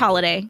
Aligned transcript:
holiday. 0.00 0.48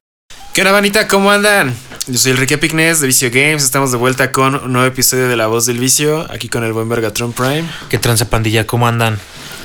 ¿Qué 0.53 0.61
onda, 0.61 0.73
manita? 0.73 1.09
¿Cómo 1.09 1.31
andan? 1.31 1.75
Yo 2.07 2.19
soy 2.19 2.33
Enrique 2.33 2.59
Pignes 2.59 3.01
de 3.01 3.07
Vicio 3.07 3.31
Games. 3.31 3.65
Estamos 3.65 3.91
de 3.91 3.97
vuelta 3.97 4.31
con 4.31 4.55
un 4.55 4.73
nuevo 4.73 4.87
episodio 4.87 5.27
de 5.29 5.37
La 5.37 5.47
Voz 5.47 5.67
del 5.67 5.79
Vicio. 5.79 6.31
Aquí 6.31 6.49
con 6.49 6.63
el 6.63 6.73
buen 6.73 6.89
Vergatron 6.89 7.33
Prime. 7.33 7.65
¿Qué 7.89 7.99
tranza 7.99 8.29
pandilla? 8.31 8.67
¿Cómo 8.67 8.87
andan? 8.87 9.19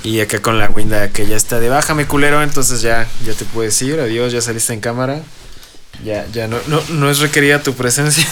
Y 0.03 0.19
acá 0.21 0.41
con 0.41 0.57
la 0.57 0.69
Winda 0.69 1.09
que 1.09 1.27
ya 1.27 1.35
está 1.35 1.59
de 1.59 1.69
baja, 1.69 1.93
mi 1.93 2.05
culero. 2.05 2.41
Entonces 2.41 2.81
ya, 2.81 3.07
ya 3.25 3.33
te 3.33 3.45
puedes 3.45 3.79
ir. 3.81 3.99
Adiós, 3.99 4.31
ya 4.31 4.41
saliste 4.41 4.73
en 4.73 4.79
cámara. 4.79 5.21
Ya, 6.03 6.25
ya 6.31 6.47
no, 6.47 6.57
no, 6.67 6.81
no 6.89 7.09
es 7.09 7.19
requerida 7.19 7.61
tu 7.61 7.73
presencia. 7.73 8.25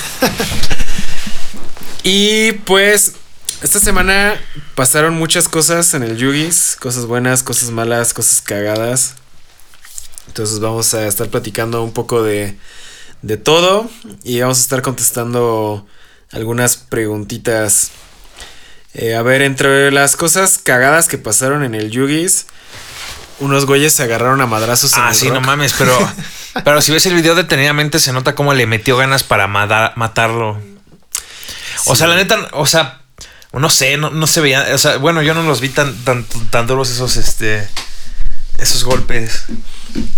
y 2.04 2.54
pues, 2.54 3.14
esta 3.62 3.80
semana 3.80 4.40
pasaron 4.74 5.14
muchas 5.14 5.50
cosas 5.50 5.94
en 5.94 6.04
el 6.04 6.18
Yugis. 6.18 6.78
Cosas 6.80 7.06
buenas, 7.06 7.44
cosas 7.44 7.72
malas, 7.72 8.14
cosas 8.14 8.42
cagadas. 8.42 9.16
Entonces 10.38 10.60
vamos 10.60 10.94
a 10.94 11.08
estar 11.08 11.30
platicando 11.30 11.84
un 11.84 11.94
poco 11.94 12.22
de, 12.22 12.56
de 13.24 13.38
todo 13.38 13.90
y 14.24 14.40
vamos 14.40 14.60
a 14.60 14.62
estar 14.62 14.84
contestando 14.84 15.84
algunas 16.32 16.78
preguntitas. 16.78 17.90
Eh, 18.94 19.16
a 19.16 19.24
ver, 19.24 19.42
entre 19.42 19.92
las 19.92 20.16
cosas 20.16 20.60
cagadas 20.60 21.08
que 21.08 21.18
pasaron 21.18 21.64
en 21.64 21.74
el 21.74 21.90
Yugis, 21.90 22.46
unos 23.40 23.66
güeyes 23.66 23.94
se 23.94 24.04
agarraron 24.04 24.40
a 24.40 24.46
madrazos 24.46 24.94
en 24.94 25.00
Ah, 25.00 25.10
el 25.10 25.16
sí, 25.16 25.32
no 25.32 25.42
mames, 25.42 25.74
pero, 25.76 25.98
pero 26.64 26.84
si 26.84 26.92
ves 26.92 27.08
el 27.08 27.16
video 27.16 27.34
detenidamente 27.34 27.98
se 27.98 28.14
nota 28.14 28.36
cómo 28.36 28.54
le 28.54 28.68
metió 28.68 28.96
ganas 28.96 29.24
para 29.24 29.48
matarlo. 29.48 30.62
O 31.88 31.96
sea, 31.96 32.06
la 32.06 32.16
neta, 32.16 32.48
o 32.52 32.68
sea, 32.68 33.02
no 33.54 33.72
sé, 33.72 33.98
no, 33.98 34.12
no 34.12 34.28
se 34.28 34.42
veía, 34.42 34.68
o 34.72 34.78
sea, 34.78 34.98
bueno, 34.98 35.24
yo 35.24 35.34
no 35.34 35.42
los 35.42 35.62
vi 35.62 35.70
tan, 35.70 35.96
tan, 36.04 36.26
tan 36.52 36.68
duros 36.68 36.92
esos, 36.92 37.18
este, 37.18 37.68
esos 38.60 38.84
golpes. 38.84 39.46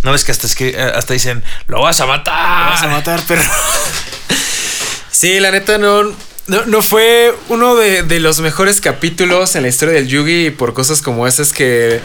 No 0.03 0.11
ves 0.11 0.23
que 0.23 0.31
hasta, 0.31 0.47
escri- 0.47 0.73
eh, 0.75 0.91
hasta 0.95 1.13
dicen, 1.13 1.43
lo 1.67 1.81
vas 1.81 1.99
a 2.01 2.05
matar. 2.05 2.71
Vas 2.71 2.83
a 2.83 2.87
matar, 2.87 3.21
perro. 3.23 3.43
sí, 5.11 5.39
la 5.39 5.51
neta 5.51 5.77
no, 5.77 6.03
no, 6.47 6.65
no 6.65 6.81
fue 6.81 7.33
uno 7.49 7.75
de, 7.75 8.03
de 8.03 8.19
los 8.19 8.39
mejores 8.39 8.81
capítulos 8.81 9.55
en 9.55 9.63
la 9.63 9.69
historia 9.69 9.93
del 9.95 10.07
Yugi 10.07 10.51
por 10.51 10.73
cosas 10.73 11.01
como 11.01 11.27
esas 11.27 11.51
que 11.51 11.99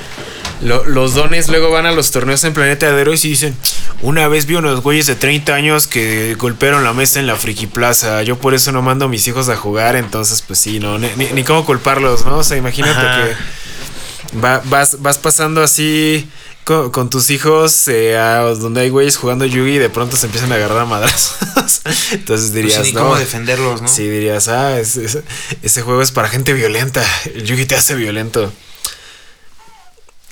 lo- 0.60 0.84
los 0.84 1.14
dones 1.14 1.48
luego 1.48 1.70
van 1.70 1.86
a 1.86 1.92
los 1.92 2.10
torneos 2.10 2.42
en 2.44 2.52
Planeta 2.52 2.90
de 2.92 3.00
Héroes 3.00 3.24
y 3.24 3.28
dicen, 3.30 3.56
una 4.02 4.28
vez 4.28 4.46
vi 4.46 4.54
unos 4.54 4.80
güeyes 4.82 5.06
de 5.06 5.14
30 5.14 5.54
años 5.54 5.86
que 5.86 6.34
golpearon 6.34 6.84
la 6.84 6.92
mesa 6.92 7.20
en 7.20 7.26
la 7.26 7.36
Friki 7.36 7.66
Plaza, 7.66 8.22
yo 8.22 8.36
por 8.38 8.54
eso 8.54 8.72
no 8.72 8.82
mando 8.82 9.06
a 9.06 9.08
mis 9.08 9.26
hijos 9.28 9.48
a 9.48 9.56
jugar, 9.56 9.96
entonces 9.96 10.42
pues 10.42 10.58
sí, 10.58 10.78
no, 10.80 10.98
ni, 10.98 11.08
ni- 11.16 11.30
ni 11.32 11.44
cómo 11.44 11.64
culparlos, 11.64 12.24
¿no? 12.26 12.38
O 12.38 12.44
sea, 12.44 12.56
imagínate 12.56 12.98
Ajá. 13.00 13.24
que 13.24 14.38
va- 14.38 14.62
vas, 14.64 15.00
vas 15.00 15.18
pasando 15.18 15.62
así 15.62 16.28
con, 16.64 16.90
con 16.90 17.10
tus 17.10 17.30
hijos 17.30 17.88
eh, 17.88 18.16
a 18.16 18.38
donde 18.40 18.80
hay 18.82 18.90
güeyes 18.90 19.16
jugando 19.16 19.44
Yugi 19.44 19.72
y 19.74 19.78
de 19.78 19.90
pronto 19.90 20.16
se 20.16 20.26
empiezan 20.26 20.50
a 20.52 20.54
agarrar 20.56 20.78
a 20.80 20.84
madrazos. 20.86 21.36
Entonces 22.12 22.24
Pues 22.26 22.52
dirías, 22.52 22.82
ni 22.84 22.92
no. 22.92 23.00
cómo 23.02 23.16
defenderlos, 23.16 23.82
¿no? 23.82 23.88
Sí, 23.88 24.08
dirías, 24.08 24.48
ah, 24.48 24.78
es- 24.78 24.96
es- 24.96 25.18
ese 25.62 25.82
juego 25.82 26.02
es 26.02 26.10
para 26.12 26.28
gente 26.28 26.52
violenta. 26.52 27.04
El 27.26 27.44
Yugi 27.44 27.66
te 27.66 27.76
hace 27.76 27.94
violento. 27.94 28.52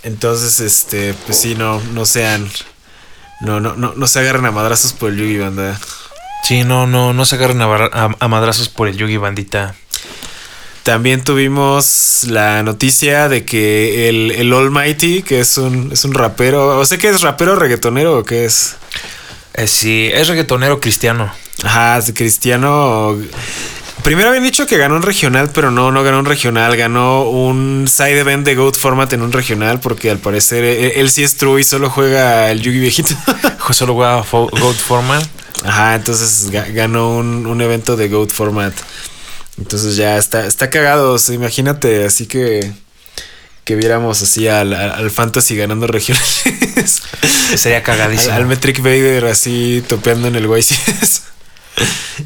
Entonces, 0.02 0.58
este, 0.60 1.14
pues 1.26 1.38
sí, 1.38 1.54
no, 1.54 1.80
no 1.92 2.06
sean. 2.06 2.50
No, 3.40 3.60
no, 3.60 3.74
no, 3.76 3.92
no 3.94 4.06
se 4.06 4.18
agarren 4.20 4.44
a 4.46 4.50
madrazos 4.50 4.92
por 4.92 5.10
el 5.10 5.16
Yugi, 5.18 5.38
banda. 5.38 5.78
Sí, 6.44 6.64
no, 6.64 6.86
no, 6.86 7.12
no 7.12 7.24
se 7.24 7.36
agarren 7.36 7.60
a- 7.62 8.16
a 8.18 8.28
madrazos 8.28 8.68
por 8.68 8.88
el 8.88 8.96
Yugi 8.96 9.16
bandita. 9.16 9.74
También 10.82 11.22
tuvimos 11.22 12.24
la 12.28 12.62
noticia 12.64 13.28
de 13.28 13.44
que 13.44 14.08
el, 14.08 14.32
el 14.32 14.52
Almighty, 14.52 15.22
que 15.22 15.38
es 15.40 15.56
un, 15.56 15.90
es 15.92 16.04
un 16.04 16.12
rapero, 16.12 16.78
o 16.78 16.84
sé 16.84 16.98
que 16.98 17.08
es 17.08 17.20
rapero 17.20 17.54
reggaetonero 17.54 18.18
o 18.18 18.24
qué 18.24 18.44
es. 18.46 18.74
Eh, 19.54 19.68
sí, 19.68 20.10
es 20.12 20.26
reggaetonero 20.28 20.80
cristiano. 20.80 21.32
Ajá, 21.62 21.98
es 21.98 22.12
cristiano. 22.14 23.16
Primero 24.02 24.30
habían 24.30 24.42
dicho 24.42 24.66
que 24.66 24.76
ganó 24.78 24.96
un 24.96 25.02
regional, 25.02 25.50
pero 25.54 25.70
no, 25.70 25.92
no 25.92 26.02
ganó 26.02 26.18
un 26.18 26.24
regional. 26.24 26.76
Ganó 26.76 27.22
un 27.28 27.86
side 27.88 28.18
event 28.18 28.44
de 28.44 28.56
Goat 28.56 28.76
Format 28.76 29.12
en 29.12 29.22
un 29.22 29.30
regional, 29.30 29.78
porque 29.78 30.10
al 30.10 30.18
parecer 30.18 30.64
él, 30.64 30.92
él 30.96 31.10
sí 31.12 31.22
es 31.22 31.36
true 31.36 31.60
y 31.60 31.64
solo 31.64 31.90
juega 31.90 32.50
el 32.50 32.60
Yugi 32.60 32.80
viejito. 32.80 33.14
Solo 33.70 33.94
juega 33.94 34.24
Fo- 34.24 34.50
Goat 34.50 34.76
Forman. 34.76 35.22
Ajá, 35.64 35.94
entonces 35.94 36.50
ga- 36.50 36.72
ganó 36.74 37.14
un, 37.16 37.46
un 37.46 37.60
evento 37.60 37.96
de 37.96 38.08
Goat 38.08 38.30
Format. 38.32 38.74
Entonces 39.58 39.96
ya 39.96 40.16
está, 40.18 40.46
está 40.46 40.70
cagado. 40.70 41.16
imagínate, 41.32 42.04
así 42.04 42.26
que. 42.26 42.72
Que 43.64 43.76
viéramos 43.76 44.20
así 44.22 44.48
al, 44.48 44.72
al- 44.74 45.10
Fantasy 45.12 45.54
ganando 45.56 45.86
regionales. 45.86 46.42
Sería 47.56 47.84
cagadísimo. 47.84 48.32
al 48.34 48.46
Metric 48.46 48.78
Vader 48.80 49.26
así 49.26 49.84
topeando 49.86 50.26
en 50.26 50.34
el 50.34 50.48
YCS. 50.48 51.22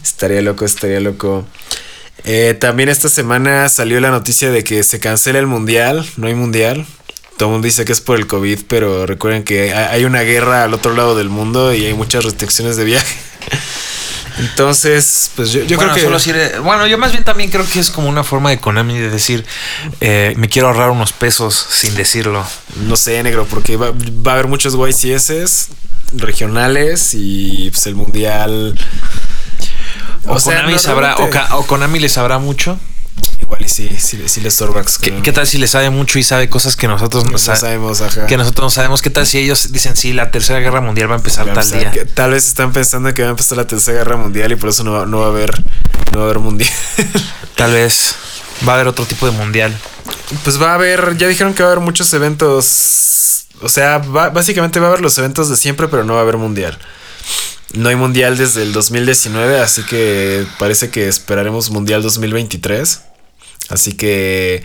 estaría 0.02 0.40
loco, 0.40 0.64
estaría 0.64 0.98
loco. 1.00 1.46
Eh, 2.24 2.56
también 2.58 2.88
esta 2.88 3.10
semana 3.10 3.68
salió 3.68 4.00
la 4.00 4.10
noticia 4.10 4.50
de 4.50 4.64
que 4.64 4.82
se 4.82 4.98
cancela 4.98 5.38
el 5.38 5.46
mundial. 5.46 6.08
No 6.16 6.26
hay 6.26 6.34
mundial. 6.34 6.86
Todo 7.36 7.50
el 7.50 7.52
mundo 7.52 7.66
dice 7.66 7.84
que 7.84 7.92
es 7.92 8.00
por 8.00 8.16
el 8.18 8.26
COVID, 8.26 8.60
pero 8.66 9.04
recuerden 9.04 9.44
que 9.44 9.74
hay 9.74 10.06
una 10.06 10.22
guerra 10.22 10.64
al 10.64 10.72
otro 10.72 10.94
lado 10.94 11.14
del 11.16 11.28
mundo 11.28 11.74
y 11.74 11.84
hay 11.84 11.92
muchas 11.92 12.24
restricciones 12.24 12.78
de 12.78 12.84
viaje. 12.84 13.14
Entonces, 14.38 15.30
pues 15.34 15.50
yo, 15.52 15.62
yo 15.64 15.76
bueno, 15.76 15.92
creo 15.92 15.94
que. 15.94 16.02
solo 16.08 16.18
si 16.18 16.30
eres- 16.30 16.60
bueno, 16.60 16.86
yo 16.86 16.98
más 16.98 17.12
bien 17.12 17.24
también 17.24 17.50
creo 17.50 17.64
que 17.68 17.80
es 17.80 17.90
como 17.90 18.08
una 18.08 18.22
forma 18.24 18.50
de 18.50 18.58
Konami 18.58 18.98
de 18.98 19.10
decir, 19.10 19.44
eh, 20.00 20.34
me 20.36 20.48
quiero 20.48 20.68
ahorrar 20.68 20.90
unos 20.90 21.12
pesos 21.12 21.66
sin 21.70 21.94
decirlo. 21.94 22.44
No 22.86 22.96
sé, 22.96 23.22
negro, 23.22 23.46
porque 23.48 23.76
va, 23.76 23.92
va 23.92 24.32
a 24.32 24.34
haber 24.34 24.48
muchos 24.48 24.74
YCS 24.74 25.68
regionales 26.12 27.10
y 27.14 27.70
pues 27.70 27.86
el 27.86 27.94
mundial. 27.94 28.78
O, 30.26 30.38
Konami 30.40 30.72
no, 30.74 30.78
sabrá, 30.78 31.16
o, 31.16 31.58
o 31.58 31.66
Konami 31.66 31.98
le 32.00 32.08
sabrá 32.08 32.38
mucho. 32.38 32.78
Igual 33.40 33.62
y 33.64 33.68
sí, 33.68 33.88
sí, 33.98 34.20
sí 34.26 34.40
les 34.40 34.54
Starbucks. 34.54 34.98
¿Qué, 34.98 35.20
qué 35.22 35.32
tal 35.32 35.46
si 35.46 35.58
le 35.58 35.68
sabe 35.68 35.90
mucho 35.90 36.18
y 36.18 36.22
sabe 36.24 36.48
cosas 36.48 36.74
que 36.76 36.88
nosotros 36.88 37.24
no, 37.24 37.32
No 37.32 37.38
sa- 37.38 37.54
sabemos, 37.56 38.00
ajá. 38.00 38.26
que 38.26 38.36
nosotros 38.36 38.64
no 38.64 38.70
sabemos? 38.70 39.02
¿Qué 39.02 39.10
tal 39.10 39.26
si 39.26 39.38
ellos 39.38 39.70
dicen 39.72 39.96
sí, 39.96 40.12
la 40.12 40.30
tercera 40.30 40.58
guerra 40.60 40.80
mundial 40.80 41.08
va 41.10 41.14
a 41.14 41.18
empezar 41.18 41.52
tal 41.52 41.70
día? 41.70 41.90
que 41.92 42.04
tal 42.06 42.30
vez 42.32 42.46
están 42.48 42.72
pensando 42.72 43.12
que 43.14 43.22
va 43.22 43.28
a 43.28 43.30
empezar 43.32 43.56
la 43.58 43.66
tercera 43.66 43.98
guerra 43.98 44.16
mundial 44.16 44.50
y 44.52 44.56
por 44.56 44.70
eso 44.70 44.82
no 44.84 44.92
va, 44.92 45.06
no 45.06 45.18
va 45.20 45.26
a 45.26 45.28
haber 45.28 45.52
no 46.12 46.18
va 46.18 46.22
a 46.22 46.24
haber 46.26 46.38
mundial. 46.40 46.70
Tal 47.56 47.72
vez 47.72 48.14
va 48.66 48.72
a 48.72 48.74
haber 48.76 48.88
otro 48.88 49.04
tipo 49.06 49.26
de 49.26 49.32
mundial. 49.32 49.76
pues 50.44 50.60
va 50.60 50.72
a 50.72 50.74
haber, 50.74 51.16
ya 51.16 51.26
dijeron 51.28 51.52
que 51.54 51.62
va 51.62 51.68
a 51.70 51.72
haber 51.72 51.84
muchos 51.84 52.12
eventos. 52.14 53.46
O 53.62 53.68
sea, 53.68 53.98
va- 53.98 54.30
básicamente 54.30 54.80
va 54.80 54.86
a 54.86 54.88
haber 54.90 55.00
los 55.02 55.16
eventos 55.18 55.48
de 55.48 55.56
siempre, 55.56 55.88
pero 55.88 56.04
no 56.04 56.14
va 56.14 56.20
a 56.20 56.22
haber 56.22 56.36
mundial. 56.36 56.78
No 57.74 57.88
hay 57.88 57.96
mundial 57.96 58.36
desde 58.38 58.62
el 58.62 58.72
2019, 58.72 59.60
así 59.60 59.82
que 59.84 60.46
parece 60.58 60.88
que 60.90 61.08
esperaremos 61.08 61.70
mundial 61.70 62.02
2023. 62.02 63.00
Así 63.68 63.92
que 63.94 64.62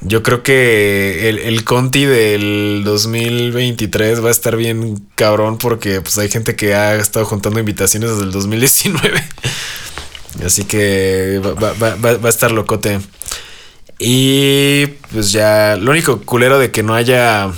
yo 0.00 0.22
creo 0.22 0.42
que 0.42 1.28
el, 1.28 1.38
el 1.38 1.64
Conti 1.64 2.04
del 2.04 2.82
2023 2.84 4.22
va 4.22 4.28
a 4.28 4.30
estar 4.32 4.56
bien 4.56 5.06
cabrón 5.14 5.58
porque 5.58 6.00
pues 6.00 6.18
hay 6.18 6.28
gente 6.28 6.56
que 6.56 6.74
ha 6.74 6.94
estado 6.96 7.24
juntando 7.24 7.58
invitaciones 7.58 8.10
desde 8.10 8.24
el 8.24 8.30
2019. 8.32 9.22
Así 10.44 10.64
que 10.64 11.40
va, 11.44 11.52
va- 11.54 11.72
va- 11.94 12.16
va- 12.16 12.26
a 12.26 12.30
estar 12.30 12.50
locote. 12.52 13.00
Y 13.98 14.86
pues 15.12 15.30
ya, 15.32 15.76
lo 15.76 15.92
único 15.92 16.20
culero 16.22 16.58
de 16.58 16.70
que 16.70 16.82
no 16.82 16.94
haya 16.94 17.52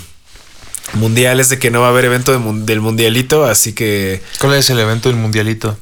mundial 0.94 1.40
es 1.40 1.48
de 1.48 1.58
que 1.58 1.70
no 1.70 1.80
va 1.80 1.86
a 1.88 1.90
haber 1.90 2.04
evento 2.04 2.38
de 2.38 2.64
del 2.64 2.80
mundialito, 2.80 3.44
así 3.44 3.72
que 3.72 4.22
¿Cuál 4.38 4.54
es 4.54 4.70
el 4.70 4.78
evento 4.78 5.08
del 5.08 5.18
mundialito? 5.18 5.76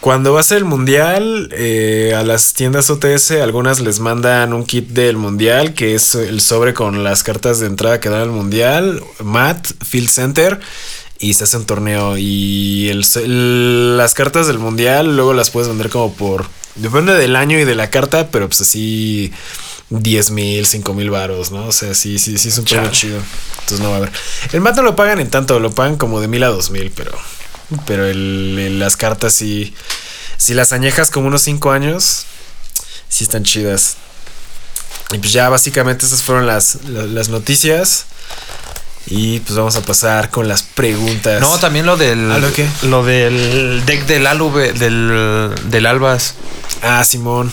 Cuando 0.00 0.32
va 0.32 0.40
a 0.40 0.44
ser 0.44 0.58
el 0.58 0.64
mundial, 0.64 1.48
eh, 1.52 2.14
a 2.16 2.22
las 2.22 2.52
tiendas 2.52 2.90
OTS, 2.90 3.32
algunas 3.42 3.80
les 3.80 3.98
mandan 3.98 4.52
un 4.52 4.64
kit 4.64 4.88
del 4.88 5.16
mundial, 5.16 5.74
que 5.74 5.94
es 5.94 6.14
el 6.14 6.40
sobre 6.40 6.74
con 6.74 7.02
las 7.02 7.22
cartas 7.22 7.60
de 7.60 7.66
entrada 7.66 7.98
que 7.98 8.08
dan 8.10 8.20
al 8.20 8.30
mundial, 8.30 9.02
Mat, 9.24 9.66
Field 9.84 10.08
Center, 10.10 10.60
y 11.18 11.34
se 11.34 11.44
hace 11.44 11.56
un 11.56 11.64
torneo. 11.64 12.16
Y 12.18 12.88
el- 12.90 13.06
el- 13.24 13.96
las 13.96 14.14
cartas 14.14 14.46
del 14.46 14.58
mundial 14.58 15.16
luego 15.16 15.32
las 15.32 15.50
puedes 15.50 15.68
vender 15.68 15.88
como 15.88 16.12
por. 16.14 16.46
Depende 16.74 17.14
del 17.14 17.34
año 17.34 17.58
y 17.58 17.64
de 17.64 17.74
la 17.74 17.90
carta, 17.90 18.28
pero 18.30 18.48
pues 18.48 18.60
así. 18.60 19.32
10 19.88 20.32
mil, 20.32 20.66
5 20.66 20.94
mil 20.94 21.10
varos, 21.10 21.52
¿no? 21.52 21.66
O 21.66 21.72
sea, 21.72 21.94
sí, 21.94 22.18
sí, 22.18 22.38
sí 22.38 22.48
es 22.48 22.58
un 22.58 22.64
chido. 22.90 23.18
Entonces 23.60 23.78
no 23.80 23.90
va 23.90 23.94
a 23.94 23.98
haber. 23.98 24.10
El 24.52 24.60
mat 24.60 24.74
no 24.74 24.82
lo 24.82 24.96
pagan 24.96 25.20
en 25.20 25.30
tanto, 25.30 25.60
lo 25.60 25.70
pagan 25.70 25.96
como 25.96 26.20
de 26.20 26.26
mil 26.26 26.42
a 26.42 26.48
dos 26.48 26.70
mil, 26.72 26.90
pero. 26.90 27.12
Pero 27.86 28.06
el, 28.06 28.56
el- 28.58 28.78
las 28.78 28.96
cartas 28.96 29.34
sí. 29.34 29.74
Si 30.38 30.54
las 30.54 30.72
añejas 30.72 31.10
como 31.10 31.28
unos 31.28 31.42
5 31.42 31.70
años, 31.70 32.26
sí 33.08 33.24
están 33.24 33.42
chidas. 33.44 33.96
Y 35.12 35.18
pues 35.18 35.32
ya 35.32 35.48
básicamente 35.48 36.04
esas 36.06 36.22
fueron 36.22 36.46
las, 36.46 36.76
la- 36.84 37.04
las 37.04 37.28
noticias. 37.28 38.06
Y 39.08 39.38
pues 39.40 39.56
vamos 39.56 39.76
a 39.76 39.82
pasar 39.82 40.30
con 40.30 40.48
las 40.48 40.62
preguntas. 40.62 41.40
No, 41.40 41.58
también 41.58 41.86
lo 41.86 41.96
del. 41.96 42.30
¿Ah, 42.32 42.38
lo 42.38 42.52
qué? 42.52 42.68
Lo 42.82 43.04
del 43.04 43.84
deck 43.86 44.04
del 44.06 44.26
Alube, 44.26 44.72
del, 44.72 45.52
del 45.66 45.86
Albas. 45.86 46.34
Ah, 46.82 47.04
Simón. 47.04 47.52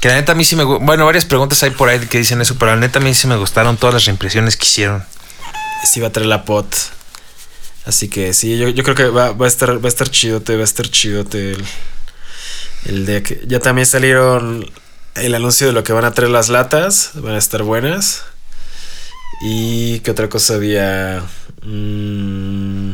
Que 0.00 0.08
la 0.08 0.14
neta 0.14 0.32
a 0.32 0.34
mí 0.34 0.44
sí 0.44 0.56
me 0.56 0.64
Bueno, 0.64 1.06
varias 1.06 1.24
preguntas 1.24 1.62
hay 1.62 1.70
por 1.70 1.88
ahí 1.88 2.00
que 2.06 2.18
dicen 2.18 2.40
eso, 2.42 2.56
pero 2.58 2.72
la 2.72 2.76
neta 2.80 2.98
a 2.98 3.02
mí 3.02 3.14
sí 3.14 3.26
me 3.26 3.36
gustaron 3.36 3.76
todas 3.78 3.94
las 3.94 4.04
reimpresiones 4.04 4.56
que 4.56 4.66
hicieron. 4.66 5.04
Sí 5.90 6.00
va 6.00 6.08
a 6.08 6.12
traer 6.12 6.26
la 6.28 6.44
pot. 6.44 6.66
Así 7.88 8.10
que 8.10 8.34
sí, 8.34 8.58
yo, 8.58 8.68
yo 8.68 8.84
creo 8.84 8.94
que 8.94 9.06
va, 9.06 9.32
va 9.32 9.46
a 9.46 9.48
estar, 9.48 9.82
va 9.82 9.86
a 9.86 9.88
estar 9.88 10.10
chidote, 10.10 10.56
va 10.56 10.60
a 10.60 10.64
estar 10.64 10.86
chidote 10.90 11.52
el, 11.52 11.64
el 12.84 13.06
deck. 13.06 13.46
Ya 13.46 13.60
también 13.60 13.86
salieron 13.86 14.70
el 15.14 15.34
anuncio 15.34 15.68
de 15.68 15.72
lo 15.72 15.82
que 15.84 15.94
van 15.94 16.04
a 16.04 16.12
traer 16.12 16.30
las 16.30 16.50
latas. 16.50 17.12
Van 17.14 17.34
a 17.34 17.38
estar 17.38 17.62
buenas. 17.62 18.24
Y 19.40 20.00
qué 20.00 20.10
otra 20.10 20.28
cosa 20.28 20.56
había. 20.56 21.24
Mm, 21.62 22.90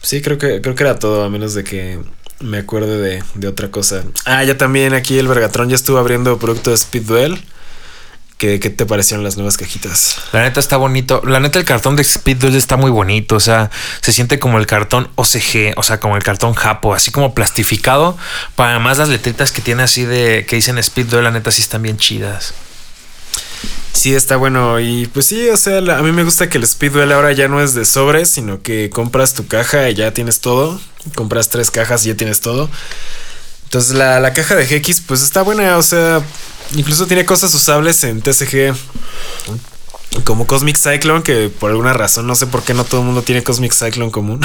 sí, 0.00 0.22
creo 0.22 0.38
que, 0.38 0.62
creo 0.62 0.74
que 0.74 0.82
era 0.82 0.98
todo, 0.98 1.24
a 1.24 1.28
menos 1.28 1.52
de 1.52 1.64
que 1.64 2.00
me 2.40 2.56
acuerde 2.56 2.96
de, 2.96 3.22
de 3.34 3.46
otra 3.46 3.70
cosa. 3.70 4.04
Ah, 4.24 4.42
ya 4.42 4.56
también 4.56 4.94
aquí 4.94 5.18
el 5.18 5.28
Vergatron 5.28 5.68
ya 5.68 5.76
estuvo 5.76 5.98
abriendo 5.98 6.38
producto 6.38 6.70
de 6.70 6.76
Speed 6.76 7.02
Duel. 7.02 7.44
¿Qué, 8.40 8.58
qué 8.58 8.70
te 8.70 8.86
parecieron 8.86 9.22
las 9.22 9.36
nuevas 9.36 9.58
cajitas? 9.58 10.16
La 10.32 10.40
neta 10.42 10.60
está 10.60 10.78
bonito. 10.78 11.20
La 11.26 11.40
neta 11.40 11.58
el 11.58 11.66
cartón 11.66 11.94
de 11.94 12.00
Speed 12.02 12.38
Duel 12.38 12.56
está 12.56 12.76
muy 12.78 12.90
bonito. 12.90 13.36
O 13.36 13.40
sea, 13.40 13.70
se 14.00 14.12
siente 14.12 14.38
como 14.38 14.58
el 14.58 14.66
cartón 14.66 15.10
OCG, 15.16 15.74
o 15.76 15.82
sea, 15.82 16.00
como 16.00 16.16
el 16.16 16.22
cartón 16.22 16.54
Japo, 16.54 16.94
así 16.94 17.10
como 17.10 17.34
plastificado. 17.34 18.16
Para 18.56 18.78
más 18.78 18.96
las 18.96 19.10
letritas 19.10 19.52
que 19.52 19.60
tiene 19.60 19.82
así 19.82 20.06
de 20.06 20.46
que 20.48 20.56
dicen 20.56 20.78
Speed 20.78 21.06
Duel, 21.08 21.24
la 21.24 21.30
neta 21.32 21.50
sí 21.50 21.60
están 21.60 21.82
bien 21.82 21.98
chidas. 21.98 22.54
Sí, 23.92 24.14
está 24.14 24.36
bueno. 24.36 24.80
Y 24.80 25.06
pues 25.08 25.26
sí, 25.26 25.50
o 25.50 25.56
sea, 25.58 25.82
la- 25.82 25.98
a 25.98 26.02
mí 26.02 26.10
me 26.10 26.24
gusta 26.24 26.48
que 26.48 26.56
el 26.56 26.64
Speed 26.64 26.92
Duel 26.92 27.12
ahora 27.12 27.32
ya 27.32 27.46
no 27.48 27.60
es 27.60 27.74
de 27.74 27.84
sobres, 27.84 28.30
sino 28.30 28.62
que 28.62 28.88
compras 28.88 29.34
tu 29.34 29.46
caja 29.48 29.90
y 29.90 29.94
ya 29.94 30.14
tienes 30.14 30.40
todo. 30.40 30.80
Compras 31.14 31.50
tres 31.50 31.70
cajas 31.70 32.06
y 32.06 32.08
ya 32.08 32.14
tienes 32.14 32.40
todo. 32.40 32.70
Entonces 33.64 33.92
la, 33.94 34.18
la 34.18 34.32
caja 34.32 34.54
de 34.56 34.64
GX 34.66 35.02
pues 35.02 35.20
está 35.22 35.42
buena, 35.42 35.76
o 35.76 35.82
sea, 35.82 36.22
incluso 36.74 37.06
tiene 37.06 37.24
cosas 37.24 37.52
usables 37.54 38.02
en 38.04 38.20
TCG. 38.22 38.74
Como 40.24 40.46
Cosmic 40.46 40.76
Cyclone, 40.76 41.22
que 41.22 41.48
por 41.48 41.70
alguna 41.70 41.92
razón, 41.92 42.26
no 42.26 42.34
sé 42.34 42.46
por 42.46 42.62
qué 42.62 42.74
no 42.74 42.84
todo 42.84 43.00
el 43.00 43.06
mundo 43.06 43.22
tiene 43.22 43.42
Cosmic 43.44 43.72
Cyclone 43.72 44.10
común. 44.10 44.40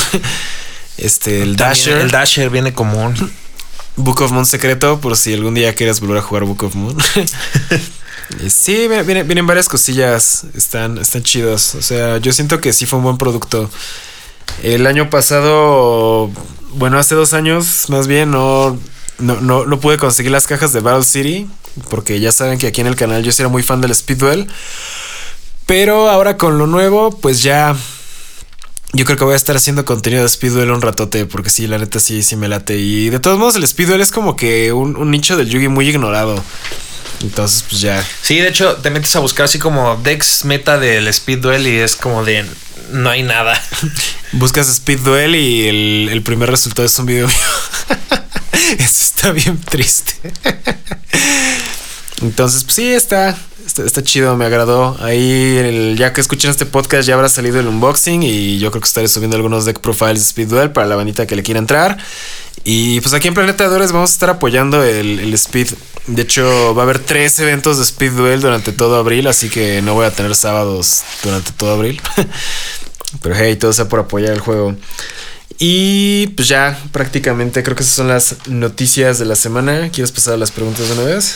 este, 0.97 1.41
el 1.41 1.55
También 1.57 1.57
Dasher. 1.85 1.97
El 2.01 2.11
Dasher 2.11 2.49
viene 2.49 2.73
común. 2.73 3.31
Book 3.97 4.21
of 4.21 4.31
Moon 4.31 4.45
secreto, 4.45 4.99
por 4.99 5.15
si 5.17 5.33
algún 5.33 5.53
día 5.55 5.73
quieres 5.73 6.01
volver 6.01 6.17
a 6.17 6.21
jugar 6.21 6.43
Book 6.45 6.63
of 6.63 6.75
Moon. 6.75 6.95
Sí, 8.49 8.73
viene- 8.87 9.03
viene- 9.03 9.21
vienen 9.23 9.45
varias 9.45 9.69
cosillas, 9.69 10.45
están, 10.55 10.97
están 10.97 11.21
chidos. 11.21 11.75
O 11.75 11.81
sea, 11.83 12.17
yo 12.17 12.33
siento 12.33 12.59
que 12.59 12.73
sí 12.73 12.87
fue 12.87 12.97
un 12.97 13.03
buen 13.05 13.17
producto. 13.19 13.69
El 14.63 14.87
año 14.87 15.11
pasado, 15.11 16.31
bueno, 16.73 16.97
hace 16.97 17.13
dos 17.13 17.33
años 17.33 17.85
más 17.89 18.07
bien, 18.07 18.31
no, 18.31 18.79
no, 19.19 19.41
no, 19.41 19.65
no 19.65 19.79
pude 19.79 19.97
conseguir 19.99 20.31
las 20.31 20.47
cajas 20.47 20.73
de 20.73 20.79
Battle 20.79 21.03
City, 21.03 21.47
porque 21.89 22.19
ya 22.19 22.31
saben 22.31 22.57
que 22.57 22.67
aquí 22.67 22.81
en 22.81 22.87
el 22.87 22.95
canal 22.95 23.23
yo 23.23 23.31
sí 23.31 23.41
era 23.41 23.49
muy 23.49 23.63
fan 23.63 23.81
del 23.81 23.91
Speed 23.91 24.17
Duel. 24.17 24.47
Pero 25.65 26.09
ahora 26.09 26.37
con 26.37 26.57
lo 26.57 26.67
nuevo, 26.67 27.11
pues 27.19 27.41
ya 27.41 27.75
yo 28.93 29.03
creo 29.03 29.17
que 29.17 29.23
voy 29.23 29.33
a 29.33 29.37
estar 29.37 29.55
haciendo 29.55 29.83
contenido 29.83 30.21
de 30.21 30.27
Speed 30.27 30.53
Duel 30.53 30.71
un 30.71 30.81
ratote, 30.81 31.25
porque 31.25 31.49
sí, 31.49 31.67
la 31.67 31.77
neta 31.77 31.99
sí, 31.99 32.23
sí 32.23 32.35
me 32.35 32.47
late. 32.47 32.77
Y 32.77 33.09
de 33.09 33.19
todos 33.19 33.37
modos, 33.37 33.55
el 33.55 33.63
Speed 33.63 33.87
Duel 33.87 34.01
es 34.01 34.11
como 34.11 34.35
que 34.35 34.71
un, 34.71 34.95
un 34.95 35.11
nicho 35.11 35.35
del 35.35 35.49
Yugi 35.49 35.67
muy 35.67 35.89
ignorado. 35.89 36.41
Entonces, 37.21 37.63
pues 37.67 37.81
ya. 37.81 38.05
Sí, 38.21 38.37
de 38.37 38.49
hecho, 38.49 38.75
te 38.75 38.91
metes 38.91 39.15
a 39.15 39.19
buscar 39.19 39.45
así 39.45 39.59
como 39.59 39.97
Dex 39.97 40.45
meta 40.45 40.77
del 40.77 41.07
Speed 41.07 41.39
Duel 41.39 41.67
y 41.67 41.77
es 41.77 41.95
como 41.95 42.23
de 42.23 42.45
no 42.91 43.09
hay 43.09 43.23
nada. 43.23 43.61
Buscas 44.33 44.69
Speed 44.69 44.99
Duel 44.99 45.35
y 45.35 45.67
el, 45.67 46.09
el 46.11 46.21
primer 46.21 46.49
resultado 46.49 46.85
es 46.85 46.97
un 46.99 47.05
video 47.05 47.27
mío. 47.27 47.37
Eso 48.79 49.03
está 49.03 49.31
bien 49.31 49.59
triste. 49.59 50.13
Entonces, 52.21 52.63
pues 52.63 52.75
sí, 52.75 52.93
está, 52.93 53.37
está, 53.65 53.83
está 53.83 54.03
chido, 54.03 54.35
me 54.35 54.45
agradó. 54.45 54.97
Ahí, 54.99 55.95
ya 55.97 56.13
que 56.13 56.21
escuchen 56.21 56.51
este 56.51 56.65
podcast, 56.65 57.07
ya 57.07 57.15
habrá 57.15 57.29
salido 57.29 57.59
el 57.59 57.67
unboxing 57.67 58.23
y 58.23 58.59
yo 58.59 58.71
creo 58.71 58.81
que 58.81 58.87
estaré 58.87 59.07
subiendo 59.07 59.35
algunos 59.35 59.65
deck 59.65 59.79
profiles 59.79 60.19
de 60.19 60.25
Speed 60.25 60.47
Duel 60.47 60.71
para 60.71 60.87
la 60.87 60.95
bandita 60.95 61.27
que 61.27 61.35
le 61.35 61.43
quiera 61.43 61.59
entrar. 61.59 61.97
Y 62.63 62.99
pues 63.01 63.13
aquí 63.13 63.27
en 63.27 63.33
Planeta 63.33 63.67
Dores 63.67 63.91
vamos 63.91 64.09
a 64.11 64.13
estar 64.13 64.29
apoyando 64.29 64.83
el, 64.83 65.19
el 65.19 65.33
Speed. 65.33 65.73
De 66.07 66.21
hecho, 66.21 66.73
va 66.73 66.83
a 66.83 66.85
haber 66.85 66.99
tres 66.99 67.37
eventos 67.39 67.77
de 67.77 67.83
Speed 67.83 68.13
Duel 68.13 68.41
durante 68.41 68.71
todo 68.71 68.95
abril, 68.95 69.27
así 69.27 69.49
que 69.49 69.81
no 69.81 69.93
voy 69.93 70.05
a 70.05 70.11
tener 70.11 70.35
sábados 70.35 71.03
durante 71.23 71.51
todo 71.51 71.73
abril. 71.73 72.01
Pero 73.21 73.35
hey, 73.35 73.55
todo 73.55 73.73
sea 73.73 73.87
por 73.87 73.99
apoyar 73.99 74.33
el 74.33 74.39
juego. 74.39 74.75
Y 75.57 76.27
pues 76.27 76.47
ya 76.47 76.77
prácticamente 76.91 77.63
creo 77.63 77.75
que 77.75 77.83
esas 77.83 77.95
son 77.95 78.07
las 78.07 78.35
noticias 78.47 79.19
de 79.19 79.25
la 79.25 79.35
semana. 79.35 79.89
¿Quieres 79.89 80.11
pasar 80.11 80.33
a 80.33 80.37
las 80.37 80.51
preguntas 80.51 80.87
de 80.87 80.93
una 80.93 81.03
vez? 81.03 81.35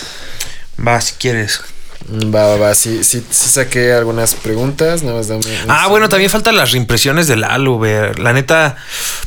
Va, 0.85 1.01
si 1.01 1.15
quieres. 1.15 1.61
Mm, 2.07 2.33
Va, 2.33 2.45
va, 2.47 2.55
va. 2.57 2.75
Sí, 2.75 3.03
sí, 3.03 3.23
sí 3.29 3.49
saqué 3.49 3.93
algunas 3.93 4.33
preguntas. 4.35 5.03
Nada 5.03 5.17
más 5.17 5.27
dame 5.27 5.41
un 5.45 5.69
Ah, 5.71 5.87
bueno, 5.87 6.09
también 6.09 6.31
faltan 6.31 6.55
las 6.55 6.71
reimpresiones 6.71 7.27
del 7.27 7.43
Aluber. 7.43 8.17
La 8.19 8.33
neta, 8.33 8.77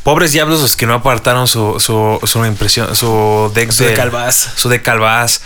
pobres 0.02 0.32
diablos 0.32 0.60
los 0.60 0.74
que 0.76 0.86
no 0.86 0.94
apartaron 0.94 1.46
su, 1.46 1.78
su, 1.78 2.18
su 2.26 2.44
impresión, 2.44 2.94
su 2.96 3.52
deck 3.54 3.70
Su 3.70 3.82
de 3.84 3.90
del- 3.90 3.96
Calvaz. 3.98 4.48
Su 4.56 4.68
de 4.68 4.82
Calvaz. 4.82 5.40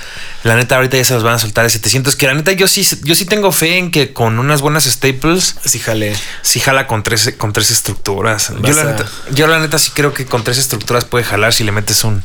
La 0.45 0.55
neta, 0.55 0.77
ahorita 0.77 0.97
ya 0.97 1.05
se 1.05 1.15
los 1.15 1.25
van 1.25 1.35
a 1.35 1.39
soltar 1.41 1.65
de 1.65 1.71
700. 1.71 2.15
Que 2.15 2.27
la 2.29 2.35
neta, 2.35 2.53
yo 2.53 2.69
sí, 2.69 2.87
yo 3.03 3.15
sí 3.17 3.25
tengo 3.25 3.51
fe 3.51 3.79
en 3.79 3.91
que 3.91 4.13
con 4.13 4.39
unas 4.39 4.61
buenas 4.61 4.85
staples, 4.85 5.57
Sí, 5.65 5.81
jale. 5.81 6.15
sí 6.43 6.61
jala 6.61 6.87
con 6.87 7.03
tres, 7.03 7.35
con 7.37 7.53
tres 7.53 7.71
estructuras. 7.73 8.53
Yo 8.63 8.73
la, 8.73 8.83
a- 8.83 8.85
neta, 8.85 9.07
yo 9.33 9.47
la 9.49 9.59
neta 9.59 9.79
sí 9.79 9.91
creo 9.93 10.15
que 10.15 10.25
con 10.25 10.45
tres 10.45 10.59
estructuras 10.59 11.05
puede 11.05 11.25
jalar 11.25 11.53
si 11.53 11.65
le 11.65 11.73
metes 11.73 12.05
un. 12.05 12.23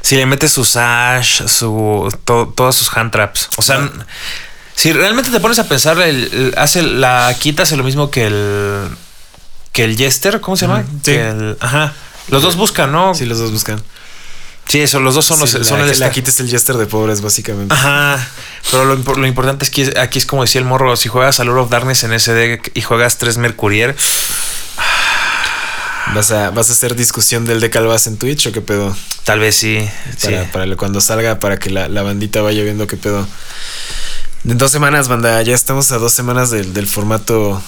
Si 0.00 0.16
le 0.16 0.24
metes 0.24 0.52
su 0.52 0.64
Sash, 0.64 1.46
su. 1.46 2.08
to- 2.24 2.52
todas 2.56 2.74
sus 2.74 2.88
hand 2.96 3.12
traps. 3.12 3.50
O 3.56 3.62
sea. 3.62 3.90
Si 4.80 4.92
realmente 4.92 5.30
te 5.30 5.40
pones 5.40 5.58
a 5.58 5.68
pensar, 5.68 5.98
el, 6.00 6.24
el- 6.32 6.54
hace 6.56 6.82
la 6.82 7.34
quita 7.38 7.64
hace 7.64 7.76
lo 7.76 7.84
mismo 7.84 8.10
que 8.10 8.26
el 8.26 8.88
que 9.72 9.84
el 9.84 9.96
Jester, 9.96 10.40
¿cómo 10.40 10.56
se 10.56 10.66
llama? 10.66 10.82
Sí. 11.02 11.12
Que 11.12 11.28
el- 11.28 11.56
ajá. 11.60 11.92
Los 12.28 12.42
dos 12.42 12.56
buscan, 12.56 12.90
¿no? 12.90 13.14
Sí, 13.14 13.26
los 13.26 13.38
dos 13.38 13.52
buscan. 13.52 13.82
Sí, 14.68 14.80
eso, 14.80 15.00
los 15.00 15.14
dos 15.16 15.24
son 15.26 15.38
los 15.40 15.50
Sí, 15.50 15.64
son 15.64 15.80
la, 15.84 15.92
el 15.92 15.98
la 16.00 16.10
quita 16.10 16.30
es 16.30 16.40
el 16.40 16.48
Jester 16.48 16.76
de 16.76 16.86
pobres, 16.86 17.20
básicamente. 17.20 17.74
Ajá. 17.74 18.24
Pero 18.70 18.84
lo, 18.84 18.96
lo 18.96 19.26
importante 19.26 19.64
es 19.64 19.70
que 19.70 19.94
aquí 20.00 20.18
es 20.18 20.26
como 20.26 20.42
decía 20.42 20.60
el 20.60 20.64
morro, 20.64 20.96
si 20.96 21.08
juegas 21.08 21.40
a 21.40 21.44
Lord 21.44 21.58
of 21.58 21.70
Darkness 21.70 22.04
en 22.04 22.12
ese 22.12 22.32
deck 22.32 22.70
y 22.74 22.80
juegas 22.80 23.18
tres 23.18 23.36
Mercurier, 23.36 23.96
¿Vas 26.14 26.30
a, 26.32 26.50
¿Vas 26.50 26.70
a 26.70 26.72
hacer 26.72 26.96
discusión 26.96 27.44
del 27.44 27.60
de 27.60 27.70
Calvas 27.70 28.06
en 28.06 28.16
Twitch 28.16 28.46
o 28.46 28.52
qué 28.52 28.60
pedo? 28.60 28.96
tal 29.24 29.38
vez 29.38 29.54
sí. 29.54 29.88
Para, 30.22 30.42
sí. 30.44 30.48
para 30.52 30.76
cuando 30.76 31.00
salga, 31.00 31.38
para 31.38 31.58
que 31.58 31.70
la, 31.70 31.88
la 31.88 32.02
bandita 32.02 32.40
vaya 32.40 32.62
viendo 32.64 32.86
qué 32.86 32.96
pedo. 32.96 33.28
En 34.42 34.56
dos 34.56 34.72
semanas, 34.72 35.08
banda. 35.08 35.42
Ya 35.42 35.54
estamos 35.54 35.92
a 35.92 35.98
dos 35.98 36.14
semanas 36.14 36.50
del, 36.50 36.72
del 36.72 36.86
formato 36.86 37.62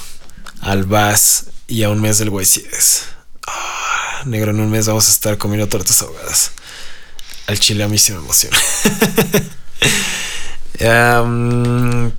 Albaz 0.62 1.44
y 1.68 1.82
a 1.82 1.90
un 1.90 2.00
mes 2.00 2.16
del 2.18 2.30
YCS. 2.30 3.02
Ah, 3.46 4.22
negro, 4.24 4.52
en 4.52 4.60
un 4.60 4.70
mes 4.70 4.86
vamos 4.86 5.06
a 5.08 5.10
estar 5.10 5.36
comiendo 5.36 5.68
tortas 5.68 6.00
ahogadas. 6.00 6.52
Al 7.46 7.58
chile 7.60 7.84
a 7.84 7.88
mí 7.88 7.98
sí 7.98 8.12
me 8.12 8.18
emociona. 8.18 8.56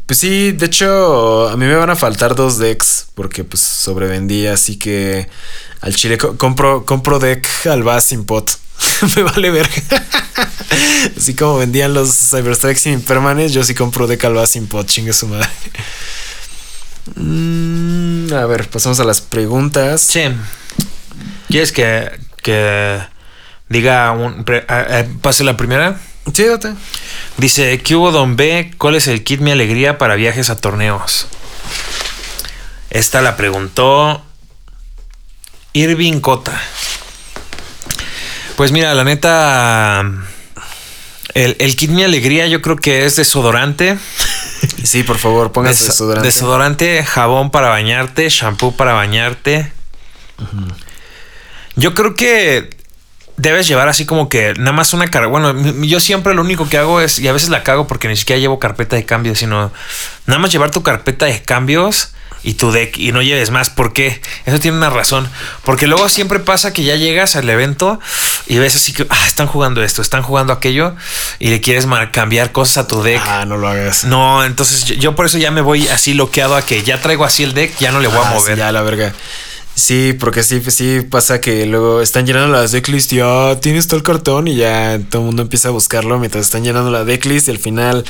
Pues 0.06 0.20
sí, 0.20 0.54
de 0.54 0.68
hecho, 0.68 1.50
a 1.50 1.58
mí 1.58 1.66
me 1.66 1.76
van 1.76 1.90
a 1.90 1.98
faltar 1.98 2.34
dos 2.36 2.58
decks 2.60 3.08
porque 3.14 3.44
pues 3.44 3.62
sobrevendí, 3.62 4.48
así 4.48 4.78
que 4.78 5.28
al 5.84 5.96
chile 5.96 6.18
co- 6.18 6.38
compro, 6.38 6.86
compro 6.86 7.20
deck 7.20 7.48
Albaz 7.68 8.06
sin 8.06 8.26
pot. 8.26 8.50
me 9.16 9.24
vale 9.24 9.52
verga. 9.52 9.72
así 11.18 11.36
como 11.36 11.58
vendían 11.60 11.94
los 11.94 12.10
Cyberstrike 12.32 12.80
sin 12.80 12.94
impermanes, 12.94 13.54
yo 13.54 13.64
sí 13.64 13.76
compro 13.76 14.08
deck 14.08 14.24
Albaz 14.26 14.50
sin 14.52 14.68
pot, 14.68 14.88
chingue 14.88 15.14
su 15.14 15.28
madre. 15.28 15.48
Mm, 17.16 18.34
a 18.34 18.46
ver, 18.46 18.70
pasamos 18.70 19.00
a 19.00 19.04
las 19.04 19.22
preguntas. 19.22 20.02
Sí. 20.02 20.22
¿Quieres 21.50 21.72
que, 21.72 22.10
que 22.42 23.00
diga 23.70 24.12
un... 24.12 24.44
pre- 24.46 24.66
a- 24.68 25.00
a- 25.00 25.06
pase 25.22 25.44
la 25.44 25.58
primera? 25.58 26.00
Sí, 26.34 26.44
date. 26.46 26.74
Dice, 27.38 27.82
¿qué 27.82 27.96
hubo 27.96 28.12
Don 28.12 28.36
B? 28.38 28.72
¿Cuál 28.78 28.96
es 28.96 29.08
el 29.08 29.24
kit 29.24 29.42
mi 29.42 29.52
alegría 29.52 29.98
para 29.98 30.16
viajes 30.16 30.50
a 30.50 30.56
torneos? 30.56 31.28
Esta 32.90 33.22
la 33.22 33.36
preguntó 33.36 34.24
Irving 35.74 36.20
Cota. 36.20 36.60
Pues 38.56 38.72
mira, 38.72 38.94
la 38.94 39.04
neta, 39.04 40.04
el, 41.34 41.56
el 41.60 41.76
kit 41.76 41.90
mi 41.90 42.04
alegría 42.04 42.46
yo 42.48 42.62
creo 42.62 42.76
que 42.78 43.06
es 43.06 43.16
desodorante. 43.16 43.98
Sí, 44.84 45.04
por 45.04 45.18
favor, 45.18 45.52
póngase 45.52 45.80
Des- 45.80 45.88
desodorante. 45.94 46.28
desodorante, 46.28 47.04
jabón 47.06 47.52
para 47.52 47.70
bañarte, 47.70 48.30
shampoo 48.30 48.76
para 48.76 48.94
bañarte. 48.94 49.72
Yo 51.76 51.94
creo 51.94 52.16
que 52.16 52.70
debes 53.38 53.68
llevar 53.68 53.88
así 53.90 54.06
como 54.06 54.30
que 54.30 54.54
nada 54.58 54.72
más 54.74 54.94
una 54.94 55.10
carga. 55.10 55.28
Bueno, 55.28 55.54
yo 55.84 56.00
siempre 56.00 56.34
lo 56.34 56.42
único 56.42 56.70
que 56.70 56.78
hago 56.78 57.02
es, 57.02 57.18
y 57.20 57.28
a 57.28 57.34
veces 57.34 57.50
la 57.50 57.64
cago 57.64 57.88
porque 57.88 58.08
ni 58.08 58.16
siquiera 58.16 58.40
llevo 58.40 58.60
carpeta 58.60 58.96
de 58.96 59.06
cambios, 59.06 59.40
sino 59.40 59.72
nada 60.28 60.40
más 60.40 60.52
llevar 60.52 60.72
tu 60.72 60.84
carpeta 60.84 61.26
de 61.26 61.42
cambios 61.42 62.14
y 62.44 62.56
tu 62.56 62.72
deck 62.72 62.98
y 62.98 63.12
no 63.12 63.22
lleves 63.22 63.50
más. 63.52 63.70
¿Por 63.70 63.94
qué? 63.94 64.22
Eso 64.46 64.60
tiene 64.60 64.78
una 64.78 64.90
razón. 64.90 65.30
Porque 65.64 65.88
luego 65.88 66.10
siempre 66.10 66.40
pasa 66.40 66.74
que 66.74 66.84
ya 66.84 66.96
llegas 66.96 67.36
al 67.36 67.50
evento 67.50 68.00
y 68.48 68.58
ves 68.58 68.76
así 68.76 68.92
que 68.94 69.06
ah, 69.10 69.26
están 69.28 69.48
jugando 69.48 69.82
esto, 69.84 70.02
están 70.02 70.22
jugando 70.24 70.52
aquello 70.54 70.96
y 71.40 71.50
le 71.50 71.62
quieres 71.62 71.88
cambiar 72.12 72.52
cosas 72.52 72.78
a 72.78 72.88
tu 72.88 73.02
deck. 73.02 73.22
Ah, 73.26 73.46
no 73.46 73.58
lo 73.58 73.68
hagas. 73.70 74.04
No, 74.04 74.44
entonces 74.44 74.86
yo, 74.86 74.96
yo 74.96 75.16
por 75.16 75.26
eso 75.26 75.38
ya 75.38 75.52
me 75.52 75.62
voy 75.62 75.88
así 75.88 76.14
bloqueado 76.14 76.56
a 76.56 76.66
que 76.66 76.84
ya 76.84 77.00
traigo 77.02 77.26
así 77.26 77.44
el 77.44 77.54
deck, 77.54 77.78
ya 77.80 77.92
no 77.92 78.00
le 78.00 78.08
voy 78.08 78.18
a 78.18 78.22
Ah, 78.22 78.30
sí, 78.32 78.36
mover. 78.36 78.58
ya, 78.58 78.72
la 78.72 78.82
verga. 78.82 79.14
Sí, 79.76 80.16
porque 80.20 80.44
sí, 80.44 80.62
sí 80.70 81.02
pasa 81.10 81.42
que 81.42 81.66
luego 81.66 82.02
están 82.02 82.28
llenando 82.28 82.54
las 82.54 82.72
decklist 82.72 83.12
y 83.14 83.20
ah, 83.22 83.58
tienes 83.60 83.88
todo 83.88 83.98
el 83.98 84.04
cartón 84.04 84.48
y 84.48 84.56
ya 84.56 85.00
todo 85.10 85.24
el 85.24 85.26
mundo 85.26 85.42
empieza 85.42 85.70
a 85.70 85.72
buscarlo 85.72 86.20
mientras 86.20 86.46
están 86.46 86.64
llenando 86.64 86.92
la 86.92 87.04
decklist 87.04 87.48
y 87.48 87.52
al 87.52 87.58
final, 87.58 88.06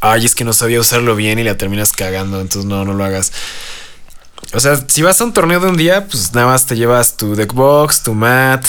ay, 0.00 0.24
es 0.24 0.34
que 0.36 0.44
no 0.44 0.52
sabía 0.52 0.78
usarlo 0.78 1.16
bien 1.16 1.40
y 1.40 1.44
la 1.44 1.58
terminas 1.58 1.92
cagando, 1.92 2.40
entonces 2.40 2.68
no, 2.68 2.84
no 2.84 2.94
lo 2.94 3.04
hagas. 3.04 3.32
O 4.54 4.60
sea, 4.60 4.76
si 4.86 5.02
vas 5.02 5.20
a 5.20 5.24
un 5.24 5.32
torneo 5.32 5.60
de 5.60 5.68
un 5.68 5.76
día, 5.76 6.06
pues 6.06 6.32
nada 6.34 6.46
más 6.46 6.66
te 6.66 6.76
llevas 6.76 7.16
tu 7.16 7.34
deckbox, 7.34 8.02
tu 8.02 8.14
mat, 8.14 8.64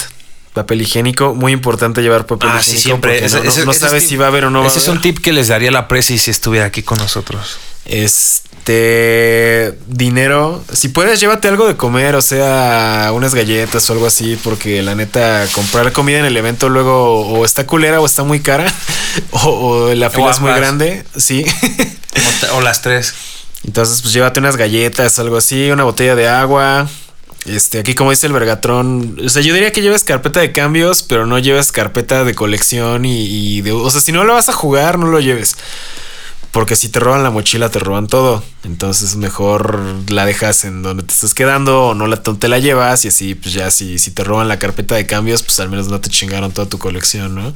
papel 0.53 0.81
higiénico. 0.81 1.33
Muy 1.35 1.51
importante 1.51 2.01
llevar 2.01 2.25
papel 2.25 2.49
Ah, 2.51 2.61
sí, 2.61 2.71
higiénico 2.71 2.83
siempre. 2.83 3.11
porque 3.13 3.25
Ese- 3.25 3.37
no, 3.37 3.43
no- 3.43 3.49
ese- 3.49 3.65
no 3.65 3.71
ese 3.71 3.79
sabes 3.81 4.03
es 4.03 4.09
si 4.09 4.15
va 4.17 4.25
a 4.25 4.27
haber 4.29 4.45
o 4.45 4.49
no 4.49 4.59
va 4.59 4.65
a 4.65 4.69
Ese 4.69 4.79
es 4.79 4.85
haber. 4.87 4.97
un 4.97 5.01
tip 5.01 5.19
que 5.19 5.33
les 5.33 5.47
daría 5.47 5.71
la 5.71 5.87
Presi 5.87 6.17
si 6.17 6.31
estuviera 6.31 6.65
aquí 6.67 6.83
con 6.83 6.97
nosotros. 6.99 7.57
Este 7.85 9.77
dinero, 9.87 10.63
si 10.71 10.87
puedes 10.89 11.19
llévate 11.19 11.47
algo 11.49 11.67
de 11.67 11.75
comer, 11.75 12.15
o 12.15 12.21
sea, 12.21 13.09
unas 13.13 13.35
galletas 13.35 13.89
o 13.89 13.93
algo 13.93 14.07
así, 14.07 14.39
porque 14.43 14.81
la 14.81 14.95
neta 14.95 15.45
comprar 15.51 15.91
comida 15.91 16.19
en 16.19 16.25
el 16.25 16.37
evento 16.37 16.69
luego 16.69 17.27
o 17.27 17.43
está 17.45 17.65
culera 17.67 17.99
o 17.99 18.05
está 18.05 18.23
muy 18.23 18.39
cara 18.39 18.71
o, 19.31 19.49
o 19.89 19.93
la 19.95 20.09
fila 20.09 20.31
es 20.31 20.39
muy 20.39 20.53
grande, 20.53 21.03
sí. 21.17 21.43
O, 22.53 22.57
o 22.57 22.61
las 22.61 22.81
tres. 22.81 23.13
Entonces, 23.65 24.01
pues 24.01 24.13
llévate 24.13 24.39
unas 24.39 24.55
galletas, 24.57 25.19
algo 25.19 25.37
así, 25.37 25.71
una 25.71 25.83
botella 25.83 26.15
de 26.15 26.27
agua. 26.27 26.87
Este, 27.45 27.79
aquí 27.79 27.93
como 27.93 28.11
dice 28.11 28.27
el 28.27 28.33
Vergatrón, 28.33 29.17
o 29.23 29.29
sea, 29.29 29.41
yo 29.41 29.53
diría 29.53 29.71
que 29.71 29.81
lleves 29.81 30.03
carpeta 30.03 30.39
de 30.39 30.53
cambios, 30.53 31.03
pero 31.03 31.25
no 31.25 31.39
lleves 31.39 31.71
carpeta 31.71 32.23
de 32.23 32.35
colección 32.35 33.03
y, 33.05 33.61
de, 33.61 33.73
o 33.73 33.89
sea, 33.89 33.99
si 33.99 34.11
no 34.13 34.23
lo 34.23 34.33
vas 34.33 34.47
a 34.47 34.53
jugar, 34.53 34.97
no 34.97 35.07
lo 35.07 35.19
lleves. 35.19 35.57
Porque 36.51 36.75
si 36.75 36.87
te 36.87 36.99
roban 36.99 37.23
la 37.23 37.31
mochila, 37.31 37.69
te 37.69 37.79
roban 37.79 38.07
todo. 38.07 38.43
Entonces 38.63 39.15
mejor 39.15 39.81
la 40.09 40.23
dejas 40.25 40.65
en 40.65 40.83
donde 40.83 41.03
te 41.03 41.11
estás 41.11 41.33
quedando 41.33 41.87
o 41.87 41.95
no 41.95 42.05
la, 42.07 42.21
te 42.21 42.47
la 42.47 42.59
llevas 42.59 43.03
y 43.05 43.07
así, 43.07 43.35
pues 43.35 43.53
ya 43.53 43.71
si, 43.71 43.97
si 43.97 44.11
te 44.11 44.23
roban 44.23 44.47
la 44.47 44.59
carpeta 44.59 44.95
de 44.95 45.07
cambios, 45.07 45.41
pues 45.41 45.59
al 45.59 45.69
menos 45.69 45.87
no 45.87 45.99
te 45.99 46.09
chingaron 46.09 46.51
toda 46.51 46.69
tu 46.69 46.77
colección, 46.77 47.33
¿no? 47.35 47.53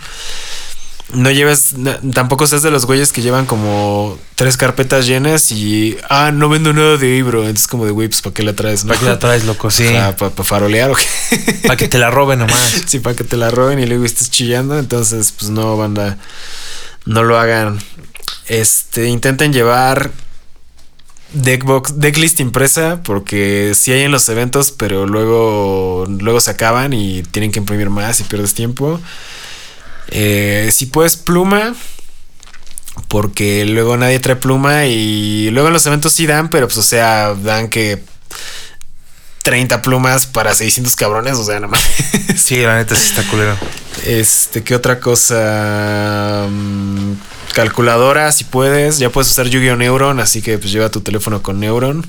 No 1.14 1.32
lleves, 1.32 1.74
tampoco 2.14 2.48
seas 2.48 2.64
de 2.64 2.72
los 2.72 2.86
güeyes 2.86 3.14
que 3.14 3.22
llevan 3.22 3.46
como 3.46 4.20
tres 4.36 4.58
carpetas 4.58 5.08
llenas 5.08 5.54
y, 5.54 5.98
ah, 6.10 6.32
no 6.34 6.50
vendo 6.50 6.74
nada 6.74 6.98
de 6.98 7.16
Ibro. 7.16 7.44
Entonces 7.44 7.68
como 7.68 7.86
de, 7.86 7.92
güey, 7.92 8.10
pues 8.10 8.22
¿para 8.22 8.34
qué 8.34 8.44
la 8.44 8.54
traes? 8.54 8.84
no? 8.84 8.90
¿Para 8.90 9.00
qué 9.00 9.06
la 9.06 9.20
traes, 9.20 9.46
loco? 9.46 9.72
Sí. 9.72 9.86
¿Para 10.18 10.32
farolear 10.32 10.92
o 10.92 10.96
qué? 10.96 11.54
Para 11.64 11.78
que 11.78 11.88
te 11.88 11.98
la 11.98 12.12
roben 12.12 12.40
nomás. 12.40 12.84
Sí, 12.88 13.00
para 13.00 13.16
que 13.16 13.24
te 13.24 13.38
la 13.38 13.50
roben 13.50 13.80
y 13.80 13.86
luego 13.86 14.04
estés 14.04 14.30
chillando. 14.30 14.78
Entonces, 14.78 15.32
pues 15.32 15.50
no, 15.50 15.78
banda. 15.78 16.18
No 17.06 17.24
lo 17.24 17.40
hagan. 17.40 17.80
Este, 18.48 19.08
intenten 19.08 19.54
llevar 19.54 20.12
deckbox, 21.34 22.00
decklist 22.00 22.40
impresa, 22.40 23.02
porque 23.04 23.74
sí 23.76 23.92
hay 23.92 24.02
en 24.02 24.12
los 24.12 24.28
eventos, 24.30 24.72
pero 24.72 25.06
luego, 25.06 26.06
luego 26.08 26.40
se 26.42 26.52
acaban 26.52 26.94
y 26.94 27.24
tienen 27.24 27.52
que 27.52 27.60
imprimir 27.60 27.90
más 27.90 28.20
y 28.20 28.24
pierdes 28.24 28.54
tiempo. 28.54 29.00
Eh, 30.10 30.70
si 30.74 30.88
puedes 30.88 31.16
pluma, 31.18 31.76
porque 33.08 33.66
luego 33.66 33.98
nadie 33.98 34.20
trae 34.20 34.36
pluma 34.36 34.86
y 34.86 35.50
luego 35.52 35.68
en 35.68 35.74
los 35.74 35.86
eventos 35.86 36.14
sí 36.14 36.26
dan, 36.26 36.50
pero 36.50 36.68
pues 36.68 36.78
o 36.78 36.84
sea, 36.84 37.36
dan 37.36 37.70
que 37.70 38.04
30 39.44 39.82
plumas 39.82 40.26
para 40.26 40.54
600 40.54 40.96
cabrones, 40.96 41.34
o 41.36 41.44
sea, 41.44 41.56
nada 41.56 41.68
más. 41.68 41.82
Sí, 42.38 42.58
la 42.58 42.76
neta 42.76 42.96
sí 42.96 43.08
está 43.08 43.24
culero. 43.24 43.58
Este, 44.06 44.64
¿qué 44.64 44.76
otra 44.76 45.00
cosa? 45.00 46.46
Mm, 46.50 47.14
calculadora, 47.54 48.32
si 48.32 48.44
puedes. 48.44 49.00
Ya 49.00 49.10
puedes 49.10 49.32
usar 49.32 49.48
Yu-Gi-Oh! 49.48 49.76
Neuron, 49.76 50.20
así 50.20 50.42
que 50.42 50.58
pues 50.60 50.72
lleva 50.72 50.90
tu 50.90 51.02
teléfono 51.02 51.42
con 51.42 51.60
Neuron. 51.60 52.06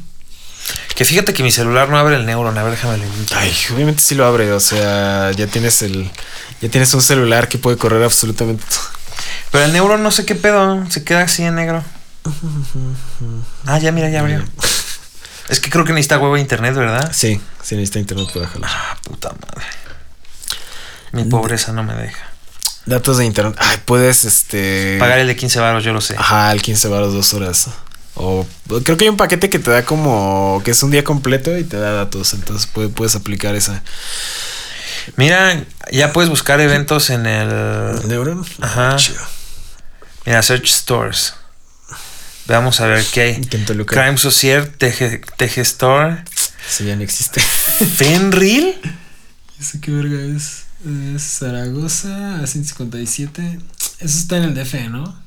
Que 0.95 1.05
fíjate 1.05 1.33
que 1.33 1.43
mi 1.43 1.51
celular 1.51 1.89
no 1.89 1.97
abre 1.97 2.17
el 2.17 2.27
Neuron. 2.27 2.59
A 2.59 2.63
ver, 2.63 2.73
déjame. 2.73 2.99
Ay, 3.35 3.53
obviamente 3.73 4.03
sí 4.03 4.15
lo 4.15 4.27
abre, 4.27 4.53
o 4.53 4.61
sea, 4.61 5.31
ya 5.33 5.47
tienes 5.47 5.81
el. 5.83 6.11
Ya 6.61 6.69
tienes 6.69 6.93
un 6.95 7.03
celular 7.03 7.49
que 7.49 7.59
puede 7.59 7.77
correr 7.77 8.03
absolutamente 8.03 8.65
todo. 8.69 8.99
Pero 9.53 9.65
el 9.65 9.73
Neuron 9.73 10.03
no 10.03 10.11
sé 10.11 10.25
qué 10.27 10.35
pedo. 10.35 10.85
Se 10.91 11.05
queda 11.05 11.23
así 11.23 11.43
en 11.45 11.55
negro. 11.55 11.85
Ah, 13.67 13.79
ya, 13.79 13.93
mira, 13.93 14.09
ya 14.11 14.21
abrió. 14.21 14.45
Es 15.49 15.61
que 15.61 15.71
creo 15.71 15.85
que 15.87 15.95
necesita 15.95 16.19
huevo 16.19 16.35
de 16.35 16.43
internet, 16.43 16.75
¿verdad? 16.75 17.11
Sí, 17.15 17.41
sí 17.63 17.75
necesita 17.75 17.99
internet 18.01 18.29
para 18.35 18.47
jalar. 18.49 18.71
Ah, 18.71 18.99
puta 19.03 19.31
madre. 19.31 19.67
Mi 21.13 21.25
pobreza 21.25 21.73
no 21.73 21.83
me 21.83 21.95
deja. 21.95 22.29
Datos 22.85 23.17
de 23.17 23.25
internet. 23.25 23.55
Ay, 23.59 23.79
puedes, 23.87 24.25
este. 24.27 24.97
Pagar 24.99 25.19
el 25.21 25.27
de 25.27 25.37
15 25.37 25.59
baros, 25.61 25.85
yo 25.85 25.95
lo 25.95 26.03
sé. 26.03 26.17
Ajá, 26.19 26.53
el 26.53 26.61
15 26.61 26.89
baros 26.89 27.15
dos 27.15 27.33
horas. 27.33 27.69
O 28.15 28.47
creo 28.85 28.99
que 28.99 29.05
hay 29.05 29.09
un 29.09 29.17
paquete 29.17 29.49
que 29.49 29.59
te 29.59 29.71
da 29.71 29.87
como 29.87 30.61
que 30.67 30.73
es 30.73 30.83
un 30.83 30.91
día 30.91 31.03
completo 31.03 31.57
y 31.57 31.65
te 31.65 31.79
da 31.79 31.93
datos. 31.93 32.35
Entonces 32.35 32.67
puede- 32.67 32.91
puedes 32.91 33.17
aplicar 33.17 33.55
esa. 33.55 33.83
Mira, 35.17 35.65
ya 35.93 36.13
puedes 36.13 36.31
buscar 36.31 36.61
eventos 36.61 37.11
en 37.11 37.27
el. 37.27 38.09
Neuron. 38.09 38.45
Ajá. 38.61 38.97
Chido. 38.97 39.21
Mira, 40.27 40.43
Search 40.43 40.67
Stores. 40.67 41.35
Veamos 42.47 42.81
a 42.81 42.87
ver 42.87 43.05
qué 43.13 43.21
hay. 43.21 43.41
Crime 43.87 44.17
Society, 44.19 44.71
TG, 44.79 45.25
TG 45.37 45.59
Store. 45.61 46.25
Sí, 46.69 46.85
ya 46.87 46.97
no 46.97 47.03
existe. 47.03 47.41
Fenril. 47.41 48.75
¿Eso 49.61 49.79
qué 49.83 49.91
verga 49.91 50.21
es? 50.37 50.65
Es 51.15 51.23
Zaragoza 51.23 52.41
a 52.41 52.47
157. 52.47 53.59
Eso 54.01 54.19
está 54.19 54.37
en 54.39 54.45
el 54.45 54.55
DF, 54.55 54.75
¿no? 54.89 55.21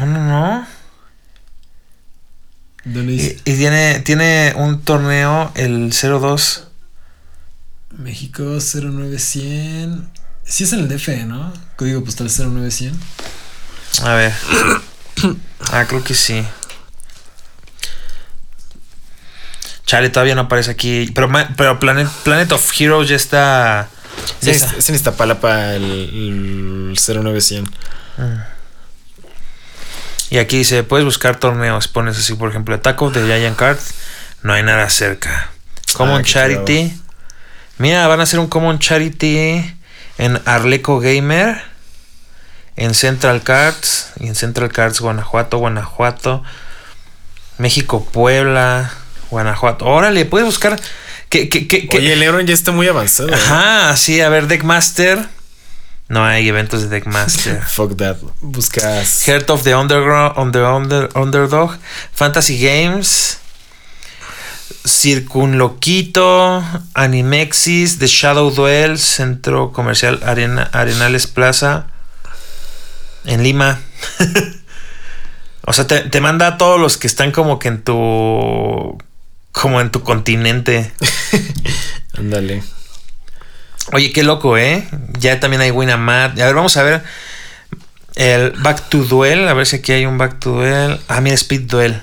No, 0.00 0.06
no, 0.06 0.24
no. 0.28 0.66
¿Dónde 2.84 3.12
Y, 3.12 3.16
dice? 3.16 3.38
y 3.44 3.56
tiene, 3.56 4.00
tiene 4.00 4.52
un 4.56 4.82
torneo 4.82 5.52
el 5.54 5.90
02. 5.92 6.68
México 7.98 8.42
09100. 8.60 10.08
Sí 10.44 10.64
es 10.64 10.72
en 10.72 10.80
el 10.80 10.88
DF, 10.88 11.08
¿no? 11.26 11.52
Código 11.76 12.04
postal 12.04 12.28
09100. 12.28 12.98
A 14.02 14.14
ver. 14.14 14.32
Ah, 15.72 15.86
creo 15.88 16.04
que 16.04 16.12
sí. 16.14 16.44
Chale, 19.86 20.10
todavía 20.10 20.34
no 20.34 20.42
aparece 20.42 20.70
aquí. 20.72 21.10
Pero, 21.14 21.30
pero 21.56 21.78
Planet, 21.80 22.06
Planet 22.22 22.52
of 22.52 22.70
Heroes 22.78 23.08
ya 23.08 23.16
está. 23.16 23.88
Sí, 24.40 24.46
ya 24.46 24.52
es, 24.52 24.62
está. 24.62 24.76
es 24.76 24.88
en 24.90 24.94
Iztapalapa 24.96 25.74
el, 25.74 25.84
el 25.84 26.94
09100. 26.98 27.64
Y 30.30 30.38
aquí 30.38 30.58
dice: 30.58 30.82
puedes 30.82 31.04
buscar 31.04 31.38
torneos. 31.38 31.88
Pones 31.88 32.18
así, 32.18 32.34
por 32.34 32.50
ejemplo, 32.50 32.74
Attack 32.74 33.00
of 33.00 33.14
the 33.14 33.20
Giant 33.24 33.56
Cards. 33.56 33.94
No 34.42 34.52
hay 34.52 34.62
nada 34.62 34.90
cerca. 34.90 35.50
Common 35.94 36.20
Ah, 36.20 36.24
Charity. 36.24 36.92
Mira, 37.78 38.06
van 38.06 38.20
a 38.20 38.22
hacer 38.24 38.38
un 38.40 38.46
Common 38.48 38.78
Charity 38.78 39.64
en 40.18 40.40
Arleco 40.44 41.00
Gamer. 41.00 41.60
En 42.76 42.94
Central 42.94 43.42
Cards. 43.42 44.12
Y 44.20 44.26
en 44.28 44.34
Central 44.34 44.70
Cards, 44.72 45.00
Guanajuato, 45.00 45.58
Guanajuato. 45.58 46.42
México, 47.58 48.04
Puebla, 48.04 48.92
Guanajuato. 49.30 49.84
Órale, 49.86 50.24
puedes 50.24 50.46
buscar. 50.46 50.78
¿Qué, 51.28 51.48
qué, 51.48 51.66
qué, 51.68 51.88
qué? 51.88 51.98
Oye, 51.98 52.12
el 52.12 52.20
Neuron 52.20 52.46
ya 52.46 52.54
está 52.54 52.72
muy 52.72 52.88
avanzado. 52.88 53.28
¿eh? 53.30 53.34
Ajá, 53.34 53.96
sí, 53.96 54.20
a 54.20 54.28
ver, 54.28 54.46
Deckmaster. 54.48 55.28
No 56.08 56.24
hay 56.24 56.48
eventos 56.48 56.82
de 56.82 56.88
Deckmaster. 56.88 57.62
Fuck 57.66 57.96
that. 57.96 58.16
Buscas. 58.40 59.22
Heart 59.26 59.50
of 59.50 59.62
the 59.62 59.74
Underground, 59.74 60.36
under, 60.36 60.64
under- 60.64 61.08
Underdog, 61.14 61.76
Fantasy 62.12 62.58
Games. 62.60 63.38
Circunloquito, 64.86 66.62
Animexis, 66.94 67.98
The 67.98 68.06
Shadow 68.06 68.50
Duel, 68.50 68.98
Centro 68.98 69.72
Comercial 69.72 70.20
Arena, 70.24 70.68
Arenales 70.72 71.26
Plaza, 71.26 71.86
en 73.24 73.42
Lima. 73.42 73.80
o 75.66 75.72
sea, 75.72 75.86
te, 75.86 76.00
te 76.00 76.20
manda 76.20 76.46
a 76.46 76.58
todos 76.58 76.80
los 76.80 76.96
que 76.96 77.06
están 77.06 77.32
como 77.32 77.58
que 77.58 77.68
en 77.68 77.82
tu. 77.82 78.98
como 79.52 79.80
en 79.80 79.90
tu 79.90 80.02
continente. 80.02 80.92
Ándale. 82.18 82.62
Oye, 83.92 84.12
qué 84.12 84.22
loco, 84.22 84.56
¿eh? 84.56 84.88
Ya 85.18 85.40
también 85.40 85.60
hay 85.60 85.70
Winamart. 85.70 86.38
A 86.40 86.46
ver, 86.46 86.54
vamos 86.54 86.76
a 86.76 86.82
ver 86.82 87.02
el 88.14 88.52
Back 88.52 88.88
to 88.88 89.04
Duel. 89.04 89.48
A 89.48 89.54
ver 89.54 89.66
si 89.66 89.76
aquí 89.76 89.92
hay 89.92 90.06
un 90.06 90.18
Back 90.18 90.40
to 90.40 90.52
Duel. 90.52 91.00
Ah, 91.08 91.20
mira, 91.20 91.34
Speed 91.34 91.62
Duel. 91.62 92.02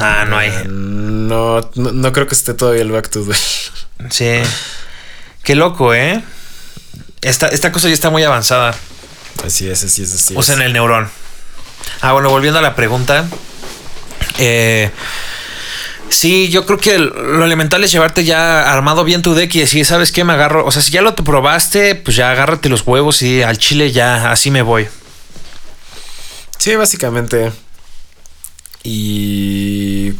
Nah, 0.00 0.24
no 0.24 0.36
hay. 0.38 0.50
No, 0.66 1.60
no, 1.74 1.92
no 1.92 2.12
creo 2.12 2.26
que 2.26 2.34
esté 2.34 2.54
todavía 2.54 2.82
el 2.82 2.90
Back 2.90 3.08
to 3.10 3.20
Duel. 3.20 3.38
Sí. 4.10 4.40
Qué 5.42 5.54
loco, 5.54 5.92
¿eh? 5.92 6.22
Esta, 7.20 7.48
esta 7.48 7.70
cosa 7.70 7.88
ya 7.88 7.94
está 7.94 8.08
muy 8.08 8.24
avanzada. 8.24 8.74
Así 9.44 9.68
es, 9.68 9.84
así 9.84 10.02
es, 10.02 10.14
así 10.14 10.34
O 10.36 10.42
sea, 10.42 10.54
es. 10.54 10.60
en 10.60 10.66
el 10.66 10.72
neurón. 10.72 11.10
Ah, 12.00 12.12
bueno, 12.12 12.30
volviendo 12.30 12.58
a 12.58 12.62
la 12.62 12.74
pregunta. 12.74 13.26
Eh, 14.38 14.90
sí, 16.08 16.48
yo 16.48 16.64
creo 16.64 16.78
que 16.78 16.98
lo 16.98 17.44
elemental 17.44 17.84
es 17.84 17.92
llevarte 17.92 18.24
ya 18.24 18.72
armado 18.72 19.04
bien 19.04 19.20
tu 19.20 19.34
deck 19.34 19.54
y 19.54 19.60
decir, 19.60 19.84
¿sabes 19.84 20.12
qué? 20.12 20.24
Me 20.24 20.32
agarro. 20.32 20.64
O 20.64 20.70
sea, 20.70 20.80
si 20.80 20.90
ya 20.92 21.02
lo 21.02 21.12
te 21.12 21.22
probaste, 21.22 21.94
pues 21.94 22.16
ya 22.16 22.30
agárrate 22.30 22.70
los 22.70 22.86
huevos 22.86 23.20
y 23.20 23.42
al 23.42 23.58
chile 23.58 23.92
ya 23.92 24.30
así 24.32 24.50
me 24.50 24.62
voy. 24.62 24.88
Sí, 26.58 26.74
básicamente. 26.74 27.52
Y. 28.82 30.12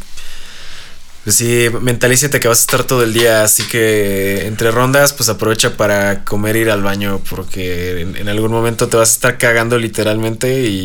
Pues 1.25 1.37
sí, 1.37 1.69
mentalízate 1.83 2.41
que 2.41 2.49
vas 2.49 2.59
a 2.59 2.63
estar 2.63 2.85
todo 2.85 3.03
el 3.03 3.13
día, 3.13 3.45
así 3.45 3.63
que 3.65 4.47
entre 4.47 4.71
rondas, 4.71 5.13
pues 5.13 5.29
aprovecha 5.29 5.77
para 5.77 6.25
comer 6.25 6.57
ir 6.57 6.71
al 6.71 6.83
baño, 6.83 7.21
porque 7.29 8.01
en, 8.01 8.17
en 8.17 8.29
algún 8.31 8.51
momento 8.51 8.89
te 8.89 8.97
vas 8.97 9.11
a 9.11 9.13
estar 9.13 9.39
cagando 9.39 9.79
literalmente 9.79 10.63
y. 10.67 10.79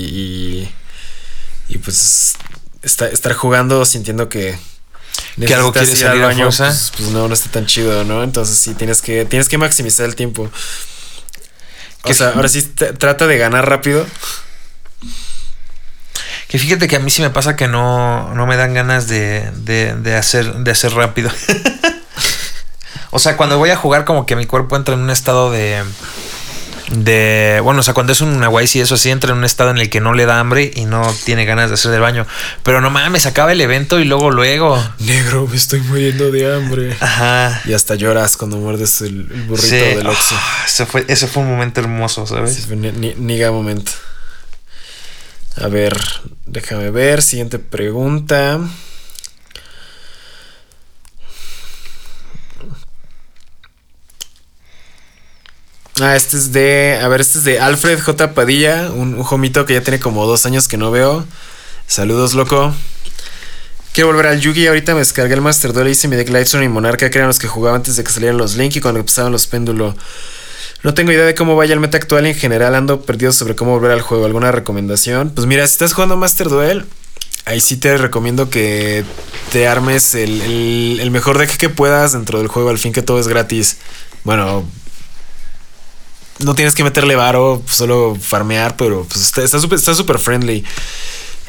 Y, 1.70 1.76
y, 1.76 1.78
pues 1.80 2.36
está- 2.84 3.08
estar 3.08 3.34
jugando 3.34 3.86
sintiendo 3.86 4.28
que. 4.30 4.58
Que 5.46 5.54
algo 5.56 5.72
necesitas 5.72 5.74
quiere 5.74 6.00
ir 6.00 6.06
al 6.06 6.12
salir 6.12 6.24
a 6.24 6.28
baño. 6.28 6.46
Pues, 6.68 6.92
pues 6.98 7.10
no, 7.12 7.28
no 7.30 7.34
está 7.34 7.50
tan 7.52 7.66
chido, 7.66 8.04
¿no? 8.04 8.22
Entonces 8.24 8.58
sí, 8.58 8.74
tienes 8.74 9.02
que, 9.02 9.24
tienes 9.26 9.48
que 9.48 9.58
maximizar 9.58 10.06
el 10.06 10.16
tiempo. 10.16 10.52
O 12.04 12.14
sea, 12.14 12.30
ahora 12.32 12.50
sí 12.50 12.62
trata 12.62 13.26
de 13.26 13.38
ganar 13.38 13.68
rápido. 13.68 14.06
Que 16.48 16.60
fíjate 16.60 16.88
que 16.88 16.96
a 16.96 17.00
mí 17.00 17.10
sí 17.12 17.22
me 17.22 17.30
pasa 17.32 17.56
que 17.56 17.68
no, 17.68 18.34
no 18.36 18.46
me 18.46 18.56
dan 18.56 18.74
ganas 18.74 19.08
de, 19.08 19.50
de, 19.56 19.96
de 19.96 20.16
hacer, 20.16 20.54
de 20.54 20.72
hacer 20.72 20.94
rápido. 20.94 21.30
o 23.12 23.20
sea, 23.20 23.36
cuando 23.38 23.58
voy 23.58 23.70
a 23.72 23.76
jugar, 23.76 24.06
como 24.06 24.26
que 24.26 24.36
mi 24.36 24.46
cuerpo 24.46 24.76
entra 24.76 24.94
en 24.96 25.02
un 25.02 25.10
estado 25.10 25.52
de. 25.52 25.84
De. 26.92 27.60
Bueno, 27.64 27.80
o 27.80 27.84
sea, 27.84 27.96
cuando 27.96 28.14
es 28.14 28.22
un 28.22 28.40
Nahuais 28.40 28.76
y 28.76 28.80
eso 28.82 28.96
sí, 28.96 29.10
entra 29.10 29.32
en 29.32 29.40
un 29.40 29.44
estado 29.44 29.72
en 29.72 29.80
el 29.80 29.90
que 29.90 30.02
no 30.02 30.14
le 30.14 30.28
da 30.28 30.40
hambre 30.40 30.72
y 30.76 30.86
no 30.86 31.12
tiene 31.26 31.44
ganas 31.46 31.70
de 31.70 31.74
hacer 31.74 31.90
del 31.92 32.02
baño. 32.02 32.28
Pero 32.62 32.80
no 32.80 32.92
mames, 32.92 33.26
acaba 33.26 33.52
el 33.52 33.60
evento 33.62 34.00
y 34.00 34.06
luego, 34.06 34.30
luego. 34.30 34.82
Negro, 35.00 35.48
me 35.48 35.56
estoy 35.58 35.80
muriendo 35.82 36.30
de 36.32 36.54
hambre. 36.56 36.96
Ajá. 37.00 37.60
Y 37.66 37.74
hasta 37.74 37.96
lloras 37.96 38.38
cuando 38.38 38.58
muerdes 38.58 39.02
el, 39.02 39.28
el 39.32 39.42
burrito 39.48 39.68
Sí. 39.68 39.78
del 39.78 40.06
Oxxo. 40.06 40.36
Ah, 40.38 40.64
ese, 40.68 40.86
fue, 40.86 41.06
ese 41.08 41.26
fue 41.28 41.42
un 41.42 41.50
momento 41.50 41.82
hermoso, 41.82 42.28
¿sabes? 42.28 42.54
Sí, 42.54 42.62
fue 42.62 42.76
ni- 42.76 42.92
ni- 42.92 43.16
Niga 43.16 43.50
momento. 43.52 43.92
A 45.58 45.68
ver, 45.68 45.98
déjame 46.46 46.92
ver. 46.92 47.22
Siguiente 47.22 47.60
pregunta. 47.60 48.60
Ah, 56.02 56.16
este 56.16 56.36
es 56.36 56.52
de. 56.52 57.00
A 57.02 57.08
ver, 57.08 57.22
este 57.22 57.40
es 57.40 57.46
de 57.46 57.60
Alfred 57.60 58.00
J. 58.02 58.34
Padilla, 58.34 58.92
un, 58.92 59.16
un 59.16 59.24
jomito 59.24 59.66
que 59.66 59.74
ya 59.74 59.82
tiene 59.82 60.00
como 60.00 60.26
dos 60.26 60.46
años 60.46 60.68
que 60.68 60.78
no 60.78 60.92
veo. 60.92 61.26
Saludos, 61.88 62.34
loco. 62.34 62.74
Quiero 63.94 64.10
volver 64.10 64.28
al 64.28 64.42
Yugi. 64.42 64.68
Ahorita 64.68 64.94
me 64.94 65.00
descargué 65.00 65.36
el 65.36 65.42
Master 65.42 65.72
Duel, 65.72 65.88
hice 65.88 66.10
mi 66.10 66.18
deck 66.18 66.28
Lightstone 66.28 66.66
y 66.66 66.68
Monarca, 66.68 67.10
que 67.10 67.18
eran 67.18 67.30
los 67.30 67.40
que 67.40 67.48
jugaba 67.48 67.78
antes 67.78 67.96
de 67.96 68.04
que 68.04 68.12
salieran 68.12 68.38
los 68.38 68.58
Link 68.58 68.76
y 68.76 68.82
cuando 68.82 69.00
empezaban 69.00 69.32
los 69.32 69.48
péndulo. 69.48 69.96
No 70.86 70.94
tengo 70.94 71.12
idea 71.12 71.26
de 71.26 71.34
cómo 71.34 71.56
vaya 71.56 71.74
el 71.74 71.80
meta 71.80 71.98
actual 71.98 72.28
en 72.28 72.36
general, 72.36 72.76
ando 72.76 73.02
perdido 73.02 73.32
sobre 73.32 73.56
cómo 73.56 73.72
volver 73.72 73.90
al 73.90 74.02
juego. 74.02 74.24
¿Alguna 74.28 74.52
recomendación? 74.52 75.32
Pues 75.32 75.48
mira, 75.48 75.66
si 75.66 75.72
estás 75.72 75.94
jugando 75.94 76.16
Master 76.16 76.48
Duel, 76.48 76.86
ahí 77.46 77.60
sí 77.60 77.78
te 77.78 77.98
recomiendo 77.98 78.52
que 78.52 79.04
te 79.52 79.68
armes 79.68 80.14
el, 80.14 81.00
el- 81.00 81.10
mejor 81.10 81.40
deck 81.40 81.58
que 81.58 81.70
puedas 81.70 82.12
dentro 82.14 82.38
del 82.38 82.50
juego, 82.50 82.70
al 82.70 82.78
fin 82.78 82.94
que 82.94 83.02
todo 83.02 83.20
es 83.20 83.28
gratis. 83.28 83.78
Bueno, 84.26 84.64
no 86.38 86.54
tienes 86.54 86.76
que 86.76 86.84
meterle 86.84 87.16
varo, 87.16 87.64
solo 87.68 88.16
farmear, 88.22 88.78
pero 88.78 89.06
pues 89.12 89.34
está 89.36 89.60
súper 89.60 89.80
está 89.80 89.96
súper 89.96 90.20
friendly. 90.20 90.64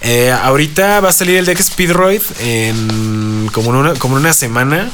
Eh, 0.01 0.31
ahorita 0.31 1.01
va 1.01 1.11
a 1.11 1.13
salir 1.13 1.37
el 1.37 1.45
deck 1.45 1.61
Speedroid 1.61 2.23
en 2.41 3.51
como 3.53 3.69
en 3.69 3.77
una, 3.77 3.95
como 3.97 4.17
en 4.17 4.23
una 4.23 4.33
semana. 4.33 4.91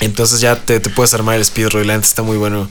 Entonces 0.00 0.40
ya 0.42 0.56
te, 0.56 0.78
te 0.78 0.90
puedes 0.90 1.14
armar 1.14 1.36
el 1.36 1.44
Speedroid, 1.44 1.86
la 1.86 1.94
está 1.94 2.20
muy 2.22 2.36
bueno. 2.36 2.68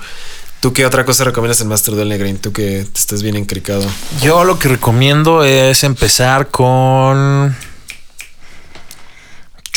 ¿Tú 0.60 0.74
qué 0.74 0.86
otra 0.86 1.06
cosa 1.06 1.24
recomiendas 1.24 1.62
en 1.62 1.68
Master 1.70 1.96
Duel 1.96 2.10
Negrin? 2.10 2.38
Tú 2.38 2.52
que 2.52 2.86
te 2.92 3.00
estás 3.00 3.22
bien 3.24 3.36
encricado. 3.38 3.86
Yo 4.22 4.44
lo 4.44 4.60
que 4.60 4.68
recomiendo 4.68 5.44
es 5.44 5.84
empezar 5.86 6.48
con. 6.50 7.56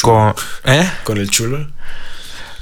Con. 0.00 0.34
¿Eh? 0.64 0.90
Con 1.04 1.18
el 1.18 1.30
chulo. 1.30 1.70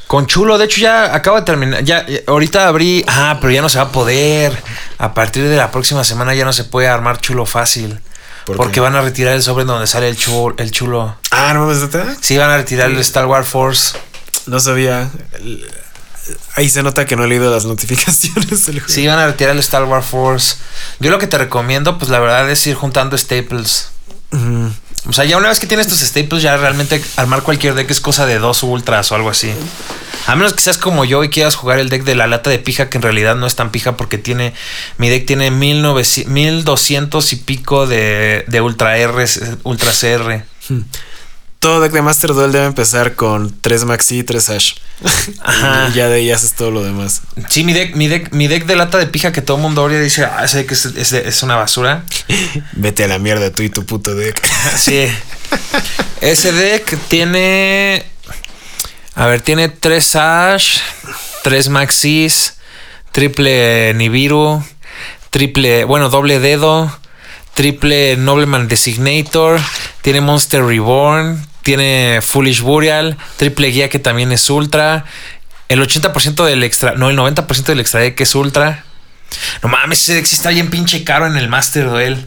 Con 0.06 0.26
chulo, 0.26 0.59
de 0.59 0.64
hecho 0.66 0.80
ya 0.80 1.14
acabo 1.14 1.37
de 1.38 1.44
terminar. 1.44 1.83
Ya, 1.85 2.06
ya- 2.06 2.20
ahorita 2.26 2.66
abrí. 2.68 3.04
Ah, 3.06 3.38
pero 3.40 3.52
ya 3.52 3.62
no 3.62 3.68
se 3.70 3.78
va 3.78 3.85
a 3.85 3.92
poder. 3.92 4.61
A 4.98 5.14
partir 5.14 5.44
de 5.48 5.56
la 5.56 5.70
próxima 5.70 6.04
semana 6.04 6.35
ya 6.35 6.44
no 6.44 6.52
se 6.52 6.64
puede 6.64 6.88
armar 6.88 7.20
chulo 7.20 7.46
fácil. 7.46 8.00
¿Por 8.44 8.56
porque 8.56 8.80
van 8.80 8.96
a 8.96 9.00
retirar 9.02 9.35
el 9.35 9.42
sobre 9.42 9.64
donde 9.64 9.87
sale 9.87 10.09
el 10.09 10.16
chulo. 10.16 10.54
El 10.59 10.72
chulo. 10.72 11.16
Ah, 11.30 11.54
no 11.54 11.66
mames. 11.66 11.88
Sí, 12.20 12.37
van 12.37 12.50
a 12.50 12.56
retirar 12.59 12.90
el 12.90 12.98
Star 12.98 13.26
Wars 13.26 13.48
Force. 13.48 13.96
No 14.46 14.59
sabía. 14.61 15.09
Ahí 16.56 16.68
se 16.68 16.83
nota 16.83 17.06
que 17.06 17.16
no 17.16 17.24
he 17.24 17.28
leído 17.28 17.50
las 17.50 17.64
notificaciones 17.64 18.66
del 18.66 18.80
juego. 18.80 18.92
Sí, 18.92 19.06
van 19.06 19.18
a 19.18 19.26
retirar 19.26 19.54
el 19.54 19.61
Star 19.61 19.85
Wars 19.85 20.06
Force. 20.06 20.56
Yo 20.98 21.11
lo 21.11 21.18
que 21.18 21.26
te 21.26 21.38
recomiendo, 21.38 21.98
pues 21.98 22.11
la 22.11 22.18
verdad 22.18 22.50
es 22.50 22.66
ir 22.66 22.74
juntando 22.74 23.16
staples. 23.16 23.88
O 25.09 25.12
sea, 25.12 25.24
ya 25.24 25.38
una 25.38 25.48
vez 25.48 25.59
que 25.59 25.66
tienes 25.66 25.88
tus 25.88 26.00
staples, 26.00 26.42
ya 26.42 26.56
realmente 26.56 27.02
armar 27.16 27.42
cualquier 27.42 27.74
deck 27.74 27.90
es 27.90 28.00
cosa 28.00 28.26
de 28.26 28.38
dos 28.38 28.62
ultras 28.62 29.11
o 29.11 29.14
algo 29.14 29.30
así. 29.30 29.50
A 30.26 30.37
menos 30.37 30.52
que 30.52 30.61
seas 30.61 30.76
como 30.76 31.04
yo 31.04 31.24
y 31.24 31.30
quieras 31.30 31.56
jugar 31.56 31.78
el 31.78 31.88
deck 31.88 32.04
de 32.04 32.14
la 32.14 32.26
lata 32.26 32.50
de 32.50 32.59
pija, 32.59 32.90
que 32.90 32.98
en 32.98 33.02
realidad 33.02 33.35
no 33.35 33.46
es 33.46 33.56
tan 33.56 33.70
pija 33.70 33.96
porque 33.96 34.18
tiene. 34.18 34.52
Mi 34.98 35.09
deck 35.09 35.26
tiene 35.26 35.50
1900 35.50 36.30
1200 36.30 37.33
y 37.33 37.37
pico 37.37 37.87
de, 37.87 38.44
de 38.46 38.61
ultra 38.61 38.98
R, 38.98 39.24
ultra 39.64 39.90
CR. 39.90 40.44
Todo 41.60 41.80
deck 41.82 41.92
de 41.92 42.00
Master 42.00 42.32
Duel 42.32 42.52
debe 42.52 42.64
empezar 42.64 43.14
con 43.16 43.54
3 43.60 43.84
Maxi 43.84 44.20
y 44.20 44.22
3 44.24 44.48
Ash. 44.50 44.72
Ajá. 45.42 45.88
y 45.90 45.94
ya 45.94 46.08
de 46.08 46.16
ahí 46.16 46.30
haces 46.30 46.54
todo 46.54 46.70
lo 46.70 46.82
demás. 46.82 47.20
Sí, 47.50 47.64
mi 47.64 47.74
deck, 47.74 47.94
mi 47.96 48.08
deck, 48.08 48.32
mi 48.32 48.48
deck 48.48 48.64
de 48.64 48.76
lata 48.76 48.96
de 48.96 49.06
pija 49.06 49.30
que 49.32 49.42
todo 49.42 49.58
el 49.58 49.62
mundo 49.62 49.82
ahora 49.82 50.00
dice, 50.00 50.24
ah, 50.24 50.42
ese 50.44 50.58
deck 50.58 50.72
es, 50.72 50.86
es- 50.86 51.12
es 51.12 51.42
una 51.42 51.56
basura. 51.56 52.04
Vete 52.72 53.04
a 53.04 53.08
la 53.08 53.18
mierda 53.18 53.50
tú 53.52 53.62
y 53.62 53.68
tu 53.68 53.84
puto 53.84 54.14
deck. 54.14 54.40
Sí. 54.76 55.06
Ese 56.22 56.52
deck 56.52 56.98
tiene. 57.08 58.06
A 59.14 59.26
ver, 59.26 59.42
tiene 59.42 59.68
3 59.68 60.16
Ash, 60.16 60.78
3 61.44 61.68
Maxis, 61.68 62.54
triple 63.12 63.92
Nibiru, 63.94 64.64
triple. 65.30 65.84
Bueno, 65.84 66.08
doble 66.08 66.40
dedo, 66.40 66.90
triple 67.52 68.16
Nobleman 68.16 68.66
Designator, 68.68 69.60
tiene 70.02 70.20
Monster 70.22 70.62
Reborn, 70.64 71.46
tiene 71.62 72.20
Foolish 72.22 72.60
Burial, 72.60 73.16
triple 73.36 73.68
guía 73.68 73.88
que 73.88 73.98
también 73.98 74.32
es 74.32 74.48
ultra. 74.50 75.04
El 75.68 75.80
80% 75.80 76.44
del 76.44 76.62
extra. 76.64 76.94
No, 76.96 77.10
el 77.10 77.16
90% 77.16 77.64
del 77.64 77.80
extra 77.80 78.00
deck 78.00 78.20
es 78.20 78.34
ultra. 78.34 78.84
No 79.62 79.68
mames, 79.68 80.00
ese 80.02 80.14
deck 80.14 80.26
sí 80.26 80.34
está 80.34 80.50
bien 80.50 80.70
pinche 80.70 81.04
caro 81.04 81.26
en 81.26 81.36
el 81.36 81.48
Master 81.48 81.88
Duel. 81.88 82.26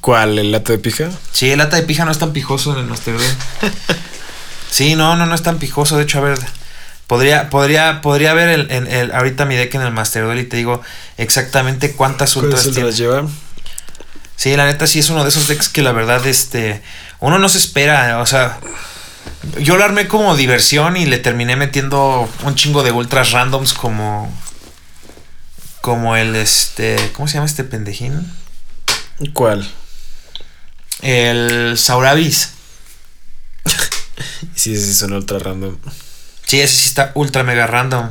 ¿Cuál? 0.00 0.38
¿El 0.38 0.52
lata 0.52 0.70
de 0.72 0.78
pija? 0.78 1.10
Sí, 1.32 1.50
el 1.50 1.58
lata 1.58 1.76
de 1.76 1.82
pija 1.82 2.04
no 2.04 2.12
es 2.12 2.18
tan 2.18 2.32
pijoso 2.32 2.72
en 2.74 2.78
el 2.80 2.86
Master 2.86 3.14
Duel. 3.16 3.30
Sí, 4.70 4.96
no, 4.96 5.14
no, 5.16 5.24
no 5.26 5.34
es 5.36 5.42
tan 5.42 5.58
pijoso. 5.58 5.96
De 5.96 6.02
hecho, 6.02 6.18
a 6.18 6.22
ver, 6.22 6.38
podría, 7.06 7.48
podría, 7.48 8.00
podría 8.00 8.34
ver 8.34 8.48
el, 8.48 8.70
el- 8.72 8.88
el- 8.88 9.12
ahorita 9.12 9.44
mi 9.44 9.54
deck 9.54 9.72
en 9.76 9.82
el 9.82 9.92
Master 9.92 10.24
Duel 10.24 10.40
y 10.40 10.44
te 10.44 10.56
digo 10.56 10.82
exactamente 11.16 11.92
cuántas 11.92 12.34
ultras 12.34 12.62
¿Cuáles 12.62 12.74
tiene. 12.74 12.88
las 12.90 12.98
lleva? 12.98 13.24
Sí, 14.36 14.56
la 14.56 14.66
neta 14.66 14.86
sí 14.86 14.98
es 14.98 15.10
uno 15.10 15.22
de 15.22 15.28
esos 15.30 15.48
decks 15.48 15.68
que 15.68 15.82
la 15.82 15.92
verdad, 15.92 16.26
este, 16.26 16.82
uno 17.20 17.38
no 17.38 17.48
se 17.48 17.58
espera, 17.58 18.20
o 18.20 18.26
sea, 18.26 18.58
yo 19.60 19.76
lo 19.76 19.84
armé 19.84 20.08
como 20.08 20.36
diversión 20.36 20.96
y 20.96 21.06
le 21.06 21.18
terminé 21.18 21.56
metiendo 21.56 22.28
un 22.42 22.54
chingo 22.54 22.82
de 22.82 22.92
ultras 22.92 23.32
randoms 23.32 23.72
como, 23.72 24.32
como 25.80 26.16
el, 26.16 26.34
este, 26.36 26.96
¿cómo 27.14 27.28
se 27.28 27.34
llama 27.34 27.46
este 27.46 27.64
pendejín? 27.64 28.30
¿Cuál? 29.32 29.68
El 31.02 31.76
Saurabis. 31.78 32.50
Sí, 34.54 34.76
sí, 34.76 34.94
suena 34.94 35.16
ultra 35.16 35.40
random. 35.40 35.76
Sí, 36.46 36.60
ese 36.60 36.76
sí 36.76 36.88
está 36.88 37.10
ultra 37.14 37.42
mega 37.42 37.66
random. 37.66 38.10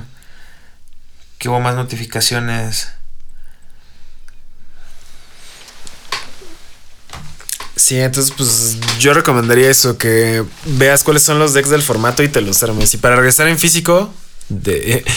Que 1.38 1.47
hubo 1.47 1.62
más 1.62 1.75
notificaciones. 1.75 2.89
Sí, 7.75 7.97
entonces 7.99 8.33
pues 8.38 8.77
yo 8.99 9.13
recomendaría 9.13 9.69
eso, 9.69 9.97
que 9.97 10.43
veas 10.65 11.03
cuáles 11.03 11.23
son 11.23 11.39
los 11.39 11.53
decks 11.53 11.69
del 11.69 11.81
formato 11.81 12.21
y 12.23 12.27
te 12.29 12.39
los 12.41 12.62
armes. 12.63 12.93
Y 12.93 12.97
para 12.97 13.15
regresar 13.15 13.47
en 13.47 13.57
físico, 13.57 14.13
de, 14.49 15.03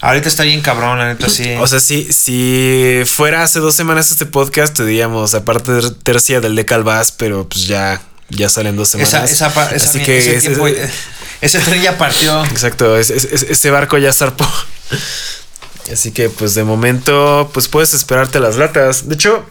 Ahorita 0.00 0.28
está 0.28 0.42
bien 0.42 0.60
cabrón, 0.62 0.98
la 0.98 1.06
neta, 1.06 1.28
sí. 1.28 1.54
o 1.60 1.66
sea, 1.68 1.78
si, 1.78 2.12
si 2.12 3.02
fuera 3.06 3.44
hace 3.44 3.60
dos 3.60 3.76
semanas 3.76 4.10
este 4.10 4.26
podcast, 4.26 4.76
te 4.76 4.84
diríamos, 4.84 5.32
aparte 5.34 5.70
de 5.72 5.90
tercia 5.92 6.40
del 6.40 6.56
deck 6.56 6.72
al 6.72 6.82
Vaz, 6.82 7.12
pero 7.12 7.48
pues 7.48 7.68
ya, 7.68 8.02
ya 8.28 8.48
salen 8.48 8.74
dos 8.74 8.88
semanas. 8.88 9.14
esa, 9.14 9.24
esa, 9.24 9.54
pa- 9.54 9.70
esa- 9.70 9.88
Así 9.88 10.02
que 10.02 10.18
ese, 10.18 10.36
ese- 10.38 10.48
tiempo- 10.48 10.66
ese 11.40 11.58
tren 11.60 11.80
ya 11.82 11.96
partió. 11.98 12.44
Exacto, 12.46 12.98
es- 12.98 13.10
es- 13.10 13.24
es- 13.24 13.42
ese 13.44 13.70
barco 13.70 13.96
ya 13.96 14.12
zarpó. 14.12 14.44
Así 15.92 16.10
que 16.12 16.28
pues 16.30 16.54
de 16.54 16.64
momento 16.64 17.48
pues 17.54 17.68
puedes 17.68 17.94
esperarte 17.94 18.40
las 18.40 18.56
latas. 18.56 19.08
De 19.08 19.14
hecho, 19.14 19.46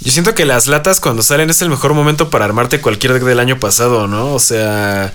yo 0.00 0.12
siento 0.12 0.34
que 0.34 0.44
las 0.44 0.66
latas 0.66 1.00
cuando 1.00 1.22
salen 1.22 1.50
es 1.50 1.62
el 1.62 1.70
mejor 1.70 1.94
momento 1.94 2.30
para 2.30 2.44
armarte 2.44 2.80
cualquier 2.80 3.14
deck 3.14 3.22
del 3.22 3.40
año 3.40 3.58
pasado, 3.58 4.06
¿no? 4.06 4.34
O 4.34 4.38
sea, 4.38 5.12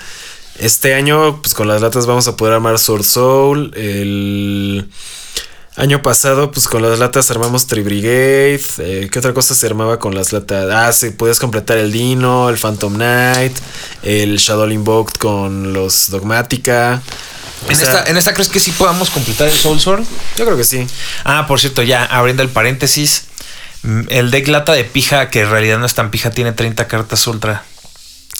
este 0.59 0.93
año 0.93 1.41
pues 1.41 1.53
con 1.53 1.67
las 1.67 1.81
latas 1.81 2.05
vamos 2.05 2.27
a 2.27 2.35
poder 2.35 2.55
armar 2.55 2.79
Sword 2.79 3.03
Soul. 3.03 3.73
El 3.75 4.89
año 5.75 6.01
pasado 6.01 6.51
pues 6.51 6.67
con 6.67 6.81
las 6.81 6.99
latas 6.99 7.29
armamos 7.31 7.67
Tri 7.67 7.81
Brigade. 7.81 8.61
Eh, 8.79 9.09
¿Qué 9.11 9.19
otra 9.19 9.33
cosa 9.33 9.55
se 9.55 9.67
armaba 9.67 9.99
con 9.99 10.15
las 10.15 10.33
latas? 10.33 10.67
Ah, 10.71 10.91
sí, 10.91 11.11
podías 11.11 11.39
completar 11.39 11.77
el 11.77 11.91
Dino, 11.91 12.49
el 12.49 12.57
Phantom 12.57 12.95
Knight, 12.95 13.57
el 14.03 14.37
Shadow 14.37 14.69
Invoked 14.69 15.15
con 15.15 15.73
los 15.73 16.09
Dogmática. 16.09 17.01
En, 17.69 17.75
sea, 17.75 17.85
esta, 17.85 18.09
¿En 18.09 18.17
esta 18.17 18.33
crees 18.33 18.49
que 18.49 18.59
sí 18.59 18.71
podamos 18.71 19.11
completar 19.11 19.47
el 19.47 19.53
Soul 19.53 19.79
Sword? 19.79 20.03
Yo 20.37 20.45
creo 20.45 20.57
que 20.57 20.63
sí. 20.63 20.87
Ah, 21.23 21.45
por 21.47 21.59
cierto, 21.59 21.83
ya 21.83 22.05
abriendo 22.05 22.41
el 22.41 22.49
paréntesis. 22.49 23.25
Mm, 23.83 24.01
El 24.09 24.31
deck 24.31 24.47
lata 24.47 24.73
de 24.73 24.83
pija, 24.83 25.29
que 25.29 25.41
en 25.41 25.49
realidad 25.49 25.79
no 25.79 25.85
es 25.85 25.93
tan 25.93 26.11
pija, 26.11 26.31
tiene 26.31 26.51
30 26.51 26.87
cartas 26.87 27.25
ultra. 27.27 27.63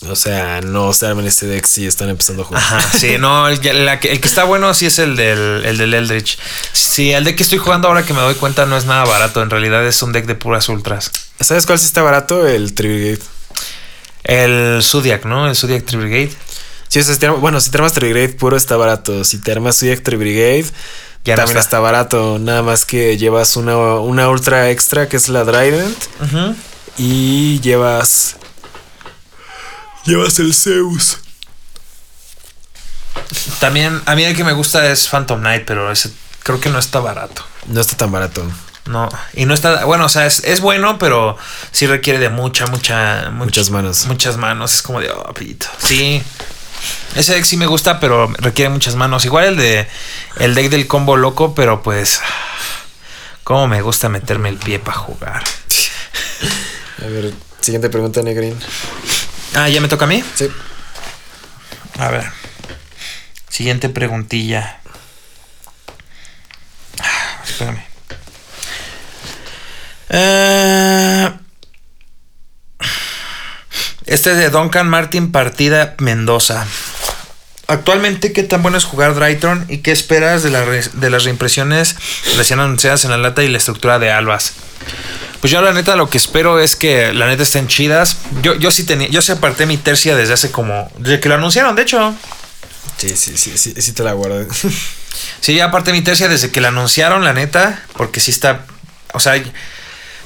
O 0.09 0.15
sea, 0.15 0.61
no 0.61 0.93
se 0.93 1.05
armen 1.05 1.27
este 1.27 1.45
deck 1.45 1.63
si 1.65 1.85
están 1.85 2.09
empezando 2.09 2.41
a 2.41 2.45
jugar. 2.45 2.63
Ajá, 2.63 2.81
sí, 2.97 3.17
no, 3.19 3.47
el, 3.47 3.85
la 3.85 3.93
el 3.93 4.19
que 4.19 4.27
está 4.27 4.45
bueno 4.45 4.73
sí 4.73 4.87
es 4.87 4.97
el 4.97 5.15
del, 5.15 5.63
el 5.63 5.77
del 5.77 5.93
Eldritch. 5.93 6.39
Sí, 6.73 7.11
el 7.11 7.23
deck 7.23 7.35
que 7.35 7.43
estoy 7.43 7.59
jugando 7.59 7.87
ahora 7.87 8.03
que 8.03 8.13
me 8.13 8.21
doy 8.21 8.33
cuenta 8.33 8.65
no 8.65 8.77
es 8.77 8.85
nada 8.85 9.05
barato, 9.05 9.43
en 9.43 9.51
realidad 9.51 9.85
es 9.85 10.01
un 10.01 10.11
deck 10.11 10.25
de 10.25 10.33
puras 10.33 10.69
ultras. 10.69 11.11
¿Sabes 11.39 11.67
cuál 11.67 11.77
sí 11.77 11.85
está 11.85 12.01
barato? 12.01 12.47
El 12.47 12.73
Tri 12.73 12.87
Brigade. 12.87 13.21
El 14.23 14.81
Zodiac, 14.81 15.25
¿no? 15.25 15.47
El 15.47 15.55
Zodiac 15.55 15.85
Tri 15.85 15.97
Brigade. 15.97 16.31
Sí, 16.87 16.99
o 16.99 17.03
sea, 17.03 17.13
si 17.13 17.19
te 17.19 17.29
bueno, 17.29 17.61
si 17.61 17.69
te 17.69 17.77
armas 17.77 17.93
Tri 17.93 18.11
Brigade 18.11 18.33
puro 18.33 18.57
está 18.57 18.77
barato. 18.77 19.23
Si 19.23 19.37
te 19.37 19.51
armas 19.51 19.79
Zodiac 19.79 20.01
Tri 20.01 20.17
No 21.25 21.35
también 21.35 21.57
está. 21.57 21.77
está. 21.77 21.79
barato. 21.79 22.37
Nada 22.39 22.61
más 22.63 22.85
que 22.85 23.17
llevas 23.17 23.55
una, 23.55 23.75
una 23.99 24.29
ultra 24.29 24.69
extra 24.71 25.07
que 25.07 25.17
es 25.17 25.29
la 25.29 25.45
Trident. 25.45 25.97
Ujú. 26.21 26.55
Y 26.97 27.59
llevas. 27.61 28.35
Llevas 30.05 30.39
el 30.39 30.53
Zeus. 30.53 31.19
También, 33.59 34.01
a 34.05 34.15
mí 34.15 34.23
el 34.23 34.35
que 34.35 34.43
me 34.43 34.53
gusta 34.53 34.87
es 34.91 35.07
Phantom 35.07 35.39
Knight, 35.39 35.63
pero 35.65 35.91
ese 35.91 36.11
creo 36.43 36.59
que 36.59 36.69
no 36.69 36.79
está 36.79 36.99
barato. 36.99 37.43
No 37.67 37.79
está 37.79 37.95
tan 37.95 38.11
barato. 38.11 38.43
No, 38.85 39.07
y 39.33 39.45
no 39.45 39.53
está, 39.53 39.85
bueno, 39.85 40.05
o 40.05 40.09
sea, 40.09 40.25
es, 40.25 40.43
es 40.43 40.59
bueno, 40.59 40.97
pero 40.97 41.37
sí 41.71 41.85
requiere 41.85 42.17
de 42.17 42.29
mucha, 42.29 42.65
mucha, 42.65 43.29
much- 43.29 43.45
Muchas 43.45 43.69
manos. 43.69 44.05
Muchas 44.07 44.37
manos, 44.37 44.73
es 44.73 44.81
como 44.81 44.99
de, 44.99 45.11
oh, 45.11 45.31
pito. 45.33 45.67
Sí. 45.77 46.21
Ese 47.15 47.33
deck 47.33 47.43
sí 47.43 47.57
me 47.57 47.65
gusta, 47.65 47.99
pero 47.99 48.27
requiere 48.37 48.69
muchas 48.69 48.95
manos. 48.95 49.25
Igual 49.25 49.45
el 49.45 49.57
de 49.57 49.87
el 50.37 50.55
deck 50.55 50.69
del 50.69 50.87
combo 50.87 51.17
loco, 51.17 51.53
pero 51.53 51.81
pues 51.83 52.21
cómo 53.43 53.67
me 53.67 53.81
gusta 53.81 54.09
meterme 54.09 54.49
el 54.49 54.57
pie 54.57 54.79
para 54.79 54.97
jugar. 54.97 55.43
A 57.01 57.05
ver, 57.05 57.33
siguiente 57.59 57.89
pregunta, 57.89 58.21
Negrin. 58.21 58.57
Ah, 59.55 59.67
¿ya 59.67 59.81
me 59.81 59.87
toca 59.87 60.05
a 60.05 60.07
mí? 60.07 60.23
Sí. 60.35 60.49
A 61.99 62.09
ver. 62.09 62.31
Siguiente 63.49 63.89
preguntilla. 63.89 64.79
Ah, 66.99 67.41
Espérame. 67.43 67.83
Eh, 70.09 71.31
este 74.05 74.31
es 74.31 74.37
de 74.37 74.49
Duncan 74.49 74.89
Martin 74.89 75.31
Partida 75.31 75.95
Mendoza. 75.99 76.65
Actualmente, 77.71 78.33
¿qué 78.33 78.43
tan 78.43 78.61
bueno 78.61 78.77
es 78.77 78.83
jugar 78.83 79.15
Drytron 79.15 79.65
y 79.69 79.77
qué 79.77 79.91
esperas 79.91 80.43
de, 80.43 80.49
la 80.49 80.65
re- 80.65 80.89
de 80.93 81.09
las 81.09 81.23
reimpresiones 81.23 81.95
recién 82.35 82.59
anunciadas 82.59 83.05
en 83.05 83.11
la 83.11 83.17
lata 83.17 83.43
y 83.43 83.47
la 83.47 83.57
estructura 83.57 83.97
de 83.97 84.11
Albas? 84.11 84.53
Pues 85.39 85.51
yo 85.51 85.61
la 85.61 85.71
neta 85.71 85.95
lo 85.95 86.09
que 86.09 86.17
espero 86.17 86.59
es 86.59 86.75
que 86.75 87.13
la 87.13 87.27
neta 87.27 87.43
estén 87.43 87.67
chidas. 87.67 88.17
Yo, 88.41 88.55
yo 88.55 88.71
sí 88.71 88.83
tenía, 88.83 89.07
yo 89.07 89.21
sí 89.21 89.31
aparté 89.31 89.65
mi 89.65 89.77
tercia 89.77 90.15
desde 90.17 90.33
hace 90.33 90.51
como, 90.51 90.91
desde 90.97 91.19
que 91.21 91.29
lo 91.29 91.35
anunciaron, 91.35 91.75
de 91.75 91.83
hecho. 91.83 92.13
Sí, 92.97 93.09
sí, 93.15 93.37
sí, 93.37 93.57
sí, 93.57 93.73
sí 93.77 93.93
te 93.93 94.03
la 94.03 94.13
guardo. 94.13 94.45
Sí, 95.41 95.55
ya 95.55 95.65
aparté 95.65 95.91
mi 95.91 96.01
tercia 96.01 96.27
desde 96.29 96.51
que 96.51 96.61
la 96.61 96.69
anunciaron, 96.69 97.23
la 97.25 97.33
neta, 97.33 97.83
porque 97.97 98.19
sí 98.19 98.31
está, 98.31 98.65
o 99.13 99.19
sea, 99.19 99.41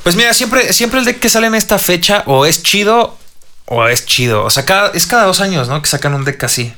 pues 0.03 0.15
mira, 0.15 0.33
siempre, 0.33 0.71
siempre 0.73 0.99
el 0.99 1.05
deck 1.05 1.19
que 1.19 1.29
sale 1.29 1.47
en 1.47 1.55
esta 1.55 1.79
fecha 1.79 2.21
o 2.27 2.45
es 2.45 2.61
chido 2.63 3.17
o 3.65 3.87
es 3.87 4.05
chido. 4.05 4.43
O 4.43 4.49
sea, 4.51 4.63
cada, 4.65 4.91
es 4.91 5.05
cada 5.07 5.23
dos 5.25 5.41
años, 5.41 5.67
¿no? 5.69 5.81
Que 5.81 5.89
sacan 5.89 6.13
un 6.13 6.23
deck 6.23 6.43
así. 6.43 6.71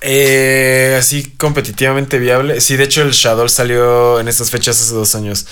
Eh, 0.00 0.96
así 0.98 1.24
competitivamente 1.36 2.18
viable. 2.18 2.60
Sí, 2.60 2.76
de 2.76 2.84
hecho 2.84 3.02
el 3.02 3.10
Shadow 3.12 3.48
salió 3.48 4.20
en 4.20 4.28
estas 4.28 4.50
fechas 4.50 4.80
hace 4.80 4.92
dos 4.94 5.14
años. 5.14 5.46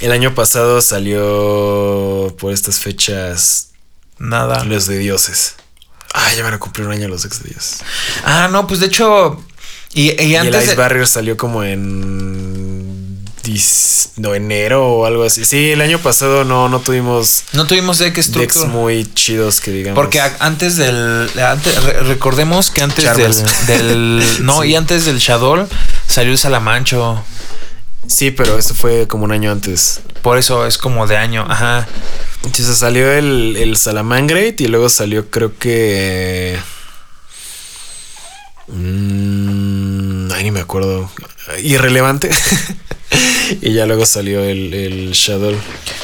El 0.00 0.12
año 0.12 0.34
pasado 0.34 0.80
salió 0.82 2.34
por 2.38 2.52
estas 2.52 2.78
fechas 2.80 3.68
Nada. 4.18 4.62
los 4.64 4.86
de 4.86 4.98
dioses. 4.98 5.54
Ah, 6.12 6.32
ya 6.36 6.42
van 6.42 6.54
a 6.54 6.58
cumplir 6.58 6.86
un 6.86 6.92
año 6.92 7.08
los 7.08 7.24
ex 7.24 7.42
de 7.42 7.50
dioses. 7.50 7.78
Ah, 8.24 8.48
no, 8.50 8.66
pues 8.66 8.80
de 8.80 8.86
hecho, 8.86 9.42
y, 9.94 10.10
y 10.22 10.26
Y 10.26 10.34
el 10.34 10.46
antes 10.46 10.62
Ice 10.64 10.70
de- 10.72 10.76
Barrier 10.76 11.06
salió 11.06 11.36
como 11.36 11.62
en 11.64 12.95
no, 14.16 14.34
enero 14.34 14.86
o 14.86 15.06
algo 15.06 15.24
así. 15.24 15.44
Sí, 15.44 15.70
el 15.70 15.80
año 15.80 15.98
pasado 15.98 16.44
no, 16.44 16.68
no 16.68 16.80
tuvimos 16.80 17.44
no 17.52 17.66
tuvimos 17.66 17.98
deck 17.98 18.14
decks 18.14 18.26
structure. 18.28 18.66
muy 18.66 19.04
chidos 19.14 19.60
que 19.60 19.70
digamos. 19.70 19.96
Porque 20.00 20.20
antes 20.20 20.76
del. 20.76 21.30
antes- 21.38 21.82
re- 21.84 22.00
recordemos 22.00 22.70
que 22.70 22.82
antes 22.82 23.04
del, 23.66 24.44
No, 24.44 24.62
Sí. 24.62 24.68
y 24.68 24.74
antes 24.76 25.04
del 25.04 25.18
Shadow 25.18 25.68
salió 26.08 26.32
el 26.32 26.38
Salamancho. 26.38 27.22
Sí, 28.06 28.30
pero 28.30 28.56
eso 28.58 28.74
fue 28.74 29.08
como 29.08 29.24
un 29.24 29.32
año 29.32 29.50
antes. 29.50 30.00
Por 30.22 30.38
eso 30.38 30.64
es 30.66 30.78
como 30.78 31.06
de 31.06 31.16
año. 31.16 31.44
Ajá. 31.48 31.86
Entonces 32.44 32.78
salió 32.78 33.10
el, 33.12 33.56
el 33.56 33.76
Salamangreat 33.76 34.60
y 34.60 34.68
luego 34.68 34.88
salió 34.88 35.28
creo 35.30 35.58
que... 35.58 36.56
Mm, 38.68 40.30
ay, 40.32 40.44
ni 40.44 40.50
me 40.50 40.60
acuerdo. 40.60 41.10
Irrelevante. 41.62 42.30
y 43.60 43.72
ya 43.72 43.86
luego 43.86 44.06
salió 44.06 44.42
el, 44.44 44.72
el 44.74 45.12
Shadow. 45.12 45.54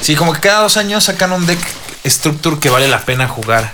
Sí, 0.00 0.14
como 0.16 0.33
que 0.33 0.40
cada 0.40 0.62
dos 0.62 0.76
años 0.76 1.05
sacan 1.05 1.33
un 1.33 1.46
deck 1.46 1.59
Structure 2.05 2.59
que 2.59 2.70
vale 2.70 2.88
la 2.88 3.05
pena 3.05 3.28
jugar. 3.28 3.72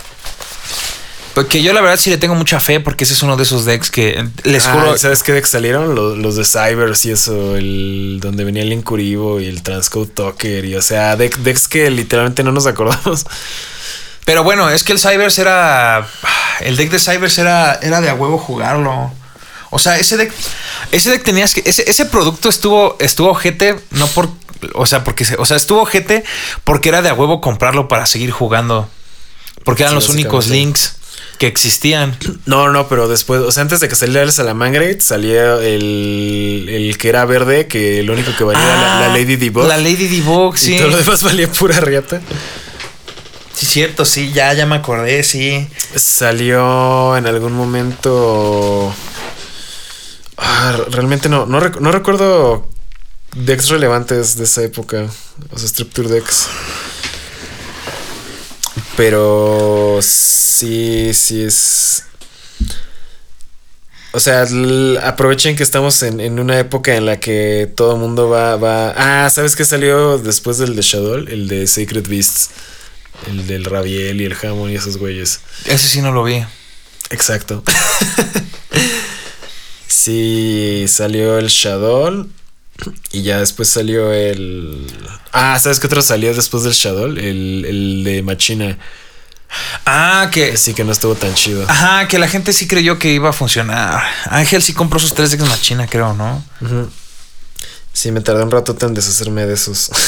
Porque 1.33 1.61
yo 1.63 1.71
la 1.73 1.79
verdad 1.81 1.97
sí 1.97 2.09
le 2.09 2.17
tengo 2.17 2.35
mucha 2.35 2.59
fe 2.59 2.79
porque 2.79 3.05
ese 3.05 3.13
es 3.13 3.23
uno 3.23 3.37
de 3.37 3.43
esos 3.43 3.63
decks 3.63 3.91
que 3.91 4.27
les 4.43 4.65
Ah, 4.65 4.73
juro. 4.73 4.97
¿Sabes 4.97 5.23
qué 5.23 5.31
decks 5.31 5.49
salieron? 5.49 5.95
Los, 5.95 6.17
los 6.17 6.35
de 6.35 6.43
Cybers 6.43 7.05
y 7.05 7.11
eso. 7.11 7.55
El, 7.55 8.17
donde 8.21 8.43
venía 8.43 8.63
el 8.63 8.73
Incuribo 8.73 9.39
y 9.39 9.45
el 9.45 9.61
Transcode 9.63 10.09
Talker. 10.11 10.65
Y 10.65 10.75
o 10.75 10.81
sea, 10.81 11.15
deck- 11.17 11.37
decks 11.37 11.67
que 11.67 11.89
literalmente 11.91 12.43
no 12.43 12.51
nos 12.51 12.65
acordamos. 12.67 13.25
Pero 14.25 14.43
bueno, 14.43 14.69
es 14.69 14.83
que 14.83 14.91
el 14.91 14.99
Cybers 14.99 15.37
era. 15.39 16.05
El 16.59 16.75
deck 16.75 16.91
de 16.91 16.99
Cybers 16.99 17.37
era, 17.37 17.75
era 17.81 18.01
de 18.01 18.09
a 18.09 18.15
huevo 18.15 18.37
jugarlo. 18.37 19.13
O 19.69 19.79
sea, 19.79 19.97
ese 19.97 20.17
deck. 20.17 20.33
Ese 20.91 21.09
deck 21.09 21.23
tenías 21.23 21.53
que. 21.53 21.61
Ese, 21.65 21.89
ese 21.89 22.05
producto 22.05 22.49
estuvo. 22.49 22.95
Estuvo 22.99 23.29
ojete. 23.29 23.79
No 23.91 24.07
por. 24.07 24.29
O 24.73 24.85
sea, 24.85 25.03
porque 25.03 25.25
o 25.37 25.45
sea, 25.45 25.55
estuvo 25.57 25.81
ojete 25.81 26.23
porque 26.65 26.89
era 26.89 27.01
de 27.01 27.09
a 27.09 27.13
huevo 27.13 27.39
comprarlo 27.41 27.87
para 27.87 28.05
seguir 28.05 28.31
jugando. 28.31 28.89
Porque 29.63 29.83
eran 29.83 29.93
Sí, 29.93 29.95
los 29.95 30.09
únicos 30.09 30.47
links 30.47 30.95
que 31.37 31.47
existían. 31.47 32.17
No, 32.45 32.69
no, 32.69 32.89
pero 32.89 33.07
después, 33.07 33.41
o 33.41 33.51
sea, 33.53 33.61
antes 33.61 33.79
de 33.79 33.87
que 33.87 33.95
saliera 33.95 34.23
el 34.23 34.31
Salamangreat, 34.33 34.99
salía 34.99 35.55
el, 35.55 36.65
el 36.69 36.97
que 36.97 37.07
era 37.07 37.23
verde, 37.23 37.67
que 37.67 38.03
lo 38.03 38.11
único 38.13 38.35
que 38.37 38.43
valía 38.43 38.61
era 38.61 38.75
la, 38.75 39.07
la 39.07 39.13
Lady 39.13 39.37
Debug. 39.37 39.63
Ah, 39.63 39.67
La 39.69 39.77
Lady 39.77 40.07
Debug, 40.07 40.55
Y 40.55 40.57
sí. 40.59 40.77
todo 40.77 40.89
lo 40.89 40.97
demás 40.97 41.23
valía 41.23 41.49
pura 41.49 41.79
riata. 41.79 42.19
Sí, 43.53 43.65
cierto, 43.65 44.03
sí, 44.03 44.31
ya, 44.33 44.53
ya 44.53 44.65
me 44.65 44.75
acordé, 44.75 45.23
sí. 45.23 45.67
Salió 45.95 47.15
en 47.15 47.25
algún 47.27 47.53
momento. 47.53 48.93
Ah, 50.39 50.77
realmente 50.89 51.27
no, 51.29 51.45
no, 51.45 51.59
rec- 51.59 51.79
no 51.79 51.91
recuerdo 51.91 52.67
decks 53.35 53.69
relevantes 53.69 54.37
de 54.37 54.45
esa 54.45 54.63
época. 54.63 55.05
O 55.51 55.59
sea, 55.59 55.67
Structure 55.67 56.07
decks. 56.09 56.47
Pero 58.95 59.99
sí, 60.01 61.11
sí 61.13 61.43
es. 61.43 62.03
O 64.11 64.19
sea, 64.19 64.45
aprovechen 65.03 65.55
que 65.55 65.63
estamos 65.63 66.01
en, 66.01 66.19
en 66.19 66.39
una 66.39 66.57
época 66.59 66.95
en 66.95 67.05
la 67.05 67.19
que 67.19 67.71
todo 67.75 67.93
el 67.93 67.99
mundo 67.99 68.27
va, 68.29 68.55
va. 68.55 68.93
Ah, 69.25 69.29
¿sabes 69.29 69.55
qué 69.55 69.63
salió 69.65 70.17
después 70.17 70.57
del 70.57 70.75
de 70.75 70.81
Shadow? 70.81 71.15
El 71.15 71.47
de 71.47 71.67
Sacred 71.67 72.07
Beasts. 72.07 72.49
El 73.27 73.45
del 73.47 73.65
Rabiel 73.65 74.19
y 74.21 74.25
el 74.25 74.33
Jamón 74.33 74.71
y 74.71 74.75
esos 74.75 74.97
güeyes. 74.97 75.41
Ese 75.65 75.87
sí 75.87 76.01
no 76.01 76.11
lo 76.11 76.23
vi. 76.23 76.43
Exacto. 77.11 77.63
sí, 79.89 80.85
salió 80.87 81.37
el 81.37 81.47
Shadow. 81.47 82.27
Y 83.11 83.23
ya 83.23 83.39
después 83.39 83.67
salió 83.67 84.13
el. 84.13 84.87
Ah, 85.33 85.59
¿sabes 85.59 85.79
qué 85.79 85.87
otro 85.87 86.01
salió 86.01 86.33
después 86.33 86.63
del 86.63 86.73
Shadow? 86.73 87.07
El, 87.07 87.65
el 87.65 88.03
de 88.05 88.23
Machina. 88.23 88.77
Ah, 89.85 90.29
que. 90.31 90.55
Sí, 90.55 90.73
que 90.73 90.83
no 90.83 90.91
estuvo 90.91 91.15
tan 91.15 91.33
chido. 91.33 91.65
Ajá, 91.67 92.07
que 92.07 92.19
la 92.19 92.27
gente 92.27 92.53
sí 92.53 92.67
creyó 92.67 92.97
que 92.97 93.11
iba 93.11 93.29
a 93.29 93.33
funcionar. 93.33 94.01
Ángel 94.25 94.61
sí 94.61 94.73
compró 94.73 94.99
sus 94.99 95.13
tres 95.13 95.31
Dex 95.31 95.43
Machina, 95.43 95.87
creo, 95.87 96.13
¿no? 96.13 96.43
Sí, 97.91 98.11
me 98.11 98.21
tardé 98.21 98.43
un 98.43 98.51
rato 98.51 98.77
en 98.79 98.93
deshacerme 98.93 99.45
de 99.45 99.53
esos. 99.53 99.91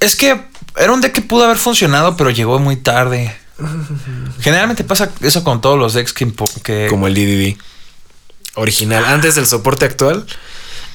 Es 0.00 0.14
que 0.14 0.40
era 0.76 0.92
un 0.92 1.00
deck 1.00 1.12
que 1.12 1.22
pudo 1.22 1.44
haber 1.44 1.58
funcionado, 1.58 2.16
pero 2.16 2.30
llegó 2.30 2.60
muy 2.60 2.76
tarde. 2.76 3.36
Generalmente 4.40 4.84
pasa 4.84 5.10
eso 5.22 5.42
con 5.42 5.60
todos 5.60 5.76
los 5.76 5.94
decks 5.94 6.12
que, 6.12 6.32
que 6.62 6.86
Como 6.88 7.08
el 7.08 7.14
DDD. 7.14 7.58
Original. 8.58 9.04
Antes 9.04 9.36
del 9.36 9.46
soporte 9.46 9.84
actual, 9.84 10.26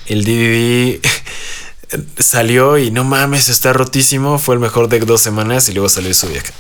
el 0.07 0.23
DDD 0.23 1.05
salió 2.21 2.77
y 2.77 2.91
no 2.91 3.03
mames, 3.03 3.49
está 3.49 3.73
rotísimo. 3.73 4.37
Fue 4.37 4.55
el 4.55 4.59
mejor 4.59 4.89
deck 4.89 5.03
dos 5.05 5.21
semanas 5.21 5.69
y 5.69 5.73
luego 5.73 5.89
salió 5.89 6.13
Zodiac. 6.13 6.53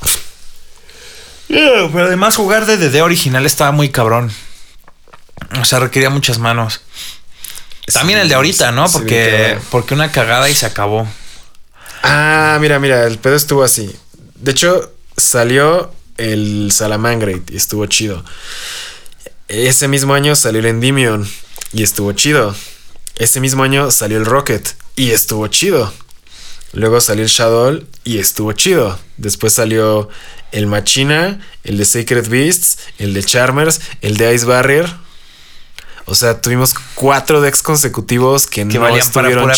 Yeah, 1.49 1.89
pero 1.91 2.05
además 2.05 2.35
jugar 2.35 2.65
de 2.65 2.77
DD 2.77 3.01
original 3.03 3.45
estaba 3.45 3.71
muy 3.71 3.89
cabrón. 3.89 4.31
O 5.59 5.65
sea, 5.65 5.79
requería 5.79 6.09
muchas 6.09 6.39
manos. 6.39 6.81
También 7.91 8.19
el 8.19 8.29
de 8.29 8.35
ahorita, 8.35 8.71
¿no? 8.71 8.87
Sí, 8.87 8.93
Porque, 8.97 9.59
porque 9.69 9.93
una 9.93 10.11
cagada 10.11 10.49
y 10.49 10.55
se 10.55 10.65
acabó. 10.65 11.07
Ah, 12.01 12.57
mira, 12.61 12.79
mira, 12.79 13.03
el 13.05 13.17
pedo 13.17 13.35
estuvo 13.35 13.63
así. 13.63 13.93
De 14.35 14.51
hecho, 14.51 14.93
salió 15.17 15.93
el 16.17 16.71
Salamangrate 16.71 17.53
y 17.53 17.57
estuvo 17.57 17.85
chido. 17.87 18.23
Ese 19.55 19.87
mismo 19.87 20.15
año 20.15 20.35
salió 20.35 20.61
el 20.61 20.65
Endymion 20.65 21.29
y 21.73 21.83
estuvo 21.83 22.11
chido. 22.13 22.55
Ese 23.17 23.39
mismo 23.39 23.61
año 23.61 23.91
salió 23.91 24.17
el 24.17 24.25
Rocket 24.25 24.67
y 24.95 25.11
estuvo 25.11 25.47
chido. 25.47 25.93
Luego 26.71 26.99
salió 26.99 27.23
el 27.23 27.29
Shadow 27.29 27.85
y 28.03 28.17
estuvo 28.17 28.53
chido. 28.53 28.97
Después 29.17 29.53
salió 29.53 30.09
el 30.51 30.65
Machina, 30.65 31.39
el 31.63 31.77
de 31.77 31.85
Sacred 31.85 32.27
Beasts, 32.29 32.79
el 32.97 33.13
de 33.13 33.23
Charmers, 33.23 33.79
el 34.01 34.17
de 34.17 34.33
Ice 34.33 34.45
Barrier. 34.45 34.91
O 36.05 36.15
sea, 36.15 36.41
tuvimos 36.41 36.73
cuatro 36.95 37.39
decks 37.39 37.61
consecutivos 37.61 38.47
que, 38.47 38.67
Que 38.67 38.79
no 38.79 38.81
valían 38.81 39.07
para 39.11 39.27
estuvieron 39.27 39.43
pura 39.43 39.57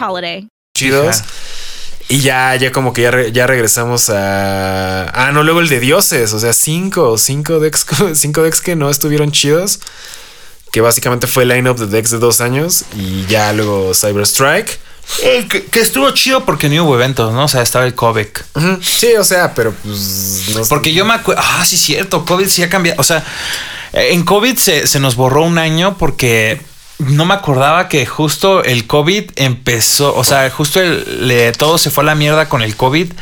holiday. 0.00 0.48
chidos. 0.74 1.22
Y 2.10 2.20
ya, 2.20 2.56
ya 2.56 2.72
como 2.72 2.94
que 2.94 3.02
ya, 3.02 3.10
re- 3.10 3.32
ya 3.32 3.46
regresamos 3.46 4.08
a. 4.08 5.08
Ah, 5.10 5.30
no, 5.32 5.42
luego 5.42 5.60
el 5.60 5.68
de 5.68 5.78
dioses. 5.80 6.32
O 6.32 6.38
sea, 6.40 6.52
cinco, 6.54 7.18
cinco 7.18 7.58
decks, 7.60 7.84
cinco 8.14 8.42
decks 8.42 8.60
que 8.62 8.76
no 8.76 8.88
estuvieron 8.90 9.30
chidos. 9.30 9.80
Que 10.72 10.80
básicamente 10.80 11.26
fue 11.26 11.42
el 11.44 11.50
line-up 11.50 11.78
de 11.78 11.86
decks 11.86 12.10
de 12.10 12.18
dos 12.18 12.40
años. 12.40 12.84
Y 12.96 13.26
ya 13.26 13.52
luego 13.52 13.92
Cyber 13.94 14.24
Strike. 14.26 14.78
Eh, 15.22 15.46
que, 15.50 15.64
que 15.66 15.80
estuvo 15.80 16.10
chido 16.10 16.44
porque 16.44 16.68
no 16.68 16.84
hubo 16.84 16.94
eventos, 16.94 17.32
¿no? 17.32 17.44
O 17.44 17.48
sea, 17.48 17.62
estaba 17.62 17.86
el. 17.86 17.94
Ujú, 18.54 18.78
Sí, 18.82 19.14
o 19.18 19.24
sea, 19.24 19.54
pero 19.54 19.72
pues. 19.72 20.44
no 20.54 20.62
sé. 20.64 20.68
Porque 20.68 20.92
yo 20.94 21.04
me 21.04 21.14
acuerdo. 21.14 21.42
Ah, 21.44 21.64
sí, 21.66 21.76
cierto. 21.78 22.24
COVID 22.24 22.46
sí 22.48 22.62
ha 22.62 22.68
cambiado. 22.70 23.00
O 23.00 23.04
sea, 23.04 23.22
en 23.92 24.24
COVID 24.24 24.56
se, 24.56 24.86
se 24.86 24.98
nos 25.00 25.14
borró 25.16 25.42
un 25.44 25.58
año 25.58 25.96
porque 25.98 26.60
no 26.98 27.24
me 27.24 27.34
acordaba 27.34 27.88
que 27.88 28.04
justo 28.06 28.62
el 28.64 28.86
COVID 28.86 29.30
empezó. 29.36 30.14
O 30.16 30.24
sea, 30.24 30.48
justo 30.50 30.80
el- 30.80 31.26
le- 31.28 31.52
todo 31.52 31.78
se 31.78 31.90
fue 31.90 32.02
a 32.04 32.06
la 32.06 32.14
mierda 32.14 32.48
con 32.48 32.62
el 32.62 32.76
COVID. 32.76 33.12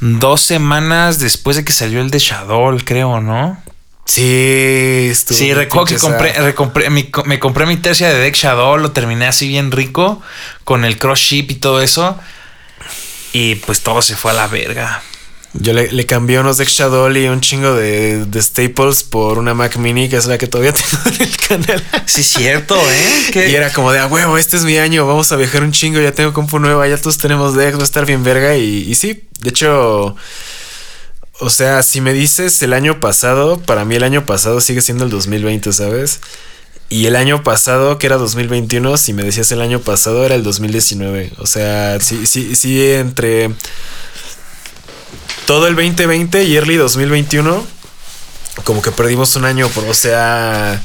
Dos 0.00 0.40
semanas 0.42 1.18
después 1.18 1.56
de 1.56 1.64
que 1.64 1.72
salió 1.72 2.00
el 2.00 2.10
de 2.10 2.18
Shadow, 2.18 2.76
creo, 2.84 3.20
¿no? 3.20 3.62
Sí, 4.06 5.12
Sí, 5.14 5.54
recuerdo 5.54 5.86
que 5.86 5.98
compré, 5.98 6.34
sad. 6.34 6.42
recompré- 6.44 6.90
mi- 6.90 7.10
me 7.26 7.38
compré 7.38 7.66
mi 7.66 7.76
tercia 7.76 8.08
de 8.08 8.18
Deck 8.18 8.34
Shadow, 8.34 8.76
lo 8.76 8.90
terminé 8.92 9.26
así 9.26 9.46
bien 9.48 9.70
rico 9.70 10.20
con 10.64 10.84
el 10.84 10.98
cross 10.98 11.20
ship 11.20 11.46
y 11.50 11.54
todo 11.56 11.80
eso. 11.80 12.18
Y 13.32 13.56
pues 13.56 13.82
todo 13.82 14.02
se 14.02 14.16
fue 14.16 14.32
a 14.32 14.34
la 14.34 14.46
verga. 14.48 15.02
Yo 15.52 15.72
le, 15.72 15.90
le 15.90 16.06
cambié 16.06 16.38
unos 16.38 16.58
decks 16.58 16.72
Shadow 16.72 17.10
y 17.10 17.26
un 17.26 17.40
chingo 17.40 17.74
de, 17.74 18.24
de 18.24 18.40
staples 18.42 19.02
por 19.02 19.36
una 19.38 19.52
Mac 19.52 19.76
Mini, 19.78 20.08
que 20.08 20.16
es 20.16 20.26
la 20.26 20.38
que 20.38 20.46
todavía 20.46 20.72
tengo 20.74 21.02
en 21.16 21.22
el 21.22 21.36
canal. 21.36 21.84
Sí, 22.06 22.22
cierto, 22.22 22.76
¿eh? 22.76 23.30
Que- 23.32 23.50
Y 23.50 23.54
era 23.56 23.72
como 23.72 23.90
de, 23.90 23.98
a 23.98 24.06
huevo, 24.06 24.38
este 24.38 24.56
es 24.56 24.64
mi 24.64 24.78
año, 24.78 25.06
vamos 25.08 25.32
a 25.32 25.36
viajar 25.36 25.64
un 25.64 25.72
chingo, 25.72 26.00
ya 26.00 26.12
tengo 26.12 26.32
compu 26.32 26.60
nueva, 26.60 26.86
ya 26.86 26.96
todos 26.98 27.18
tenemos 27.18 27.56
decks, 27.56 27.76
va 27.78 27.80
a 27.80 27.84
estar 27.84 28.06
bien 28.06 28.22
verga. 28.22 28.56
Y, 28.56 28.88
y 28.88 28.94
sí, 28.94 29.24
de 29.40 29.50
hecho, 29.50 30.14
o 31.40 31.50
sea, 31.50 31.82
si 31.82 32.00
me 32.00 32.12
dices 32.12 32.62
el 32.62 32.72
año 32.72 33.00
pasado, 33.00 33.58
para 33.60 33.84
mí 33.84 33.96
el 33.96 34.04
año 34.04 34.26
pasado 34.26 34.60
sigue 34.60 34.82
siendo 34.82 35.04
el 35.04 35.10
2020, 35.10 35.72
¿sabes? 35.72 36.20
Y 36.90 37.06
el 37.06 37.16
año 37.16 37.42
pasado, 37.42 37.98
que 37.98 38.06
era 38.06 38.18
2021, 38.18 38.96
si 38.98 39.12
me 39.14 39.22
decías 39.24 39.50
el 39.52 39.60
año 39.62 39.80
pasado, 39.80 40.24
era 40.24 40.34
el 40.36 40.42
2019. 40.42 41.32
O 41.38 41.46
sea, 41.46 41.98
sí, 42.00 42.26
sí, 42.26 42.54
sí, 42.56 42.84
entre 42.92 43.50
todo 45.46 45.66
el 45.66 45.74
2020 45.76 46.44
y 46.44 46.56
early 46.56 46.76
2021, 46.76 47.66
como 48.64 48.82
que 48.82 48.90
perdimos 48.92 49.34
un 49.36 49.44
año, 49.44 49.68
por, 49.68 49.84
o 49.84 49.94
sea, 49.94 50.80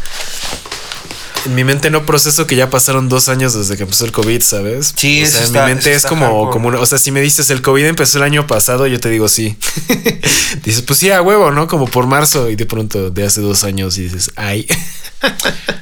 en 1.46 1.54
mi 1.56 1.64
mente 1.64 1.92
no 1.92 2.06
proceso 2.06 2.48
que 2.48 2.56
ya 2.56 2.70
pasaron 2.72 3.08
dos 3.10 3.30
años 3.30 3.54
desde 3.54 3.78
que 3.78 3.84
empezó 3.84 4.06
el 4.06 4.12
COVID, 4.12 4.42
¿sabes? 4.42 4.94
Sí, 4.96 5.22
o 5.22 5.26
eso 5.26 5.32
sea, 5.34 5.40
en 5.42 5.46
está- 5.48 5.66
mi 5.68 5.74
mente 5.74 5.94
es 5.94 6.06
como, 6.06 6.26
hardcore. 6.26 6.52
como 6.52 6.68
una- 6.70 6.80
o 6.80 6.86
sea, 6.86 6.98
si 6.98 7.12
me 7.12 7.22
dices 7.22 7.50
el 7.52 7.62
COVID 7.62 7.86
empezó 7.86 8.18
el 8.18 8.24
año 8.24 8.48
pasado, 8.48 8.88
yo 8.88 9.00
te 9.00 9.10
digo 9.10 9.28
sí. 9.30 9.56
dices, 10.64 10.82
pues 10.82 11.00
sí, 11.00 11.12
a 11.12 11.22
huevo, 11.22 11.52
¿no? 11.52 11.68
Como 11.68 11.86
por 11.88 12.08
marzo 12.08 12.50
y 12.50 12.56
de 12.56 12.66
pronto 12.66 13.12
de 13.12 13.26
hace 13.26 13.42
dos 13.42 13.64
años 13.64 13.98
y 13.98 14.04
dices, 14.04 14.32
ay. 14.36 14.66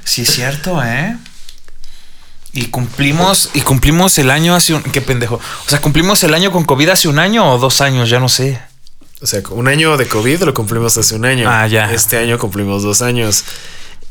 Sí, 0.03 0.23
es 0.23 0.31
cierto, 0.33 0.81
¿eh? 0.83 1.15
Y 2.53 2.67
cumplimos, 2.67 3.49
y 3.55 3.61
cumplimos 3.61 4.17
el 4.19 4.29
año 4.29 4.55
hace 4.55 4.75
un. 4.75 4.83
Qué 4.83 5.01
pendejo. 5.01 5.35
O 5.35 5.69
sea, 5.69 5.81
cumplimos 5.81 6.23
el 6.23 6.35
año 6.35 6.51
con 6.51 6.65
COVID 6.65 6.89
hace 6.89 7.07
un 7.07 7.17
año 7.17 7.51
o 7.51 7.57
dos 7.57 7.81
años, 7.81 8.09
ya 8.09 8.19
no 8.19 8.29
sé. 8.29 8.61
O 9.21 9.25
sea, 9.25 9.41
un 9.49 9.67
año 9.67 9.97
de 9.97 10.07
COVID 10.07 10.43
lo 10.43 10.53
cumplimos 10.53 10.97
hace 10.97 11.15
un 11.15 11.25
año. 11.25 11.49
Ah, 11.49 11.65
ya. 11.65 11.91
Este 11.91 12.17
año 12.17 12.37
cumplimos 12.37 12.83
dos 12.83 13.01
años. 13.01 13.43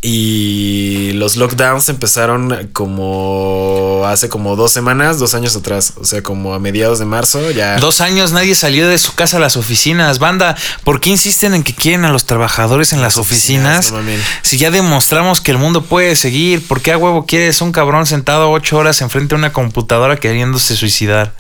Y 0.04 1.12
los 1.12 1.36
lockdowns 1.36 1.88
empezaron 1.88 2.68
como 2.72 4.02
hace 4.04 4.28
como 4.28 4.56
dos 4.56 4.72
semanas, 4.72 5.20
dos 5.20 5.34
años 5.34 5.54
atrás. 5.54 5.92
O 5.96 6.04
sea, 6.04 6.24
como 6.24 6.54
a 6.54 6.58
mediados 6.58 6.98
de 6.98 7.04
marzo 7.04 7.52
ya. 7.52 7.76
Dos 7.76 8.00
años 8.00 8.32
nadie 8.32 8.56
salió 8.56 8.88
de 8.88 8.98
su 8.98 9.14
casa 9.14 9.36
a 9.36 9.40
las 9.40 9.56
oficinas. 9.56 10.18
Banda, 10.18 10.56
¿por 10.82 11.00
qué 11.00 11.10
insisten 11.10 11.54
en 11.54 11.62
que 11.62 11.72
quieren 11.72 12.04
a 12.04 12.10
los 12.10 12.26
trabajadores 12.26 12.92
en 12.92 13.00
las 13.00 13.16
oficinas? 13.16 13.32
oficinas, 13.78 13.92
no 13.92 13.98
mamen. 13.98 14.20
si 14.42 14.58
ya 14.58 14.72
demostramos 14.72 15.40
que 15.40 15.52
el 15.52 15.58
mundo 15.58 15.84
puede 15.84 16.16
seguir, 16.16 16.66
¿por 16.66 16.80
qué 16.80 16.92
a 16.92 16.98
huevo 16.98 17.24
quieres 17.24 17.60
un 17.60 17.70
cabrón 17.70 18.04
sentado 18.04 18.50
ocho 18.50 18.78
horas 18.78 19.00
enfrente 19.02 19.36
de 19.36 19.38
una 19.38 19.52
computadora 19.52 20.16
queriéndose 20.16 20.74
suicidar? 20.74 21.32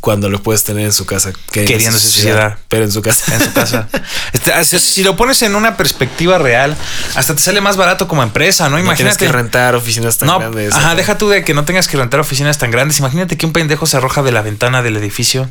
Cuando 0.00 0.28
lo 0.30 0.42
puedes 0.42 0.64
tener 0.64 0.84
en 0.84 0.92
su 0.92 1.06
casa. 1.06 1.32
Queriéndose 1.50 2.08
suicidar. 2.08 2.58
Pero 2.68 2.84
en 2.84 2.92
su 2.92 3.02
casa. 3.02 3.34
En 3.34 3.40
su 3.40 3.52
casa. 3.52 3.88
Este, 4.32 4.78
si 4.78 5.02
lo 5.02 5.16
pones 5.16 5.42
en 5.42 5.54
una 5.54 5.76
perspectiva 5.76 6.38
real, 6.38 6.76
hasta 7.14 7.34
te 7.34 7.42
sale 7.42 7.60
más 7.60 7.76
barato 7.76 8.08
como 8.08 8.22
empresa, 8.22 8.68
¿no? 8.68 8.78
Imagínate. 8.78 8.96
tienes 8.96 9.18
que 9.18 9.28
rentar 9.28 9.74
oficinas 9.74 10.18
tan 10.18 10.28
grandes. 10.38 10.74
Ajá, 10.74 10.94
deja 10.94 11.18
tú 11.18 11.28
de 11.28 11.44
que 11.44 11.54
no 11.54 11.64
tengas 11.64 11.86
que 11.86 11.96
rentar 11.96 12.20
oficinas 12.20 12.58
tan 12.58 12.70
grandes. 12.70 12.98
Imagínate 12.98 13.36
que 13.36 13.46
un 13.46 13.52
pendejo 13.52 13.86
se 13.86 13.98
arroja 13.98 14.22
de 14.22 14.32
la 14.32 14.42
ventana 14.42 14.82
del 14.82 14.96
edificio. 14.96 15.48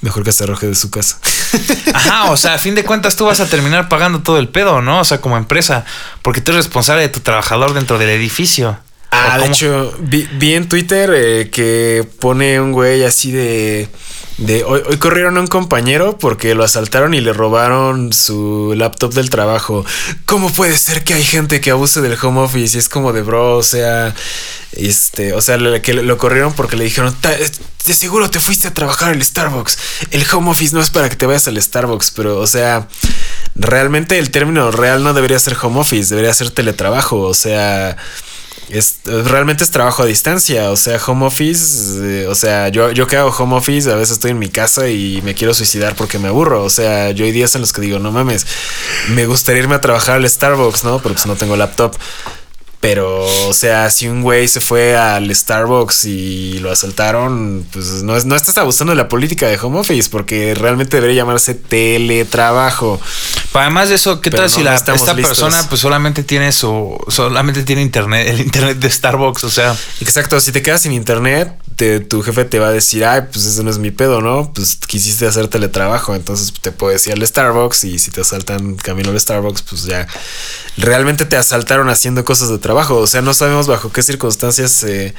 Mejor 0.00 0.22
que 0.22 0.32
se 0.32 0.44
arroje 0.44 0.66
de 0.66 0.74
su 0.74 0.90
casa. 0.90 1.18
Ajá, 1.94 2.30
o 2.30 2.36
sea, 2.36 2.54
a 2.54 2.58
fin 2.58 2.74
de 2.74 2.84
cuentas 2.84 3.16
tú 3.16 3.26
vas 3.26 3.40
a 3.40 3.46
terminar 3.46 3.88
pagando 3.88 4.20
todo 4.20 4.38
el 4.38 4.48
pedo, 4.48 4.80
¿no? 4.80 5.00
O 5.00 5.04
sea, 5.04 5.20
como 5.20 5.36
empresa, 5.36 5.84
porque 6.22 6.40
tú 6.40 6.52
eres 6.52 6.64
responsable 6.64 7.02
de 7.02 7.08
tu 7.08 7.20
trabajador 7.20 7.74
dentro 7.74 7.98
del 7.98 8.10
edificio. 8.10 8.78
Ah, 9.10 9.38
de 9.38 9.46
hecho, 9.46 9.94
vi, 10.00 10.54
en 10.54 10.68
Twitter 10.68 11.10
eh, 11.14 11.50
que 11.50 12.06
pone 12.20 12.60
un 12.60 12.72
güey 12.72 13.04
así 13.04 13.32
de. 13.32 13.88
de 14.36 14.64
hoy, 14.64 14.82
hoy, 14.86 14.96
corrieron 14.98 15.38
a 15.38 15.40
un 15.40 15.46
compañero 15.46 16.18
porque 16.18 16.54
lo 16.54 16.62
asaltaron 16.62 17.14
y 17.14 17.20
le 17.20 17.32
robaron 17.32 18.12
su 18.12 18.74
laptop 18.76 19.14
del 19.14 19.30
trabajo. 19.30 19.84
¿Cómo 20.26 20.52
puede 20.52 20.76
ser 20.76 21.04
que 21.04 21.14
hay 21.14 21.24
gente 21.24 21.60
que 21.60 21.70
abuse 21.70 22.02
del 22.02 22.18
home 22.20 22.40
office? 22.40 22.76
Y 22.76 22.80
es 22.80 22.88
como 22.88 23.12
de 23.12 23.22
bro, 23.22 23.56
o 23.56 23.62
sea. 23.62 24.14
Este, 24.72 25.32
o 25.32 25.40
sea, 25.40 25.58
que 25.80 25.94
lo 25.94 26.18
corrieron 26.18 26.52
porque 26.52 26.76
le 26.76 26.84
dijeron, 26.84 27.16
de 27.22 27.94
seguro 27.94 28.28
te 28.28 28.38
fuiste 28.38 28.68
a 28.68 28.74
trabajar 28.74 29.12
al 29.12 29.24
Starbucks. 29.24 29.78
El 30.10 30.26
home 30.30 30.50
office 30.50 30.74
no 30.74 30.82
es 30.82 30.90
para 30.90 31.08
que 31.08 31.16
te 31.16 31.24
vayas 31.24 31.48
al 31.48 31.60
Starbucks, 31.60 32.10
pero, 32.10 32.38
o 32.38 32.46
sea, 32.46 32.86
realmente 33.54 34.18
el 34.18 34.30
término 34.30 34.70
real 34.70 35.02
no 35.02 35.14
debería 35.14 35.38
ser 35.38 35.56
home 35.60 35.80
office, 35.80 36.10
debería 36.10 36.34
ser 36.34 36.50
teletrabajo, 36.50 37.20
o 37.20 37.34
sea 37.34 37.96
es, 38.70 39.00
realmente 39.04 39.64
es 39.64 39.70
trabajo 39.70 40.02
a 40.02 40.06
distancia, 40.06 40.70
o 40.70 40.76
sea, 40.76 41.00
home 41.06 41.26
office, 41.26 41.98
eh, 42.02 42.26
o 42.26 42.34
sea, 42.34 42.68
yo, 42.68 42.90
yo 42.92 43.06
que 43.06 43.16
hago 43.16 43.30
home 43.30 43.56
office, 43.56 43.90
a 43.90 43.94
veces 43.94 44.12
estoy 44.12 44.32
en 44.32 44.38
mi 44.38 44.48
casa 44.48 44.88
y 44.88 45.20
me 45.22 45.34
quiero 45.34 45.54
suicidar 45.54 45.94
porque 45.94 46.18
me 46.18 46.28
aburro, 46.28 46.62
o 46.64 46.70
sea, 46.70 47.10
yo 47.10 47.24
hay 47.24 47.32
días 47.32 47.54
en 47.54 47.62
los 47.62 47.72
que 47.72 47.80
digo, 47.80 47.98
no 47.98 48.12
mames, 48.12 48.46
me 49.14 49.26
gustaría 49.26 49.62
irme 49.62 49.74
a 49.74 49.80
trabajar 49.80 50.16
al 50.16 50.28
Starbucks, 50.28 50.84
¿no? 50.84 50.98
Pero 51.00 51.14
pues 51.14 51.26
no 51.26 51.36
tengo 51.36 51.56
laptop. 51.56 51.96
Pero, 52.80 53.26
o 53.48 53.54
sea, 53.54 53.90
si 53.90 54.06
un 54.06 54.22
güey 54.22 54.46
se 54.46 54.60
fue 54.60 54.96
al 54.96 55.34
Starbucks 55.34 56.04
y 56.04 56.60
lo 56.60 56.70
asaltaron, 56.70 57.66
pues 57.72 58.04
no, 58.04 58.16
no 58.16 58.36
estás 58.36 58.56
abusando 58.56 58.92
de 58.92 58.96
la 58.96 59.08
política 59.08 59.48
de 59.48 59.58
home 59.60 59.80
office, 59.80 60.08
porque 60.10 60.54
realmente 60.54 60.96
debería 60.96 61.22
llamarse 61.22 61.54
teletrabajo. 61.54 63.00
además 63.52 63.88
de 63.88 63.96
eso, 63.96 64.20
¿qué 64.20 64.30
tal 64.30 64.48
si 64.48 64.62
la, 64.62 64.76
esta 64.76 64.94
persona 65.16 65.68
pues 65.68 65.80
solamente 65.80 66.22
tiene 66.22 66.52
su, 66.52 66.96
solamente 67.08 67.64
tiene 67.64 67.82
internet, 67.82 68.28
el 68.28 68.40
internet 68.40 68.78
de 68.78 68.90
Starbucks? 68.90 69.42
O 69.42 69.50
sea. 69.50 69.76
Exacto, 70.00 70.38
si 70.38 70.52
te 70.52 70.62
quedas 70.62 70.82
sin 70.82 70.92
internet, 70.92 71.52
tu 72.08 72.22
jefe 72.22 72.44
te 72.44 72.58
va 72.58 72.68
a 72.68 72.72
decir, 72.72 73.04
ay, 73.04 73.22
pues 73.32 73.44
eso 73.44 73.62
no 73.62 73.70
es 73.70 73.78
mi 73.78 73.90
pedo, 73.90 74.20
¿no? 74.20 74.52
Pues 74.52 74.76
quisiste 74.76 75.26
hacer 75.26 75.48
teletrabajo, 75.48 76.14
entonces 76.14 76.52
te 76.60 76.72
puedes 76.72 77.06
ir 77.06 77.12
al 77.12 77.26
Starbucks 77.26 77.84
y 77.84 77.98
si 77.98 78.10
te 78.10 78.20
asaltan 78.20 78.76
camino 78.76 79.10
al 79.10 79.20
Starbucks, 79.20 79.62
pues 79.62 79.84
ya 79.84 80.06
realmente 80.76 81.24
te 81.24 81.36
asaltaron 81.36 81.88
haciendo 81.88 82.24
cosas 82.24 82.48
de 82.48 82.58
trabajo. 82.68 82.96
O 82.96 83.06
sea, 83.06 83.22
no 83.22 83.32
sabemos 83.32 83.66
bajo 83.66 83.90
qué 83.90 84.02
circunstancias 84.02 84.82
eh, 84.82 85.14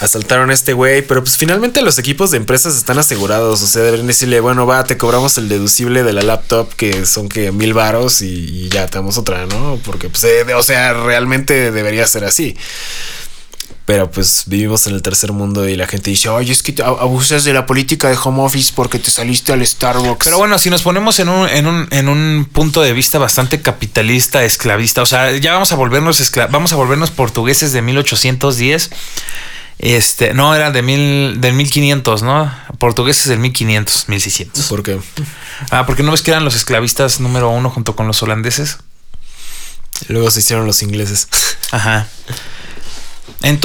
asaltaron 0.00 0.50
a 0.50 0.52
este 0.52 0.72
güey, 0.72 1.00
pero 1.00 1.22
pues 1.22 1.36
finalmente 1.36 1.80
los 1.80 1.96
equipos 2.00 2.32
de 2.32 2.38
empresas 2.38 2.76
están 2.76 2.98
asegurados. 2.98 3.62
O 3.62 3.66
sea, 3.68 3.82
deberían 3.82 4.08
decirle, 4.08 4.40
bueno, 4.40 4.66
va, 4.66 4.82
te 4.82 4.96
cobramos 4.96 5.38
el 5.38 5.48
deducible 5.48 6.02
de 6.02 6.12
la 6.12 6.22
laptop, 6.22 6.74
que 6.74 7.06
son 7.06 7.28
que 7.28 7.52
mil 7.52 7.72
varos 7.72 8.20
y, 8.20 8.68
ya 8.68 8.88
tenemos 8.88 9.16
otra, 9.16 9.46
¿no? 9.46 9.78
Porque, 9.84 10.08
pues, 10.08 10.24
eh, 10.24 10.54
o 10.54 10.62
sea, 10.64 10.92
realmente 10.92 11.70
debería 11.70 12.04
ser 12.08 12.24
así. 12.24 12.56
Pero 13.86 14.10
pues 14.10 14.42
vivimos 14.46 14.84
en 14.88 14.94
el 14.94 15.02
tercer 15.02 15.30
mundo 15.30 15.68
y 15.68 15.76
la 15.76 15.86
gente 15.86 16.10
dice, 16.10 16.28
oye, 16.28 16.52
es 16.52 16.64
que 16.64 16.74
abusas 16.82 17.44
de 17.44 17.52
la 17.52 17.66
política 17.66 18.08
de 18.08 18.18
home 18.20 18.42
office 18.42 18.72
porque 18.74 18.98
te 18.98 19.12
saliste 19.12 19.52
al 19.52 19.64
Starbucks. 19.64 20.24
Pero 20.24 20.38
bueno, 20.38 20.58
si 20.58 20.70
nos 20.70 20.82
ponemos 20.82 21.20
en 21.20 21.28
un, 21.28 21.48
en 21.48 21.68
un, 21.68 21.86
en 21.92 22.08
un 22.08 22.48
punto 22.52 22.82
de 22.82 22.92
vista 22.92 23.20
bastante 23.20 23.62
capitalista, 23.62 24.42
esclavista, 24.42 25.02
o 25.02 25.06
sea, 25.06 25.30
ya 25.36 25.52
vamos 25.52 25.70
a 25.70 25.76
volvernos 25.76 26.32
vamos 26.50 26.72
a 26.72 26.76
volvernos 26.76 27.12
portugueses 27.12 27.72
de 27.72 27.80
1810. 27.80 28.90
Este, 29.78 30.34
no, 30.34 30.52
era 30.52 30.72
de 30.72 30.82
mil, 30.82 31.40
del 31.40 31.52
1500, 31.52 32.24
¿no? 32.24 32.52
Portugueses 32.78 33.26
del 33.26 33.38
1500, 33.38 34.08
1600. 34.08 34.64
¿Por 34.64 34.82
qué? 34.82 34.98
Ah, 35.70 35.86
porque 35.86 36.02
no 36.02 36.10
ves 36.10 36.22
que 36.22 36.32
eran 36.32 36.44
los 36.44 36.56
esclavistas 36.56 37.20
número 37.20 37.50
uno 37.50 37.70
junto 37.70 37.94
con 37.94 38.08
los 38.08 38.20
holandeses. 38.20 38.78
Luego 40.08 40.32
se 40.32 40.40
hicieron 40.40 40.66
los 40.66 40.82
ingleses. 40.82 41.28
Ajá 41.70 42.08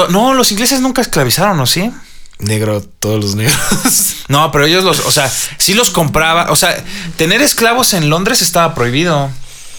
no, 0.10 0.34
los 0.34 0.52
ingleses 0.52 0.82
nunca 0.82 1.02
esclavizaron, 1.02 1.60
¿o 1.60 1.66
sí? 1.66 1.92
Negro, 2.40 2.82
todos 2.82 3.24
los 3.24 3.36
negros. 3.36 3.58
No, 4.28 4.50
pero 4.50 4.66
ellos 4.66 4.86
los, 4.86 5.00
o 5.02 5.12
sea, 5.12 5.30
sí 5.58 5.74
los 5.74 5.90
compraba. 5.90 6.52
O 6.52 6.56
sea, 6.56 6.82
tener 7.18 7.42
esclavos 7.42 7.94
en 7.94 8.10
Londres 8.10 8.42
estaba 8.42 8.74
prohibido. 8.74 9.30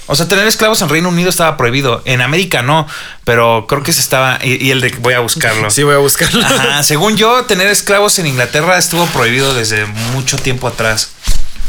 O 0.07 0.15
sea, 0.15 0.29
tener 0.29 0.47
esclavos 0.47 0.83
en 0.83 0.91
Reino 0.91 1.09
Unido 1.09 1.31
estaba 1.31 1.57
prohibido. 1.57 2.03
En 2.05 2.21
América 2.21 2.61
no, 2.61 2.87
pero 3.25 3.67
creo 3.67 3.83
que 3.83 3.95
se 3.95 4.01
estaba. 4.01 4.39
Y, 4.45 4.71
el 4.71 4.83
de 4.83 4.91
voy 5.01 5.15
a 5.15 5.21
buscarlo. 5.21 5.71
Sí, 5.71 5.85
voy 5.85 5.95
a 5.95 5.99
buscarlo. 5.99 6.45
según 6.83 7.17
yo, 7.17 7.47
tener 7.47 7.69
esclavos 7.69 8.19
en 8.19 8.27
Inglaterra 8.27 8.77
estuvo 8.77 9.07
prohibido 9.07 9.55
desde 9.55 9.87
mucho 9.87 10.37
tiempo 10.37 10.69
atrás. 10.69 11.13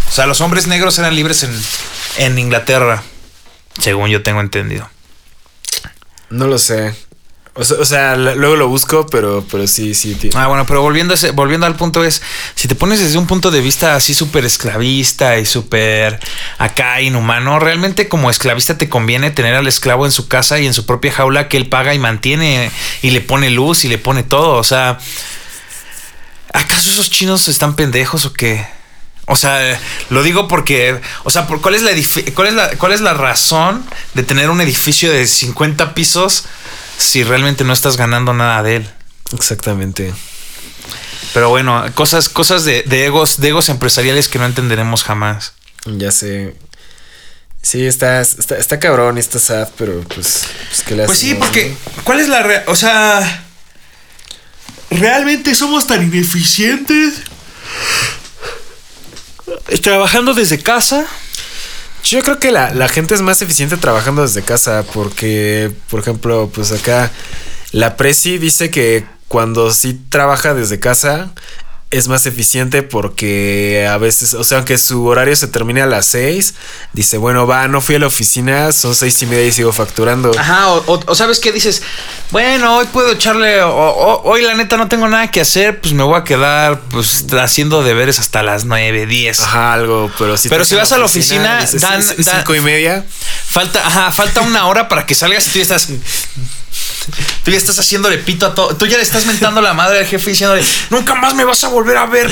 O 0.09 0.11
sea, 0.11 0.25
los 0.25 0.41
hombres 0.41 0.67
negros 0.67 0.99
eran 0.99 1.15
libres 1.15 1.43
en, 1.43 1.57
en 2.17 2.37
Inglaterra. 2.37 3.01
Según 3.79 4.09
yo 4.09 4.23
tengo 4.23 4.41
entendido. 4.41 4.89
No 6.29 6.47
lo 6.47 6.57
sé. 6.57 6.93
O 7.55 7.85
sea, 7.85 8.15
luego 8.15 8.55
lo 8.55 8.67
busco, 8.67 9.05
pero, 9.05 9.45
pero 9.51 9.67
sí, 9.67 9.93
sí. 9.93 10.17
Ah, 10.33 10.47
bueno, 10.47 10.65
pero 10.65 10.81
volviendo, 10.81 11.13
volviendo 11.35 11.67
al 11.67 11.75
punto 11.75 12.03
es, 12.03 12.23
si 12.55 12.67
te 12.67 12.73
pones 12.73 12.99
desde 12.99 13.19
un 13.19 13.27
punto 13.27 13.51
de 13.51 13.61
vista 13.61 13.95
así 13.95 14.15
súper 14.15 14.43
esclavista 14.43 15.37
y 15.37 15.45
súper 15.45 16.19
acá 16.57 16.99
inhumano, 17.01 17.59
realmente 17.59 18.09
como 18.09 18.31
esclavista 18.31 18.79
te 18.79 18.89
conviene 18.89 19.29
tener 19.29 19.53
al 19.53 19.67
esclavo 19.67 20.07
en 20.07 20.11
su 20.11 20.27
casa 20.27 20.59
y 20.59 20.65
en 20.65 20.73
su 20.73 20.87
propia 20.87 21.11
jaula 21.11 21.47
que 21.47 21.57
él 21.57 21.69
paga 21.69 21.93
y 21.93 21.99
mantiene 21.99 22.71
y 23.03 23.11
le 23.11 23.21
pone 23.21 23.51
luz 23.51 23.85
y 23.85 23.87
le 23.87 23.99
pone 23.99 24.23
todo. 24.23 24.55
O 24.55 24.63
sea, 24.63 24.97
¿acaso 26.53 26.89
esos 26.89 27.11
chinos 27.11 27.47
están 27.47 27.75
pendejos 27.75 28.25
o 28.25 28.33
qué? 28.33 28.65
O 29.27 29.35
sea, 29.35 29.79
lo 30.09 30.23
digo 30.23 30.47
porque, 30.47 30.99
o 31.23 31.29
sea, 31.29 31.45
¿cuál 31.45 31.75
es 31.75 31.83
la, 31.83 31.91
cuál 32.33 32.47
es 32.47 32.77
cuál 32.77 32.91
es 32.93 33.01
la 33.01 33.13
razón 33.13 33.85
de 34.15 34.23
tener 34.23 34.49
un 34.49 34.59
edificio 34.59 35.11
de 35.11 35.27
50 35.27 35.93
pisos? 35.93 36.45
Si 36.97 37.23
realmente 37.23 37.63
no 37.63 37.73
estás 37.73 37.97
ganando 37.97 38.33
nada 38.33 38.63
de 38.63 38.77
él. 38.77 38.89
Exactamente. 39.33 40.13
Pero 41.33 41.49
bueno, 41.49 41.83
cosas, 41.95 42.29
cosas 42.29 42.63
de, 42.63 42.83
egos, 43.05 43.39
de 43.39 43.49
egos 43.49 43.69
empresariales 43.69 44.27
que 44.27 44.39
no 44.39 44.45
entenderemos 44.45 45.03
jamás. 45.03 45.53
Ya 45.85 46.11
sé. 46.11 46.55
Sí, 47.61 47.85
está, 47.85 48.21
está, 48.21 48.57
está 48.57 48.79
cabrón, 48.79 49.17
está 49.17 49.39
sad, 49.39 49.69
pero 49.77 50.01
pues, 50.01 50.47
pues 50.67 50.83
¿qué 50.85 50.95
le 50.95 51.05
Pues 51.05 51.17
sí, 51.17 51.33
porque, 51.33 51.75
¿cuál 52.03 52.19
es 52.19 52.27
la 52.27 52.63
O 52.67 52.75
sea, 52.75 53.45
¿realmente 54.91 55.55
somos 55.55 55.87
tan 55.87 56.03
ineficientes? 56.03 57.15
Trabajando 59.81 60.33
desde 60.33 60.61
casa. 60.61 61.07
Yo 62.03 62.21
creo 62.21 62.37
que 62.37 62.51
la, 62.51 62.87
gente 62.89 63.13
es 63.13 63.21
más 63.21 63.41
eficiente 63.41 63.77
trabajando 63.77 64.23
desde 64.23 64.41
casa 64.41 64.83
porque, 64.93 65.71
por 65.89 66.01
ejemplo, 66.01 66.49
pues 66.53 66.71
acá 66.71 67.09
la 67.71 67.95
Presi 67.95 68.37
dice 68.37 68.69
que 68.69 69.05
cuando 69.29 69.71
sí 69.71 69.99
trabaja 70.09 70.53
desde 70.53 70.79
casa 70.79 71.31
es 71.93 72.07
más 72.07 72.25
eficiente 72.25 72.81
porque 72.81 73.87
a 73.89 73.97
veces, 73.97 74.33
o 74.33 74.43
sea, 74.43 74.57
aunque 74.57 74.77
su 74.77 75.05
horario 75.05 75.35
se 75.35 75.47
termine 75.47 75.81
a 75.81 75.85
las 75.85 76.07
seis, 76.07 76.55
dice, 76.93 77.17
bueno, 77.17 77.45
va, 77.45 77.67
no 77.67 77.81
fui 77.81 77.95
a 77.95 77.99
la 77.99 78.07
oficina, 78.07 78.71
son 78.71 78.95
seis 78.95 79.21
y 79.21 79.27
media 79.27 79.45
y 79.45 79.51
sigo 79.51 79.71
facturando. 79.71 80.31
Ajá, 80.37 80.71
o, 80.71 81.15
sabes 81.15 81.39
qué 81.39 81.51
dices, 81.51 81.83
bueno, 82.31 82.77
hoy 82.77 82.87
puedo 82.87 83.11
echarle, 83.11 83.61
hoy 83.63 84.41
la 84.41 84.55
neta 84.55 84.75
no 84.77 84.87
tengo 84.87 85.07
nada 85.07 85.29
que 85.29 85.41
hacer, 85.41 85.79
pues 85.81 85.93
me 85.93 86.03
voy 86.03 86.19
a 86.19 86.23
quedar 86.23 86.81
pues 86.89 87.25
haciendo 87.33 87.83
deberes 87.83 88.19
hasta 88.19 88.41
las 88.41 88.65
nueve, 88.65 89.05
diez. 89.05 89.39
Ajá, 89.39 89.73
algo, 89.73 90.11
pero 90.17 90.35
si 90.37 90.49
Pero 90.49 90.65
si 90.65 90.75
vas 90.75 90.91
a 90.91 90.97
la 90.97 91.05
oficina, 91.05 91.65
dan, 91.79 92.03
cinco 92.03 92.55
y 92.55 92.61
media. 92.61 93.05
Falta, 93.45 93.85
ajá, 93.85 94.11
falta 94.11 94.41
una 94.41 94.65
hora 94.65 94.89
para 94.89 95.05
que 95.05 95.13
salgas 95.13 95.47
y 95.47 95.51
tú 95.51 95.59
estás 95.59 95.89
Tú 97.43 97.51
ya 97.51 97.57
estás 97.57 97.77
haciéndole 97.77 98.17
pito 98.17 98.45
a 98.45 98.55
todo. 98.55 98.75
Tú 98.75 98.85
ya 98.85 98.97
le 98.97 99.03
estás 99.03 99.25
mentando 99.25 99.61
la 99.61 99.73
madre 99.73 99.99
al 99.99 100.05
jefe 100.05 100.31
diciéndole, 100.31 100.63
nunca 100.89 101.15
más 101.15 101.35
me 101.35 101.43
vas 101.43 101.63
a 101.63 101.67
volver 101.67 101.97
a 101.97 102.05
ver, 102.05 102.31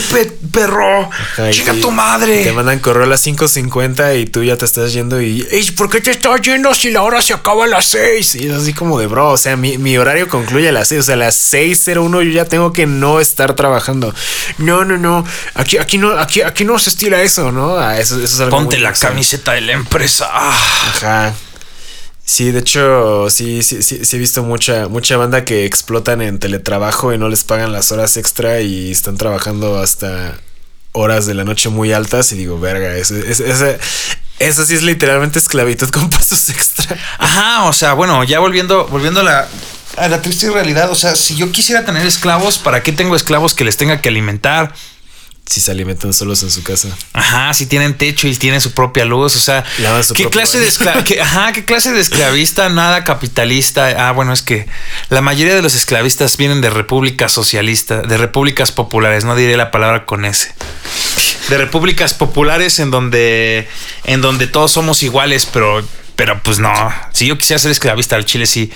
perro. 0.51 1.09
Chica 1.51 1.73
tu 1.73 1.91
madre. 1.91 2.43
Te 2.43 2.53
mandan 2.53 2.79
correo 2.79 3.03
a 3.03 3.07
las 3.07 3.25
5.50 3.25 4.21
y 4.21 4.25
tú 4.25 4.43
ya 4.43 4.57
te 4.57 4.65
estás 4.65 4.93
yendo 4.93 5.21
y, 5.21 5.43
¿por 5.75 5.89
qué 5.89 5.99
te 5.99 6.11
estás 6.11 6.41
yendo 6.41 6.73
si 6.73 6.91
la 6.91 7.03
hora 7.03 7.21
se 7.21 7.33
acaba 7.33 7.65
a 7.65 7.67
las 7.67 7.87
6? 7.87 8.35
Y 8.35 8.47
es 8.47 8.53
así 8.53 8.73
como 8.73 8.99
de, 8.99 9.07
bro, 9.07 9.31
o 9.31 9.37
sea, 9.37 9.57
mi, 9.57 9.97
horario 9.97 10.29
concluye 10.29 10.69
a 10.69 10.71
las 10.71 10.87
6. 10.87 11.01
O 11.01 11.03
sea, 11.03 11.15
a 11.15 11.17
las 11.17 11.53
6.01 11.53 12.11
yo 12.23 12.31
ya 12.31 12.45
tengo 12.45 12.71
que 12.71 12.87
no 12.87 13.19
estar 13.19 13.55
trabajando. 13.55 14.13
No, 14.57 14.85
no, 14.85 14.97
no. 14.97 15.25
Aquí, 15.55 15.77
aquí, 15.77 15.97
no, 15.97 16.17
aquí, 16.17 16.41
aquí 16.41 16.63
no 16.63 16.79
se 16.79 16.89
estila 16.89 17.21
eso, 17.21 17.51
¿no? 17.51 17.77
Ah, 17.77 17.99
eso, 17.99 18.21
eso 18.21 18.43
es 18.43 18.49
Ponte 18.49 18.77
la 18.77 18.93
camiseta 18.93 19.53
de 19.53 19.61
la 19.61 19.73
empresa. 19.73 20.29
Ajá. 20.31 21.33
Sí, 22.23 22.51
de 22.51 22.59
hecho, 22.59 23.29
sí, 23.29 23.61
sí, 23.63 23.81
sí, 23.83 24.05
sí 24.05 24.15
he 24.15 24.19
visto 24.19 24.43
mucha, 24.43 24.87
mucha 24.87 25.17
banda 25.17 25.43
que 25.43 25.65
explotan 25.65 26.21
en 26.21 26.39
teletrabajo 26.39 27.13
y 27.13 27.17
no 27.17 27.27
les 27.29 27.43
pagan 27.43 27.71
las 27.71 27.91
horas 27.91 28.15
extra 28.15 28.61
y 28.61 28.91
están 28.91 29.17
trabajando 29.17 29.79
hasta 29.79 30.39
horas 30.93 31.25
de 31.25 31.33
la 31.33 31.43
noche 31.43 31.69
muy 31.69 31.91
altas 31.93 32.31
y 32.31 32.37
digo, 32.37 32.59
verga, 32.59 32.95
eso, 32.95 33.15
eso, 33.15 33.43
eso, 34.39 34.65
sí 34.65 34.75
es 34.75 34.83
literalmente 34.83 35.39
esclavitud 35.39 35.89
con 35.89 36.09
pasos 36.09 36.49
extra. 36.49 36.97
Ajá, 37.17 37.65
o 37.65 37.73
sea, 37.73 37.93
bueno, 37.93 38.23
ya 38.23 38.39
volviendo, 38.39 38.87
volviendo 38.87 39.21
a 39.21 39.23
la, 39.23 39.47
a 39.97 40.07
la 40.07 40.21
triste 40.21 40.49
realidad, 40.49 40.89
o 40.91 40.95
sea, 40.95 41.15
si 41.15 41.35
yo 41.35 41.51
quisiera 41.51 41.85
tener 41.85 42.05
esclavos, 42.05 42.57
¿para 42.57 42.83
qué 42.83 42.91
tengo 42.91 43.15
esclavos 43.15 43.53
que 43.53 43.63
les 43.63 43.77
tenga 43.77 44.01
que 44.01 44.09
alimentar? 44.09 44.73
Si 45.51 45.59
se 45.59 45.69
alimentan 45.69 46.13
solos 46.13 46.41
en 46.43 46.49
su 46.49 46.63
casa. 46.63 46.87
Ajá, 47.11 47.53
si 47.53 47.65
tienen 47.65 47.97
techo 47.97 48.25
y 48.29 48.35
tienen 48.37 48.61
su 48.61 48.71
propia 48.71 49.03
luz, 49.03 49.35
o 49.35 49.39
sea, 49.39 49.65
su 50.01 50.13
¿qué 50.13 50.29
clase 50.29 50.61
de 50.61 50.69
qué- 51.05 51.19
ajá, 51.21 51.51
qué 51.51 51.65
clase 51.65 51.91
de 51.91 51.99
esclavista, 51.99 52.69
nada 52.69 53.03
capitalista? 53.03 54.07
Ah, 54.07 54.13
bueno, 54.13 54.31
es 54.31 54.41
que 54.43 54.65
la 55.09 55.19
mayoría 55.21 55.53
de 55.53 55.61
los 55.61 55.75
esclavistas 55.75 56.37
vienen 56.37 56.61
de 56.61 56.69
repúblicas 56.69 57.33
socialistas, 57.33 58.07
de 58.07 58.15
repúblicas 58.15 58.71
populares, 58.71 59.25
no 59.25 59.35
diré 59.35 59.57
la 59.57 59.71
palabra 59.71 60.05
con 60.05 60.23
S. 60.23 60.53
De 61.49 61.57
repúblicas 61.57 62.13
populares 62.13 62.79
en 62.79 62.89
donde 62.89 63.67
en 64.05 64.21
donde 64.21 64.47
todos 64.47 64.71
somos 64.71 65.03
iguales, 65.03 65.45
pero 65.51 65.85
pero 66.15 66.39
pues 66.43 66.59
no, 66.59 66.71
si 67.13 67.25
yo 67.25 67.35
quisiera 67.37 67.59
ser 67.59 67.71
esclavista 67.71 68.15
al 68.15 68.25
Chile 68.25 68.45
sí. 68.45 68.71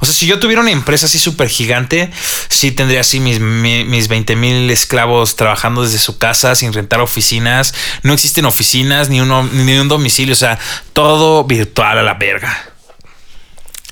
O 0.00 0.06
sea, 0.06 0.14
si 0.14 0.26
yo 0.26 0.38
tuviera 0.38 0.60
una 0.60 0.70
empresa 0.70 1.06
así 1.06 1.18
súper 1.18 1.48
gigante, 1.48 2.10
sí 2.50 2.72
tendría 2.72 3.00
así 3.00 3.20
mis, 3.20 3.40
mi- 3.40 3.84
mis 3.84 4.08
20 4.08 4.36
mil 4.36 4.70
esclavos 4.70 5.36
trabajando 5.36 5.82
desde 5.82 5.98
su 5.98 6.18
casa 6.18 6.54
sin 6.54 6.72
rentar 6.74 7.00
oficinas. 7.00 7.72
No 8.02 8.12
existen 8.12 8.44
oficinas 8.44 9.08
ni, 9.08 9.20
uno, 9.22 9.42
ni 9.52 9.78
un 9.78 9.88
domicilio, 9.88 10.34
o 10.34 10.36
sea, 10.36 10.58
todo 10.92 11.44
virtual 11.44 11.96
a 11.98 12.02
la 12.02 12.14
verga. 12.14 12.66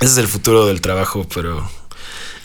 Ese 0.01 0.13
es 0.13 0.19
el 0.19 0.29
futuro 0.29 0.67
del 0.67 0.81
trabajo, 0.81 1.27
pero. 1.35 1.69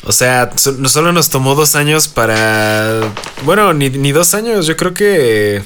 O 0.06 0.12
sea, 0.12 0.52
solo 0.58 1.12
nos 1.14 1.30
tomó 1.30 1.56
dos 1.56 1.76
años 1.76 2.08
para. 2.08 3.00
Bueno, 3.44 3.74
ni, 3.74 3.90
ni 3.90 4.12
dos 4.12 4.34
años, 4.34 4.66
yo 4.68 4.76
creo 4.78 4.94
que. 4.94 5.64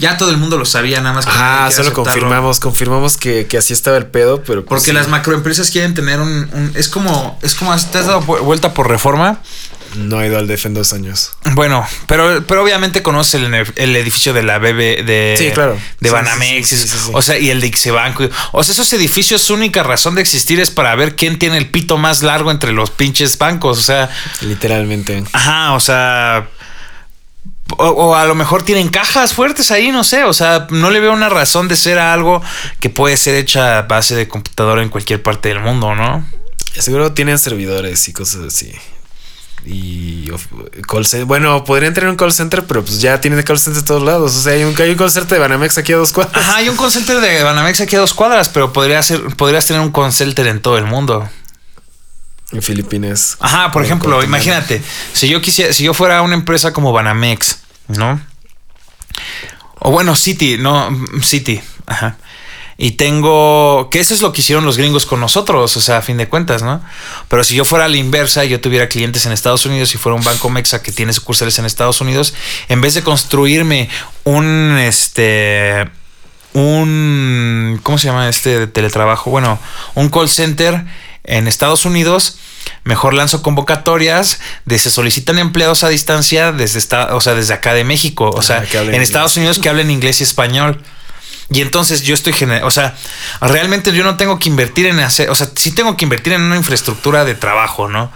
Ya 0.00 0.16
todo 0.16 0.30
el 0.30 0.38
mundo 0.38 0.56
lo 0.58 0.64
sabía, 0.64 1.00
nada 1.00 1.14
más 1.14 1.26
que 1.26 1.30
quiere 1.32 1.46
solo 1.46 1.64
aceptarlo. 1.66 1.92
confirmamos, 2.04 2.58
confirmamos 2.60 3.16
que, 3.16 3.46
que 3.46 3.58
así 3.58 3.72
estaba 3.72 3.96
el 3.98 4.06
pedo, 4.06 4.42
pero. 4.42 4.64
pues, 4.64 4.68
Porque 4.80 4.86
sí, 4.86 4.92
las 4.92 5.08
macroempresas 5.08 5.70
quieren 5.70 5.94
tener 5.94 6.20
un, 6.20 6.48
un- 6.52 6.72
Es 6.74 6.88
como. 6.88 7.38
Es 7.42 7.54
como. 7.54 7.70
¿Te 7.76 7.98
has 7.98 8.06
dado 8.06 8.20
vu- 8.22 8.40
vuelta 8.40 8.74
por 8.74 8.88
reforma? 8.88 9.40
No 9.96 10.20
ha 10.20 10.26
ido 10.26 10.38
al 10.38 10.46
DF 10.46 10.66
en 10.66 10.74
dos 10.74 10.92
años. 10.92 11.32
Bueno, 11.54 11.84
pero, 12.06 12.44
pero 12.46 12.62
obviamente 12.62 13.02
conoce 13.02 13.38
el, 13.38 13.52
el 13.74 13.96
edificio 13.96 14.32
de 14.32 14.44
la 14.44 14.58
BB 14.60 15.04
de, 15.04 15.34
Sí, 15.36 15.50
claro. 15.50 15.76
de 15.98 16.08
Sí, 16.08 16.14
Banamex, 16.14 16.68
sí. 16.68 17.10
o 17.12 17.20
sea, 17.20 17.36
y 17.38 17.50
el 17.50 17.60
de 17.60 17.66
Ixebanco. 17.66 18.28
O 18.52 18.62
sea, 18.62 18.72
esos 18.72 18.92
edificios, 18.92 19.42
su 19.42 19.54
única 19.54 19.82
razón 19.82 20.14
de 20.14 20.20
existir 20.22 20.60
es 20.60 20.70
para 20.70 20.94
ver 20.94 21.16
quién 21.16 21.40
tiene 21.40 21.58
el 21.58 21.68
pito 21.70 21.98
más 21.98 22.22
largo 22.22 22.52
entre 22.52 22.70
los 22.70 22.90
pinches 22.92 23.36
bancos. 23.36 23.78
O 23.78 23.82
sea, 23.82 24.08
Literalmente. 24.42 25.24
ajá, 25.32 25.72
o 25.74 25.80
sea. 25.80 26.48
O, 27.78 27.88
o 27.88 28.14
a 28.14 28.24
lo 28.24 28.34
mejor 28.34 28.62
tienen 28.62 28.88
cajas 28.88 29.32
fuertes 29.32 29.70
ahí, 29.70 29.90
no 29.92 30.04
sé. 30.04 30.24
O 30.24 30.32
sea, 30.32 30.66
no 30.70 30.90
le 30.90 31.00
veo 31.00 31.12
una 31.12 31.28
razón 31.28 31.68
de 31.68 31.76
ser 31.76 31.98
algo 31.98 32.42
que 32.80 32.90
puede 32.90 33.16
ser 33.16 33.34
hecha 33.34 33.78
a 33.78 33.82
base 33.82 34.14
de 34.16 34.28
computadora 34.28 34.82
en 34.82 34.88
cualquier 34.88 35.22
parte 35.22 35.48
del 35.50 35.60
mundo, 35.60 35.94
¿no? 35.94 36.26
Seguro 36.78 37.12
tienen 37.12 37.38
servidores 37.38 38.08
y 38.08 38.12
cosas 38.12 38.42
así. 38.46 38.72
Y 39.66 40.28
call 40.88 41.04
cen- 41.04 41.26
bueno, 41.26 41.64
podrían 41.64 41.92
tener 41.92 42.08
un 42.08 42.16
call 42.16 42.32
center, 42.32 42.64
pero 42.64 42.82
pues 42.82 43.00
ya 43.00 43.20
tienen 43.20 43.42
call 43.42 43.58
center 43.58 43.82
de 43.82 43.86
todos 43.86 44.02
lados. 44.02 44.34
O 44.34 44.40
sea, 44.40 44.54
hay 44.54 44.64
un, 44.64 44.74
hay 44.80 44.90
un 44.90 44.96
call 44.96 45.10
center 45.10 45.36
de 45.36 45.38
Banamex 45.38 45.76
aquí 45.76 45.92
a 45.92 45.96
dos 45.98 46.12
cuadras. 46.12 46.36
Ajá, 46.36 46.56
hay 46.56 46.68
un 46.70 46.76
call 46.76 46.90
center 46.90 47.20
de 47.20 47.42
Banamex 47.42 47.80
aquí 47.82 47.94
a 47.96 47.98
dos 48.00 48.14
cuadras, 48.14 48.48
pero 48.48 48.72
podría 48.72 49.02
ser, 49.02 49.20
podrías 49.36 49.66
tener 49.66 49.82
un 49.82 49.92
call 49.92 50.12
center 50.12 50.46
en 50.46 50.62
todo 50.62 50.78
el 50.78 50.84
mundo. 50.86 51.28
En 52.52 52.62
Filipinas. 52.62 53.36
Ajá, 53.38 53.70
por 53.70 53.84
ejemplo, 53.84 54.24
imagínate, 54.24 54.82
si 55.12 55.28
yo 55.28 55.40
quisiera, 55.42 55.72
si 55.72 55.84
yo 55.84 55.94
fuera 55.94 56.22
una 56.22 56.34
empresa 56.34 56.72
como 56.72 56.92
Banamex, 56.92 57.58
¿no? 57.96 58.20
O 59.78 59.90
bueno, 59.90 60.14
City, 60.14 60.56
no, 60.58 60.90
City, 61.22 61.60
ajá. 61.86 62.16
Y 62.82 62.92
tengo, 62.92 63.90
que 63.90 64.00
eso 64.00 64.14
es 64.14 64.22
lo 64.22 64.32
que 64.32 64.40
hicieron 64.40 64.64
los 64.64 64.78
gringos 64.78 65.04
con 65.04 65.20
nosotros, 65.20 65.76
o 65.76 65.80
sea, 65.82 65.98
a 65.98 66.02
fin 66.02 66.16
de 66.16 66.28
cuentas, 66.28 66.62
¿no? 66.62 66.82
Pero 67.28 67.44
si 67.44 67.54
yo 67.54 67.66
fuera 67.66 67.84
a 67.84 67.88
la 67.88 67.98
inversa 67.98 68.46
yo 68.46 68.58
tuviera 68.58 68.88
clientes 68.88 69.26
en 69.26 69.32
Estados 69.32 69.66
Unidos 69.66 69.94
y 69.94 69.98
fuera 69.98 70.16
un 70.16 70.24
banco 70.24 70.48
mexa 70.48 70.82
que 70.82 70.90
tiene 70.90 71.12
sucursales 71.12 71.58
en 71.58 71.66
Estados 71.66 72.00
Unidos, 72.00 72.32
en 72.70 72.80
vez 72.80 72.94
de 72.94 73.02
construirme 73.02 73.90
un, 74.24 74.78
este, 74.78 75.90
un, 76.54 77.80
¿cómo 77.82 77.98
se 77.98 78.06
llama 78.06 78.30
este 78.30 78.60
de 78.60 78.66
teletrabajo? 78.66 79.30
Bueno, 79.30 79.58
un 79.94 80.08
call 80.08 80.30
center 80.30 80.82
en 81.24 81.48
Estados 81.48 81.84
Unidos, 81.84 82.38
mejor 82.84 83.14
lanzo 83.14 83.42
convocatorias 83.42 84.40
de 84.64 84.78
se 84.78 84.90
solicitan 84.90 85.38
empleados 85.38 85.84
a 85.84 85.88
distancia 85.88 86.52
desde 86.52 86.78
esta, 86.78 87.14
o 87.14 87.20
sea, 87.20 87.34
desde 87.34 87.54
acá 87.54 87.74
de 87.74 87.84
México, 87.84 88.30
o 88.34 88.42
sea, 88.42 88.62
en. 88.88 88.94
Estados 89.02 89.36
Unidos 89.36 89.58
que 89.58 89.68
hablen 89.68 89.90
inglés 89.90 90.20
y 90.20 90.24
español. 90.24 90.82
Y 91.52 91.62
entonces 91.62 92.02
yo 92.02 92.14
estoy 92.14 92.32
gener 92.32 92.62
o 92.62 92.70
sea, 92.70 92.94
realmente 93.40 93.92
yo 93.92 94.04
no 94.04 94.16
tengo 94.16 94.38
que 94.38 94.48
invertir 94.48 94.86
en 94.86 95.00
hacer, 95.00 95.30
o 95.30 95.34
sea, 95.34 95.48
sí 95.56 95.72
tengo 95.72 95.96
que 95.96 96.04
invertir 96.04 96.32
en 96.32 96.42
una 96.42 96.56
infraestructura 96.56 97.24
de 97.24 97.34
trabajo, 97.34 97.88
¿no? 97.88 98.12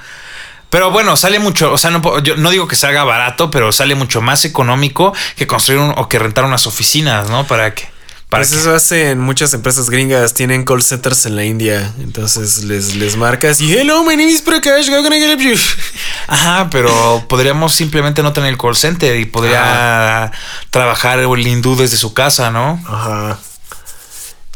Pero 0.71 0.91
bueno, 0.93 1.17
sale 1.17 1.39
mucho, 1.41 1.73
o 1.73 1.79
sea, 1.79 1.91
no, 1.91 2.19
yo 2.21 2.37
no 2.37 2.51
digo 2.51 2.67
que 2.69 2.77
salga 2.77 3.05
barato, 3.05 3.51
pero 3.51 3.71
sale 3.73 3.95
mucho 3.97 4.21
más 4.21 4.45
económico 4.45 5.13
que 5.37 5.47
construir 5.47 5.81
un- 5.81 5.95
o 5.97 6.09
que 6.09 6.19
rentar 6.19 6.45
unas 6.45 6.67
oficinas, 6.67 7.29
¿no? 7.29 7.45
Para 7.47 7.75
que 7.75 7.89
para 8.31 8.43
Pues 8.43 8.51
que- 8.53 8.59
eso 8.61 8.75
hacen 8.75 9.21
muchas 9.21 9.55
empresas 9.55 9.89
gringas, 9.91 10.35
tienen 10.35 10.65
call 10.65 10.83
centers 10.83 11.27
en 11.27 11.37
la 11.37 11.45
India. 11.45 11.93
Entonces 12.01 12.65
les, 12.65 12.97
les 12.97 13.17
marcas 13.17 13.61
y 13.61 13.73
hello, 13.73 14.03
my 14.03 14.17
name 14.17 14.31
is 14.31 14.43
Prakash, 14.43 14.89
how 14.91 15.03
can 15.03 15.13
I 15.13 15.23
help 15.23 15.41
you?" 15.41 15.55
Ajá, 16.27 16.69
pero 16.71 17.25
podríamos 17.29 17.75
simplemente 17.75 18.23
no 18.23 18.33
tener 18.33 18.49
el 18.51 18.59
call 18.59 18.77
center 18.77 19.17
y 19.21 19.25
podría 19.27 20.33
trabajar 20.71 21.19
el 21.21 21.47
hindú 21.47 21.77
desde 21.77 21.97
su 21.97 22.13
casa, 22.15 22.51
¿no? 22.51 22.83
Ajá. 22.89 23.39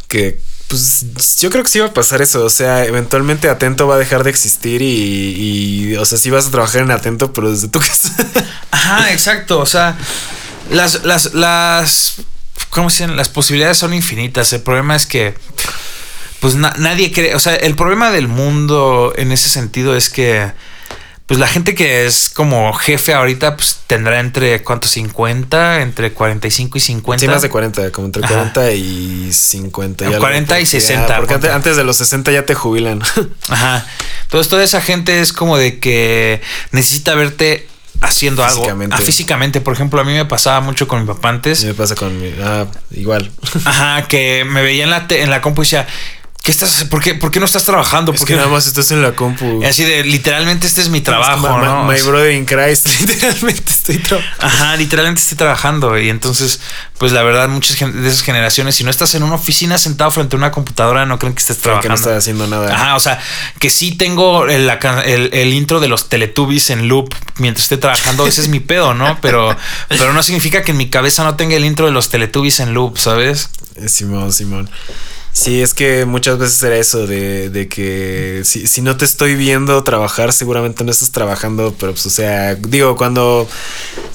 Que 0.09 0.41
pues 0.69 1.05
yo 1.41 1.49
creo 1.51 1.62
que 1.62 1.71
sí 1.71 1.79
va 1.79 1.87
a 1.87 1.95
pasar 1.95 2.21
eso. 2.21 2.45
O 2.45 2.51
sea, 2.51 2.85
eventualmente 2.85 3.49
Atento 3.49 3.87
va 3.87 3.95
a 3.95 3.99
dejar 3.99 4.23
de 4.25 4.31
existir 4.31 4.83
y, 4.83 4.87
y 5.93 5.97
o 5.97 6.05
sea, 6.05 6.19
sí 6.19 6.29
vas 6.31 6.47
a 6.47 6.51
trabajar 6.51 6.83
en 6.83 6.91
Atento, 6.91 7.33
pero 7.33 7.51
desde 7.51 7.69
tu 7.69 7.79
casa. 7.81 8.14
Ajá, 8.71 9.12
exacto. 9.12 9.61
O 9.61 9.66
sea, 9.66 9.97
las, 10.71 11.05
las, 11.05 11.33
las, 11.35 12.16
¿cómo 12.71 12.91
se? 12.91 13.07
Las 13.09 13.29
posibilidades 13.29 13.79
son 13.79 13.95
infinitas. 13.95 14.53
El 14.53 14.63
problema 14.63 14.95
es 14.97 15.07
que, 15.07 15.35
pues 16.41 16.55
na- 16.55 16.75
nadie 16.79 17.13
cree, 17.13 17.35
o 17.35 17.41
sea, 17.41 17.55
el 17.55 17.75
problema 17.75 18.11
del 18.11 18.29
mundo 18.29 19.13
en 19.17 19.33
ese 19.33 19.49
sentido 19.49 19.97
es 19.97 20.09
que, 20.11 20.53
pues 21.27 21.39
la 21.39 21.47
gente 21.47 21.75
que 21.75 22.07
es 22.07 22.31
como 22.31 22.73
jefe 22.73 23.13
ahorita, 23.13 23.55
pues 23.57 23.81
tendrá 23.87 24.19
entre, 24.21 24.63
¿cuánto? 24.63 24.89
50, 24.89 25.83
entre 25.83 26.13
45 26.13 26.79
y 26.79 26.81
50. 26.81 27.21
Sí, 27.21 27.29
más 27.29 27.43
de 27.43 27.51
40, 27.51 27.93
como 27.93 28.07
entre 28.07 28.25
Ajá. 28.25 28.35
40 28.53 28.73
y 28.73 29.31
50. 29.33 30.05
No, 30.07 30.11
algo, 30.13 30.21
40 30.23 30.59
y 30.59 30.63
porque- 30.65 30.81
60, 30.81 31.15
ah, 31.15 31.19
Porque 31.19 31.35
antes, 31.35 31.51
antes 31.51 31.77
de 31.77 31.85
los 31.85 31.97
60 31.99 32.33
ya 32.33 32.47
te 32.47 32.55
jubilan. 32.55 33.03
Ajá. 33.49 33.87
Entonces 34.23 34.49
toda 34.49 34.65
esa 34.65 34.81
gente 34.81 35.21
es 35.21 35.33
como 35.35 35.59
de 35.59 35.79
que 35.81 36.41
necesita 36.73 37.15
verte 37.15 37.69
haciendo 38.01 38.45
algo. 38.45 38.57
Físicamente. 38.57 38.97
Ah, 38.97 38.99
físicamente. 38.99 39.61
Por 39.61 39.75
ejemplo, 39.75 40.01
a 40.01 40.05
mí 40.05 40.13
me 40.13 40.25
pasaba 40.25 40.61
mucho 40.61 40.87
con 40.89 41.01
mi 41.01 41.07
papá 41.07 41.31
antes. 41.31 41.65
Me 41.65 41.75
pasa 41.75 41.95
con 41.95 42.21
mi... 42.21 42.33
Ah, 42.43 42.67
igual. 42.91 43.31
Ajá, 43.65 44.07
que 44.09 44.45
me 44.45 44.63
veía 44.63 44.85
en 44.85 44.91
la, 44.91 45.07
en 45.11 45.31
la 45.31 45.41
compu 45.41 45.63
y 45.63 45.65
decía, 45.65 45.87
¿qué 46.49 46.53
estás, 46.53 46.85
por 46.85 47.03
qué, 47.03 47.15
por 47.15 47.31
qué 47.31 47.41
no 47.41 47.45
estás 47.45 47.65
trabajando? 47.65 48.13
Es 48.13 48.19
¿Por 48.21 48.27
que 48.27 48.33
qué 48.33 48.37
nada 48.37 48.49
no?" 48.49 48.55
más 48.55 48.67
estás 48.67 48.91
en 48.91 49.03
la 49.03 49.13
compu. 49.13 49.63
Así 49.67 49.85
de, 49.85 50.03
literalmente 50.03 50.67
este 50.67 50.81
es 50.81 50.89
mi 50.89 51.03
trabajo, 51.03 51.59
¿no? 51.59 51.85
My 51.85 52.01
brother 52.01 52.33
in 52.33 52.47
Christ, 52.47 52.89
literalmente 53.07 53.71
estoy 53.71 53.99
trabajando. 53.99 54.47
Ajá, 54.47 54.77
literalmente 54.79 55.21
estoy 55.21 55.37
trabajando. 55.37 55.99
Y 55.99 56.09
entonces, 56.09 56.61
pues 56.97 57.13
la 57.13 57.23
verdad, 57.23 57.51
muchas 57.51 57.79
de 57.79 58.09
esas 58.09 58.23
generaciones, 58.23 58.77
si 58.77 58.83
no 58.83 58.91
estás 58.91 59.15
en 59.15 59.25
una 59.25 59.35
oficina 59.35 59.77
sentado 59.77 60.11
frente 60.11 60.37
a 60.37 60.39
una 60.39 60.51
computadora, 60.51 61.05
no 61.05 61.19
creen 61.19 61.35
que 61.35 61.41
estés 61.41 61.59
Creo 61.59 61.81
que 61.81 61.89
no 61.91 61.97
trabajando. 61.97 62.11
estás 62.13 62.25
haciendo 62.25 62.47
nada. 62.47 62.75
Ajá, 62.75 62.97
o 62.97 63.01
sea, 63.01 63.21
que 63.59 63.69
sí 63.69 63.93
tengo 63.97 64.47
el- 64.47 64.71
el 65.35 65.53
intro 65.53 65.81
de 65.81 65.89
los 65.89 66.09
Teletubbies 66.09 66.71
en 66.71 66.89
loop 66.89 67.15
mientras 67.37 67.65
esté 67.65 67.77
trabajando, 67.77 68.27
ese 68.27 68.41
es 68.41 68.49
mi 68.49 68.61
pedo, 68.71 68.95
¿no? 68.95 69.19
Pero, 69.21 69.55
pero 69.91 70.15
no 70.15 70.23
significa 70.23 70.63
que 70.63 70.71
en 70.71 70.79
mi 70.79 70.89
cabeza 70.89 71.25
no 71.25 71.37
tenga 71.37 71.57
el 71.57 71.65
intro 71.67 71.85
de 71.85 71.93
los 71.93 72.09
Teletubbies 72.09 72.61
en 72.61 72.73
loop, 72.73 72.97
¿sabes? 72.97 73.51
Eh, 73.77 73.89
Simón, 73.91 74.33
Simón. 74.33 74.71
Sí, 75.39 75.62
es 75.62 75.72
que 75.72 76.05
muchas 76.05 76.36
veces 76.36 76.61
era 76.64 76.76
eso 76.78 77.07
de, 77.07 77.49
de 77.49 77.68
que 77.68 78.43
si, 78.43 78.66
si 78.66 78.82
no 78.82 78.97
te 78.97 79.05
estoy 79.05 79.36
viendo 79.36 79.84
trabajar, 79.84 80.32
seguramente 80.32 80.82
no 80.82 80.91
estás 80.91 81.12
trabajando, 81.12 81.76
pero 81.78 81.93
pues, 81.93 82.07
o 82.07 82.11
sea, 82.11 82.57
digo, 82.57 82.97
cuando 82.97 83.49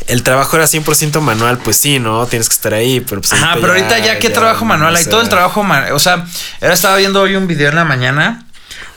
el 0.08 0.22
trabajo 0.22 0.58
era 0.58 0.66
100% 0.66 1.22
manual, 1.22 1.60
pues 1.60 1.78
sí, 1.78 1.98
¿no? 1.98 2.28
Tienes 2.28 2.50
que 2.50 2.56
estar 2.56 2.74
ahí, 2.74 3.00
pero 3.00 3.22
pues... 3.22 3.32
Ajá, 3.32 3.56
pero 3.56 3.72
ahorita 3.72 4.00
ya 4.00 4.20
qué 4.20 4.32
trabajo 4.32 4.66
manual 4.66 4.94
o 4.94 4.98
hay, 4.98 5.04
sea, 5.06 5.12
todo 5.12 5.22
el 5.22 5.30
trabajo 5.30 5.64
manual, 5.64 5.94
o 5.94 6.00
sea, 6.00 6.28
ahora 6.60 6.74
estaba 6.74 6.98
viendo 6.98 7.22
hoy 7.22 7.38
un 7.38 7.48
video 7.48 7.70
en 7.70 7.76
la 7.76 7.86
mañana 7.86 8.46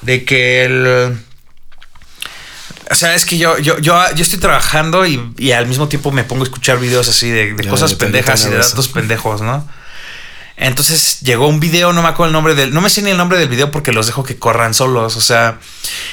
de 0.03 0.25
que 0.25 0.65
el... 0.65 1.17
O 2.91 2.95
sea, 2.97 3.15
es 3.15 3.25
que 3.25 3.39
yo, 3.39 3.57
yo, 3.59 3.79
yo, 3.79 4.03
yo 4.17 4.23
estoy 4.23 4.41
trabajando 4.41 5.07
y, 5.07 5.33
y 5.39 5.53
al 5.53 5.69
mismo 5.69 5.87
tiempo 5.87 6.11
me 6.11 6.25
pongo 6.25 6.43
a 6.43 6.47
escuchar 6.47 6.81
videos 6.81 7.09
así 7.09 7.31
de, 7.31 7.55
de 7.55 7.63
Ya, 7.63 7.71
cosas 7.71 7.95
pendejas 7.95 8.45
y 8.47 8.51
de 8.51 8.59
datos 8.59 8.89
pendejos, 8.89 9.43
¿no? 9.43 9.65
Entonces 10.59 11.21
llegó 11.21 11.47
un 11.49 11.61
video, 11.61 11.93
no 11.93 12.03
me 12.03 12.09
acuerdo 12.09 12.29
el 12.29 12.33
nombre 12.33 12.55
del, 12.55 12.73
no 12.73 12.81
me 12.81 12.89
sé 12.91 13.03
ni 13.03 13.11
el 13.11 13.17
nombre 13.19 13.39
del 13.39 13.49
video 13.49 13.71
porque 13.71 13.93
los 13.93 14.07
dejo 14.07 14.25
que 14.25 14.39
corran 14.39 14.73
solos, 14.73 15.17
o 15.17 15.21
sea, 15.21 15.59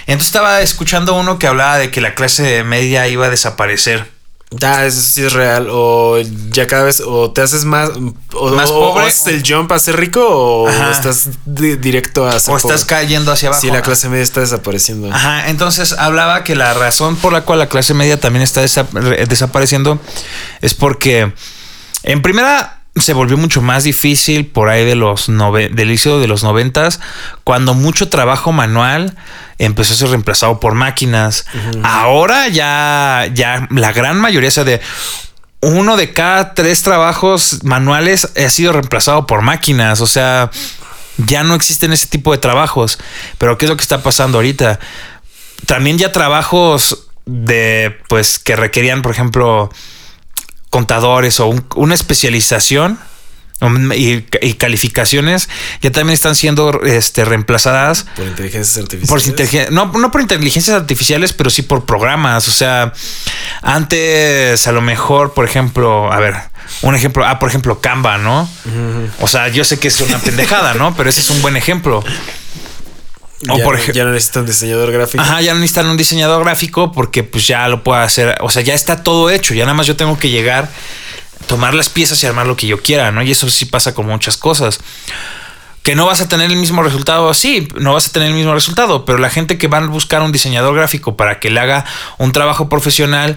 entonces 0.05 0.27
estaba 0.27 0.61
escuchando 0.61 1.13
uno 1.15 1.39
que 1.39 1.47
hablaba 1.47 1.77
de 1.77 1.91
que 1.91 2.01
la 2.01 2.13
clase 2.13 2.63
media 2.65 3.07
iba 3.07 3.27
a 3.27 3.29
desaparecer. 3.29 4.11
Ah, 4.61 4.85
eso 4.85 5.01
sí 5.01 5.23
es 5.25 5.33
real. 5.33 5.67
O 5.71 6.19
ya 6.51 6.67
cada 6.67 6.83
vez, 6.83 7.01
o 7.03 7.31
te 7.31 7.41
haces 7.41 7.65
más, 7.65 7.89
o, 8.33 8.49
Más 8.51 8.69
pobre. 8.69 9.03
o 9.05 9.07
haces 9.07 9.25
el 9.25 9.43
jump 9.43 9.71
a 9.71 9.79
ser 9.79 9.95
rico, 9.97 10.23
o 10.27 10.67
Ajá. 10.67 10.91
estás 10.91 11.29
di- 11.45 11.75
directo 11.77 12.27
a 12.27 12.39
ser 12.39 12.53
O 12.53 12.57
estás 12.57 12.85
cayendo 12.85 13.31
hacia 13.31 13.47
abajo. 13.49 13.61
Sí, 13.61 13.71
la 13.71 13.81
clase 13.81 14.09
media 14.09 14.21
está 14.23 14.41
desapareciendo. 14.41 15.11
Ajá, 15.11 15.49
entonces 15.49 15.93
hablaba 15.93 16.43
que 16.43 16.55
la 16.55 16.71
razón 16.75 17.15
por 17.15 17.33
la 17.33 17.41
cual 17.45 17.57
la 17.57 17.67
clase 17.67 17.95
media 17.95 18.19
también 18.19 18.43
está 18.43 18.61
desa- 18.61 18.87
re- 18.91 19.25
desapareciendo 19.25 19.99
es 20.61 20.75
porque 20.75 21.33
en 22.03 22.21
primera 22.21 22.82
se 22.95 23.13
volvió 23.13 23.37
mucho 23.37 23.61
más 23.61 23.83
difícil 23.83 24.45
por 24.45 24.69
ahí 24.69 24.85
de 24.85 24.95
los 24.95 25.27
nove- 25.29 25.69
del 25.71 25.87
inicio 25.89 26.19
de 26.19 26.27
los 26.27 26.43
noventas 26.43 26.99
cuando 27.43 27.73
mucho 27.73 28.09
trabajo 28.09 28.51
manual 28.51 29.15
empezó 29.57 29.93
a 29.93 29.97
ser 29.97 30.09
reemplazado 30.09 30.59
por 30.59 30.75
máquinas. 30.75 31.45
Ahora 31.83 32.47
ya, 32.49 33.27
ya 33.33 33.67
la 33.71 33.91
gran 33.93 34.19
mayoría, 34.19 34.49
o 34.49 34.51
sea, 34.51 34.63
de 34.63 34.79
uno 35.61 35.95
de 35.97 36.13
cada 36.13 36.53
tres 36.53 36.83
trabajos 36.83 37.63
manuales 37.63 38.27
ha 38.37 38.49
sido 38.49 38.73
reemplazado 38.73 39.25
por 39.25 39.41
máquinas. 39.41 40.01
O 40.01 40.07
sea, 40.07 40.51
ya 41.17 41.43
no 41.43 41.55
existen 41.55 41.93
ese 41.93 42.07
tipo 42.07 42.31
de 42.31 42.37
trabajos. 42.37 42.99
Pero 43.37 43.57
¿qué 43.57 43.65
es 43.65 43.69
lo 43.69 43.77
que 43.77 43.81
está 43.83 44.03
pasando 44.03 44.37
ahorita? 44.39 44.79
También 45.65 45.97
ya 45.97 46.11
trabajos 46.11 47.07
de, 47.25 47.97
pues, 48.09 48.37
que 48.39 48.55
requerían, 48.57 49.01
por 49.01 49.13
ejemplo, 49.13 49.71
contadores 50.77 51.39
o 51.39 51.45
un- 51.47 51.63
una 51.75 51.93
especialización 51.93 52.97
y, 53.95 54.25
y 54.41 54.53
calificaciones 54.55 55.47
ya 55.81 55.89
también 55.91 56.13
están 56.15 56.35
siendo 56.35 56.81
este, 56.83 57.23
reemplazadas 57.23 58.05
Por 58.17 58.25
inteligencias 58.27 58.73
por 59.07 59.19
artificiales. 59.19 59.27
inteligen- 59.27 59.69
no, 59.69 59.85
no 59.85 60.11
por 60.11 60.19
inteligencias 60.19 60.75
artificiales, 60.75 61.31
pero 61.31 61.49
sí 61.49 61.61
por 61.61 61.85
programas. 61.85 62.49
O 62.49 62.51
sea, 62.51 62.91
antes 63.61 64.67
a 64.67 64.71
lo 64.73 64.81
mejor, 64.81 65.33
por 65.33 65.45
ejemplo, 65.45 66.11
a 66.11 66.19
ver, 66.19 66.35
un 66.81 66.95
ejemplo, 66.95 67.25
ah, 67.25 67.39
por 67.39 67.47
ejemplo, 67.49 67.79
Canva, 67.79 68.17
¿no? 68.17 68.49
O 69.21 69.27
sea, 69.29 69.47
yo 69.47 69.63
sé 69.63 69.79
que 69.79 69.87
es 69.87 70.01
una 70.01 70.17
pendejada, 70.27 70.73
¿no? 70.73 70.93
Pero 70.95 71.09
ese 71.09 71.21
es 71.21 71.29
un 71.29 71.41
buen 71.41 71.55
ejemplo. 71.55 72.03
O 73.49 73.57
ya, 73.57 73.63
por 73.63 73.75
no- 73.75 73.81
ej- 73.83 73.91
ya 73.93 74.03
no 74.05 74.11
necesita 74.11 74.39
un 74.41 74.45
diseñador 74.45 74.91
gráfico. 74.91 75.23
Ajá, 75.23 75.41
ya 75.41 75.53
no 75.53 75.59
necesitan 75.59 75.87
un 75.87 75.97
diseñador 75.97 76.43
gráfico 76.43 76.91
porque 76.91 77.23
pues 77.23 77.47
ya 77.47 77.67
lo 77.67 77.83
puedo 77.83 77.99
hacer. 77.99 78.35
O 78.41 78.49
sea, 78.49 78.61
ya 78.61 78.73
está 78.73 79.03
todo 79.03 79.29
hecho. 79.29 79.53
Ya 79.53 79.63
nada 79.65 79.73
más 79.75 79.87
yo 79.87 79.95
tengo 79.95 80.17
que 80.17 80.29
llegar, 80.29 80.69
tomar 81.47 81.73
las 81.73 81.89
piezas 81.89 82.21
y 82.23 82.27
armar 82.27 82.47
lo 82.47 82.55
que 82.55 82.67
yo 82.67 82.81
quiera, 82.81 83.11
¿no? 83.11 83.21
Y 83.21 83.31
eso 83.31 83.49
sí 83.49 83.65
pasa 83.65 83.93
con 83.93 84.05
muchas 84.07 84.37
cosas. 84.37 84.79
Que 85.83 85.95
no 85.95 86.05
vas 86.05 86.21
a 86.21 86.29
tener 86.29 86.49
el 86.49 86.55
mismo 86.55 86.81
resultado, 86.81 87.33
sí, 87.33 87.67
no 87.75 87.93
vas 87.93 88.07
a 88.07 88.11
tener 88.13 88.29
el 88.29 88.35
mismo 88.35 88.53
resultado, 88.53 89.03
pero 89.03 89.17
la 89.17 89.29
gente 89.29 89.57
que 89.57 89.67
va 89.67 89.79
a 89.79 89.85
buscar 89.87 90.21
un 90.21 90.31
diseñador 90.31 90.73
gráfico 90.75 91.17
para 91.17 91.39
que 91.41 91.49
le 91.49 91.59
haga 91.59 91.83
un 92.17 92.31
trabajo 92.31 92.69
profesional, 92.69 93.35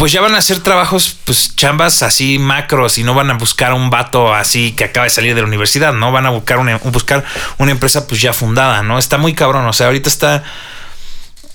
pues 0.00 0.12
ya 0.12 0.22
van 0.22 0.34
a 0.34 0.38
hacer 0.38 0.60
trabajos, 0.60 1.14
pues 1.26 1.54
chambas 1.56 2.02
así 2.02 2.38
macros 2.38 2.96
y 2.96 3.02
no 3.02 3.12
van 3.12 3.30
a 3.30 3.34
buscar 3.34 3.74
un 3.74 3.90
vato 3.90 4.34
así 4.34 4.72
que 4.72 4.84
acaba 4.84 5.04
de 5.04 5.10
salir 5.10 5.34
de 5.34 5.42
la 5.42 5.46
universidad, 5.46 5.92
¿no? 5.92 6.10
Van 6.10 6.24
a 6.24 6.30
buscar 6.30 6.56
una, 6.56 6.78
buscar 6.78 7.22
una 7.58 7.70
empresa 7.70 8.06
pues 8.06 8.18
ya 8.18 8.32
fundada, 8.32 8.82
¿no? 8.82 8.98
Está 8.98 9.18
muy 9.18 9.34
cabrón, 9.34 9.66
o 9.66 9.74
sea, 9.74 9.88
ahorita 9.88 10.08
está... 10.08 10.42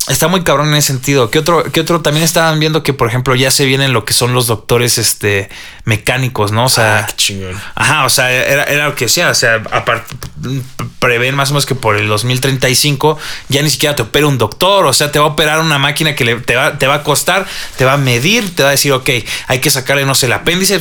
Está 0.07 0.27
muy 0.27 0.43
cabrón 0.43 0.67
en 0.69 0.75
ese 0.75 0.87
sentido. 0.89 1.31
¿Qué 1.31 1.39
otro, 1.39 1.63
qué 1.71 1.81
otro? 1.81 2.01
También 2.01 2.23
estaban 2.23 2.59
viendo 2.59 2.83
que, 2.83 2.93
por 2.93 3.07
ejemplo, 3.07 3.33
ya 3.33 3.49
se 3.49 3.65
vienen 3.65 3.91
lo 3.91 4.05
que 4.05 4.13
son 4.13 4.33
los 4.33 4.45
doctores 4.45 4.99
este, 4.99 5.49
mecánicos, 5.83 6.51
¿no? 6.51 6.65
O 6.65 6.69
sea, 6.69 6.99
Ah, 6.99 7.07
qué 7.07 7.13
chingón. 7.15 7.59
Ajá, 7.73 8.05
o 8.05 8.09
sea, 8.09 8.31
era, 8.31 8.63
era 8.65 8.87
lo 8.89 8.95
que 8.95 9.05
decía, 9.05 9.29
o 9.29 9.33
sea, 9.33 9.63
aparte, 9.71 10.15
prevén 10.99 11.33
más 11.35 11.49
o 11.49 11.53
menos 11.53 11.65
que 11.65 11.73
por 11.75 11.95
el 11.97 12.07
2035 12.07 13.17
ya 13.49 13.61
ni 13.63 13.69
siquiera 13.69 13.95
te 13.95 14.03
opera 14.03 14.27
un 14.27 14.37
doctor, 14.37 14.85
o 14.85 14.93
sea, 14.93 15.11
te 15.11 15.17
va 15.19 15.25
a 15.25 15.29
operar 15.29 15.59
una 15.59 15.79
máquina 15.79 16.15
que 16.15 16.23
le- 16.25 16.35
te, 16.39 16.55
va, 16.55 16.77
te 16.77 16.85
va 16.87 16.95
a 16.95 17.03
costar, 17.03 17.45
te 17.77 17.85
va 17.85 17.93
a 17.93 17.97
medir, 17.97 18.55
te 18.55 18.61
va 18.63 18.69
a 18.69 18.71
decir, 18.73 18.91
ok, 18.91 19.09
hay 19.47 19.59
que 19.59 19.69
sacarle, 19.71 20.05
no 20.05 20.13
sé, 20.15 20.27
el 20.27 20.33
apéndice. 20.33 20.79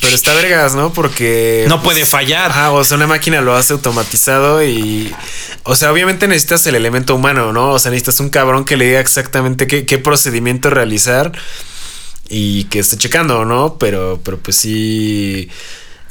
Pero 0.00 0.14
está 0.14 0.32
vergas, 0.34 0.74
¿no? 0.74 0.92
Porque. 0.92 1.64
pues, 1.64 1.68
No 1.68 1.82
puede 1.82 2.06
fallar. 2.06 2.50
Ajá, 2.50 2.70
o 2.72 2.82
sea, 2.84 2.96
una 2.96 3.06
máquina 3.06 3.40
lo 3.40 3.54
hace 3.54 3.72
automatizado 3.72 4.64
y. 4.64 5.14
O 5.62 5.74
sea, 5.76 5.92
obviamente 5.92 6.26
necesitas 6.28 6.66
el 6.66 6.74
elemento 6.74 7.14
humano, 7.14 7.52
¿no? 7.52 7.70
O 7.70 7.78
sea, 7.78 7.90
necesitas 7.90 8.20
un 8.20 8.30
cabrón 8.46 8.64
que 8.64 8.76
le 8.76 8.86
diga 8.86 9.00
exactamente 9.00 9.66
qué, 9.66 9.86
qué 9.86 9.98
procedimiento 9.98 10.70
realizar 10.70 11.32
y 12.28 12.64
que 12.64 12.78
esté 12.78 12.96
checando, 12.96 13.44
¿no? 13.44 13.76
Pero, 13.76 14.20
pero 14.24 14.38
pues 14.38 14.56
sí. 14.56 15.50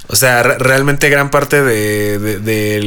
O 0.08 0.16
sea, 0.16 0.44
re- 0.44 0.58
realmente 0.60 1.10
gran 1.10 1.32
parte 1.32 1.64
de, 1.64 2.20
de- 2.20 2.40
de 2.40 2.80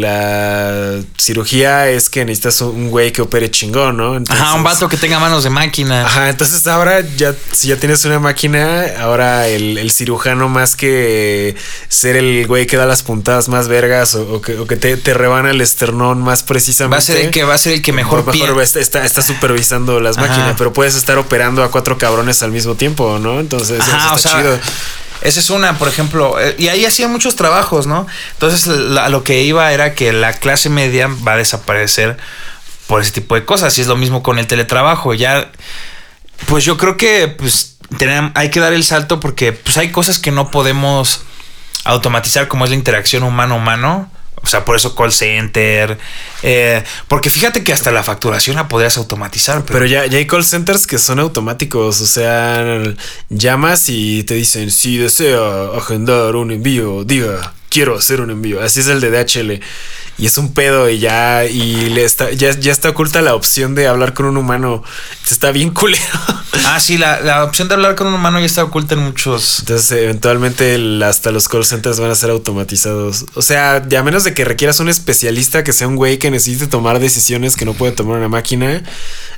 la 0.00 1.00
cirugía 1.16 1.88
es 1.88 2.10
que 2.10 2.24
necesitas 2.24 2.60
un 2.60 2.90
güey 2.90 3.12
que 3.12 3.22
opere 3.22 3.50
chingón, 3.50 3.96
¿no? 3.96 4.20
Ajá, 4.28 4.54
un 4.54 4.62
vato 4.62 4.88
que 4.88 4.96
tenga 4.96 5.18
manos 5.18 5.42
de 5.44 5.50
máquina. 5.50 6.04
Ajá, 6.06 6.28
entonces 6.28 6.66
ahora 6.66 7.00
ya, 7.16 7.34
si 7.52 7.68
ya 7.68 7.76
tienes 7.76 8.04
una 8.04 8.18
máquina, 8.18 8.84
ahora 9.00 9.48
el, 9.48 9.78
el 9.78 9.90
cirujano 9.90 10.48
más 10.48 10.76
que 10.76 11.56
ser 11.88 12.16
el 12.16 12.46
güey 12.46 12.66
que 12.66 12.76
da 12.76 12.84
las 12.86 13.02
puntadas 13.02 13.48
más 13.48 13.68
vergas 13.68 14.14
o, 14.14 14.34
o 14.34 14.42
que, 14.42 14.58
o 14.58 14.66
que 14.66 14.76
te, 14.76 14.96
te 14.96 15.14
rebana 15.14 15.50
el 15.50 15.60
esternón 15.60 16.20
más 16.20 16.42
precisamente. 16.42 16.94
Va 16.94 16.98
a 16.98 17.00
ser 17.00 17.16
el 17.24 17.30
que 17.30 17.44
va 17.44 17.54
a 17.54 17.58
ser 17.58 17.72
el 17.72 17.82
que 17.82 17.92
mejor, 17.92 18.26
va- 18.28 18.62
está, 18.62 18.80
está, 18.80 19.04
está 19.06 19.22
supervisando 19.22 19.98
las 20.00 20.18
Ajá. 20.18 20.28
máquinas, 20.28 20.54
pero 20.58 20.72
puedes 20.72 20.94
estar 20.94 21.16
operando 21.18 21.62
a 21.64 21.70
cuatro 21.70 21.96
cabrones 21.98 22.42
al 22.42 22.52
mismo 22.52 22.74
tiempo, 22.74 23.18
¿no? 23.18 23.40
Entonces 23.40 23.80
eso 23.80 23.90
o 24.12 24.16
está 24.16 24.28
sea, 24.30 24.40
chido. 24.42 24.58
Esa 25.22 25.40
es 25.40 25.50
una, 25.50 25.78
por 25.78 25.88
ejemplo, 25.88 26.38
eh, 26.40 26.54
y 26.58 26.68
ahí 26.68 26.84
hacían 26.84 27.10
muchos 27.10 27.36
trabajos, 27.36 27.86
¿no? 27.86 28.06
Entonces, 28.32 28.66
la- 28.66 29.08
lo 29.08 29.24
que 29.24 29.42
iba 29.42 29.72
era 29.72 29.94
que 29.94 30.12
la 30.12 30.32
clase 30.32 30.68
media 30.70 31.08
va 31.26 31.32
a 31.32 31.36
desaparecer 31.36 32.16
por 32.86 33.00
ese 33.02 33.10
tipo 33.12 33.34
de 33.34 33.44
cosas. 33.44 33.76
Y 33.78 33.80
es 33.80 33.86
lo 33.86 33.96
mismo 33.96 34.22
con 34.22 34.38
el 34.38 34.46
teletrabajo. 34.46 35.14
Ya, 35.14 35.50
pues 36.46 36.64
yo 36.64 36.76
creo 36.76 36.96
que 36.96 37.28
pues 37.28 37.76
hay 38.34 38.50
que 38.50 38.60
dar 38.60 38.72
el 38.72 38.84
salto 38.84 39.20
porque 39.20 39.52
pues 39.52 39.76
hay 39.78 39.90
cosas 39.90 40.18
que 40.18 40.30
no 40.30 40.50
podemos 40.50 41.22
automatizar 41.84 42.48
como 42.48 42.64
es 42.64 42.70
la 42.70 42.76
interacción 42.76 43.22
humano-humano. 43.22 44.10
O 44.42 44.46
sea, 44.46 44.64
por 44.64 44.76
eso 44.76 44.94
call 44.94 45.12
center. 45.12 45.98
eh, 46.42 46.82
porque 47.08 47.30
fíjate 47.30 47.64
que 47.64 47.72
hasta 47.72 47.90
la 47.90 48.02
facturación 48.02 48.56
la 48.56 48.68
podrías 48.68 48.96
automatizar. 48.96 49.64
Pero, 49.64 49.80
Pero 49.80 49.86
ya, 49.86 50.06
ya 50.06 50.18
hay 50.18 50.26
call 50.26 50.44
centers 50.44 50.86
que 50.86 50.98
son 50.98 51.18
automáticos, 51.18 52.00
o 52.00 52.06
sea, 52.06 52.82
llamas 53.28 53.88
y 53.88 54.22
te 54.24 54.34
dicen, 54.34 54.70
si 54.70 54.98
desea 54.98 55.38
agendar 55.76 56.36
un 56.36 56.52
envío, 56.52 57.04
diga, 57.04 57.54
quiero 57.76 57.94
hacer 57.94 58.22
un 58.22 58.30
envío. 58.30 58.62
Así 58.62 58.80
es 58.80 58.86
el 58.86 59.02
de 59.02 59.10
DHL. 59.10 59.60
Y 60.18 60.24
es 60.24 60.38
un 60.38 60.54
pedo 60.54 60.88
y 60.88 60.98
ya, 60.98 61.44
y 61.44 61.90
le 61.90 62.06
está, 62.06 62.30
ya, 62.32 62.58
ya 62.58 62.72
está 62.72 62.88
oculta 62.88 63.20
la 63.20 63.34
opción 63.34 63.74
de 63.74 63.86
hablar 63.86 64.14
con 64.14 64.24
un 64.24 64.38
humano. 64.38 64.82
Está 65.30 65.50
bien 65.52 65.68
culero. 65.68 66.02
ah, 66.64 66.80
sí, 66.80 66.96
la, 66.96 67.20
la 67.20 67.44
opción 67.44 67.68
de 67.68 67.74
hablar 67.74 67.96
con 67.96 68.06
un 68.06 68.14
humano 68.14 68.40
ya 68.40 68.46
está 68.46 68.64
oculta 68.64 68.94
en 68.94 69.00
muchos. 69.00 69.60
Entonces, 69.60 69.90
eventualmente 69.92 70.74
el- 70.74 71.02
hasta 71.02 71.30
los 71.32 71.48
call 71.48 71.66
centers 71.66 72.00
van 72.00 72.10
a 72.10 72.14
ser 72.14 72.30
automatizados. 72.30 73.26
O 73.34 73.42
sea, 73.42 73.86
ya 73.86 74.00
a 74.00 74.02
menos 74.02 74.24
de 74.24 74.32
que 74.32 74.46
requieras 74.46 74.80
un 74.80 74.88
especialista 74.88 75.62
que 75.62 75.74
sea 75.74 75.86
un 75.86 75.96
güey 75.96 76.18
que 76.18 76.30
necesite 76.30 76.66
tomar 76.68 76.98
decisiones 76.98 77.54
que 77.56 77.66
no 77.66 77.74
puede 77.74 77.92
tomar 77.92 78.16
una 78.16 78.28
máquina, 78.28 78.82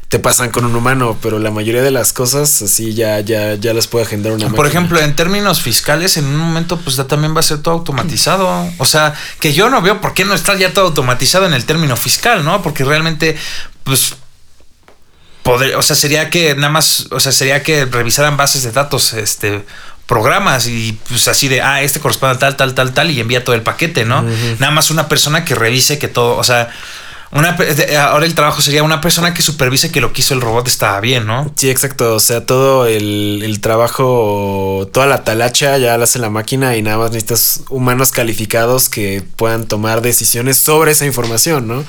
te 0.09 0.19
pasan 0.19 0.51
con 0.51 0.65
un 0.65 0.75
humano, 0.75 1.19
pero 1.21 1.39
la 1.39 1.51
mayoría 1.51 1.83
de 1.83 1.91
las 1.91 2.15
cosas 2.15 2.63
así 2.63 2.95
ya, 2.95 3.21
ya, 3.21 3.55
ya 3.57 3.75
las 3.75 3.89
puede 3.89 4.07
agendar 4.07 4.33
una 4.33 4.45
máquina. 4.45 4.57
Por 4.57 4.67
ejemplo, 4.67 4.99
en 5.01 5.15
términos 5.15 5.61
fiscales, 5.61 6.17
en 6.17 6.25
un 6.25 6.37
momento, 6.37 6.79
pues 6.79 6.97
ya 6.97 7.05
también 7.05 7.37
va 7.37 7.41
a 7.41 7.43
ser 7.43 7.59
todo 7.59 7.75
automatizado. 7.75 8.71
O 8.79 8.85
sea, 8.87 9.13
que 9.39 9.53
yo 9.53 9.69
no 9.69 9.83
veo 9.83 10.01
por 10.01 10.15
qué 10.15 10.25
no 10.25 10.33
está 10.33 10.57
ya 10.57 10.73
todo 10.73 10.87
automatizado 10.87 11.45
en 11.47 11.53
el 11.53 11.67
término 11.67 11.95
fiscal, 11.97 12.43
¿no? 12.43 12.63
Porque 12.63 12.85
realmente, 12.85 13.37
pues. 13.85 14.15
poder- 15.43 15.77
o 15.77 15.83
sea, 15.83 15.95
sería 15.97 16.31
que 16.31 16.55
nada 16.55 16.71
más, 16.71 17.07
o 17.11 17.21
sea, 17.21 17.33
sería 17.33 17.63
que 17.63 17.85
revisaran 17.85 18.37
bases 18.37 18.63
de 18.63 18.73
datos, 18.73 19.13
este 19.13 19.65
programas 20.07 20.69
y 20.69 20.99
pues 21.07 21.29
así 21.29 21.49
de, 21.49 21.61
ah, 21.61 21.83
este 21.83 22.01
corresponde 22.01 22.37
a 22.37 22.39
tal, 22.39 22.57
tal, 22.57 22.75
tal, 22.75 22.95
tal 22.95 23.11
y 23.11 23.21
envía 23.21 23.45
todo 23.45 23.55
el 23.55 23.61
paquete, 23.61 24.07
¿no? 24.07 24.23
Nada 24.59 24.73
más 24.73 24.91
una 24.91 25.07
persona 25.07 25.45
que 25.45 25.55
revise 25.55 25.99
que 25.99 26.09
todo, 26.09 26.37
o 26.39 26.45
sea, 26.45 26.71
una, 27.31 27.57
ahora 28.09 28.25
el 28.25 28.35
trabajo 28.35 28.63
sería 28.63 28.83
una 28.83 29.01
persona 29.03 29.35
que 29.35 29.43
supervise 29.43 29.93
que 29.93 30.01
lo 30.01 30.13
que 30.13 30.23
hizo 30.23 30.33
el 30.33 30.41
robot 30.41 30.67
estaba 30.67 30.99
bien, 31.01 31.27
¿no? 31.27 31.53
Sí, 31.57 31.69
exacto. 31.69 32.15
O 32.15 32.21
sea, 32.21 32.47
todo 32.47 32.87
el, 32.87 33.43
el 33.45 33.61
trabajo, 33.61 34.89
toda 34.93 35.07
la 35.07 35.25
talacha 35.25 35.77
ya 35.77 35.99
la 35.99 36.05
hace 36.05 36.19
la 36.19 36.31
máquina 36.31 36.77
y 36.77 36.83
nada 36.83 36.97
más 36.97 37.11
necesitas 37.11 37.61
humanos 37.69 38.13
calificados 38.13 38.89
que 38.89 39.23
puedan 39.37 39.67
tomar 39.67 40.01
decisiones 40.01 40.57
sobre 40.57 40.93
esa 40.93 41.05
información, 41.05 41.69
¿no? 41.69 41.85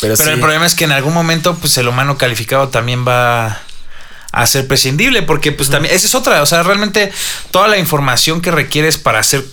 Pero, 0.00 0.16
Pero 0.16 0.30
sí. 0.30 0.34
el 0.34 0.40
problema 0.40 0.66
es 0.66 0.74
que 0.74 0.84
en 0.84 0.92
algún 0.92 1.14
momento, 1.14 1.54
pues 1.54 1.78
el 1.78 1.86
humano 1.86 2.18
calificado 2.18 2.68
también 2.68 3.06
va 3.06 3.60
a 4.32 4.46
ser 4.46 4.66
prescindible, 4.66 5.22
porque 5.22 5.52
pues 5.52 5.68
también, 5.68 5.94
esa 5.94 6.06
es 6.06 6.14
otra, 6.16 6.42
o 6.42 6.46
sea, 6.46 6.64
realmente 6.64 7.12
toda 7.52 7.68
la 7.68 7.78
información 7.78 8.40
que 8.40 8.50
requieres 8.50 8.98
para 8.98 9.20
hacer 9.20 9.44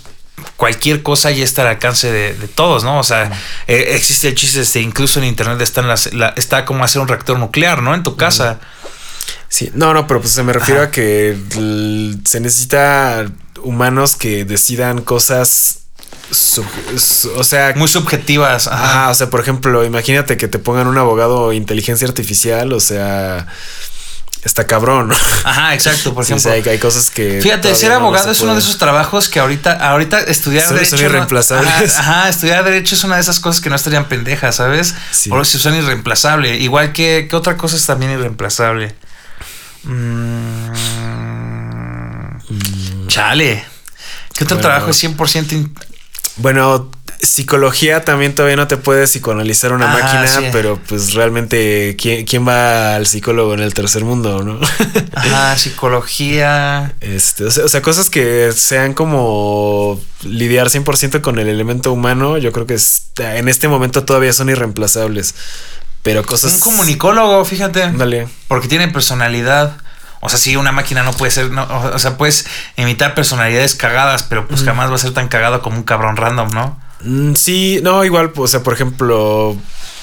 cualquier 0.60 1.02
cosa 1.04 1.32
ya 1.32 1.46
está 1.46 1.62
al 1.62 1.70
alcance 1.70 2.12
de, 2.12 2.34
de 2.34 2.48
todos, 2.50 2.84
¿no? 2.84 3.00
O 3.00 3.04
sea, 3.04 3.32
eh, 3.68 3.94
existe 3.96 4.28
el 4.28 4.36
chiste, 4.36 4.60
este, 4.60 4.82
incluso 4.82 5.20
en 5.20 5.26
internet 5.26 5.62
está, 5.62 5.80
en 5.80 5.88
las- 5.88 6.14
la- 6.14 6.34
está 6.36 6.66
como 6.66 6.84
hacer 6.84 7.02
un 7.02 7.08
reactor 7.08 7.40
nuclear, 7.40 7.82
¿no? 7.82 7.96
En 7.96 8.04
tu 8.04 8.18
casa. 8.18 8.60
Sí, 9.48 9.72
no, 9.74 9.94
no, 9.94 10.06
pero 10.06 10.20
pues 10.20 10.34
se 10.34 10.44
me 10.44 10.52
refiero 10.52 10.82
Ajá. 10.82 10.90
a 10.90 10.92
que 10.92 11.38
se 12.26 12.40
necesita 12.42 13.26
humanos 13.64 14.16
que 14.18 14.44
decidan 14.44 15.02
cosas. 15.02 15.76
sub- 16.32 16.66
su- 17.00 17.32
o 17.38 17.44
sea, 17.46 17.74
Muy 17.78 17.88
subjetivas. 17.88 18.68
Ajá. 18.68 18.84
Ajá, 19.04 19.10
o 19.12 19.16
sea, 19.16 19.30
por 19.30 19.40
ejemplo, 19.40 19.84
imagínate 19.86 20.36
que 20.38 20.48
te 20.50 20.60
pongan 20.60 20.88
un 20.88 20.98
abogado 20.98 21.54
inteligencia 21.54 22.06
artificial, 22.08 22.74
o 22.74 22.80
sea, 22.82 23.48
está 24.44 24.66
cabrón. 24.68 25.12
Ajá, 25.44 25.74
exacto. 25.74 26.14
Por 26.14 26.26
Sí, 26.26 26.34
o 26.34 26.38
ejemplo. 26.38 26.52
sea, 26.52 26.54
hay, 26.54 26.76
hay 26.76 26.80
cosas 26.80 27.10
que. 27.10 27.40
Fíjate, 27.42 27.74
ser 27.76 27.92
abogado 27.92 28.32
es 28.32 28.42
uno 28.42 28.54
de 28.54 28.60
esos 28.60 28.78
trabajos 28.78 29.30
que 29.30 29.40
ahorita, 29.40 29.74
ahorita 29.74 30.20
estudiar 30.22 30.66
Son- 30.66 30.76
derecho. 30.76 30.98
son 30.98 31.06
no- 31.06 31.10
irreemplazables. 31.10 31.96
Ajá, 31.98 32.12
ajá, 32.22 32.30
estudiar 32.30 32.64
derecho 32.64 32.96
es 32.96 33.04
una 33.04 33.16
de 33.16 33.22
esas 33.22 33.40
cosas 33.40 33.62
que 33.62 33.70
no 33.70 33.76
estarían 33.76 34.06
pendejas, 34.08 34.56
¿sabes? 34.56 34.96
Sí. 35.12 35.30
Por 35.30 35.42
eso 35.42 35.60
son 35.60 35.76
irreemplazables. 35.76 36.62
Igual 36.62 36.94
que, 36.94 37.28
que 37.30 37.36
otra 37.36 37.58
cosa 37.58 37.76
es 37.76 37.86
también 37.86 38.12
irreemplazable. 38.12 38.96
Mm, 39.84 40.70
Chale. 43.08 43.66
¿Qué 44.34 44.44
otro 44.44 44.58
Bueno. 44.58 44.70
trabajo 44.70 44.92
es 44.92 45.04
100% 45.04 45.52
in- 45.54 45.74
Bueno, 46.38 46.90
psicología 47.22 48.06
también 48.06 48.34
todavía 48.34 48.56
no 48.56 48.68
te 48.68 48.78
puede 48.78 49.06
psicoanalizar 49.06 49.74
una 49.74 49.92
Ajá, 49.94 50.02
máquina, 50.04 50.28
sí. 50.28 50.50
pero 50.52 50.80
pues 50.88 51.14
realmente, 51.14 51.96
¿quién, 52.00 52.26
quién 52.26 52.48
va 52.48 52.96
al 52.96 53.08
psicólogo 53.08 53.54
en 53.54 53.60
el 53.60 53.74
tercer 53.74 54.06
mundo, 54.06 54.44
no? 54.44 54.60
Ajá, 55.16 55.58
psicología. 55.58 56.94
Este, 57.02 57.46
o 57.46 57.52
sea, 57.52 57.66
o 57.66 57.68
sea, 57.70 57.82
cosas 57.82 58.10
que 58.10 58.52
sean 58.56 58.94
como 58.94 60.00
lidiar 60.24 60.68
100% 60.70 61.22
con 61.22 61.40
el 61.40 61.48
elemento 61.48 61.92
humano, 61.92 62.38
yo 62.38 62.52
creo 62.52 62.66
que 62.66 62.76
es- 62.76 63.08
en 63.18 63.50
este 63.50 63.68
momento 63.68 64.04
todavía 64.06 64.34
son 64.34 64.50
irreemplazables. 64.50 65.36
Pero 66.02 66.24
cosas. 66.24 66.54
Un 66.54 66.60
comunicólogo, 66.62 67.44
fíjate. 67.44 67.84
Ándale. 67.84 68.28
Porque 68.48 68.70
tiene 68.70 68.88
personalidad. 68.88 69.76
O 70.22 70.30
sea, 70.30 70.40
sí, 70.40 70.56
una 70.56 70.72
máquina 70.72 71.04
no 71.04 71.12
puede 71.12 71.32
ser. 71.32 71.52
no, 71.52 71.64
o 71.64 71.96
o 71.96 72.00
sea, 72.00 72.18
puedes 72.18 72.46
imitar 72.78 73.14
personalidades 73.16 73.76
cagadas, 73.76 74.24
pero 74.24 74.48
pues 74.48 74.64
jamás 74.64 74.90
va 74.92 74.96
a 74.96 75.00
ser 75.00 75.12
tan 75.14 75.28
cagado 75.28 75.62
como 75.62 75.76
un 75.78 75.84
cabrón 75.84 76.16
random, 76.16 76.50
¿no? 76.52 76.80
Mm, 77.04 77.34
Sí, 77.36 77.80
no, 77.84 78.04
igual, 78.06 78.32
o 78.36 78.48
sea, 78.48 78.62
por 78.64 78.74
ejemplo, 78.74 79.56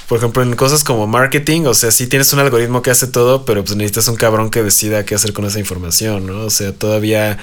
por 0.08 0.18
ejemplo, 0.18 0.42
en 0.42 0.54
cosas 0.56 0.84
como 0.84 1.06
marketing, 1.06 1.62
o 1.66 1.74
sea, 1.74 1.90
sí 1.90 2.06
tienes 2.06 2.32
un 2.32 2.38
algoritmo 2.40 2.82
que 2.82 2.90
hace 2.90 3.06
todo, 3.06 3.44
pero 3.44 3.64
pues 3.64 3.76
necesitas 3.76 4.08
un 4.08 4.16
cabrón 4.16 4.50
que 4.50 4.62
decida 4.62 5.04
qué 5.04 5.14
hacer 5.14 5.32
con 5.32 5.44
esa 5.44 5.58
información, 5.58 6.26
¿no? 6.26 6.44
O 6.44 6.50
sea, 6.50 6.72
todavía, 6.72 7.38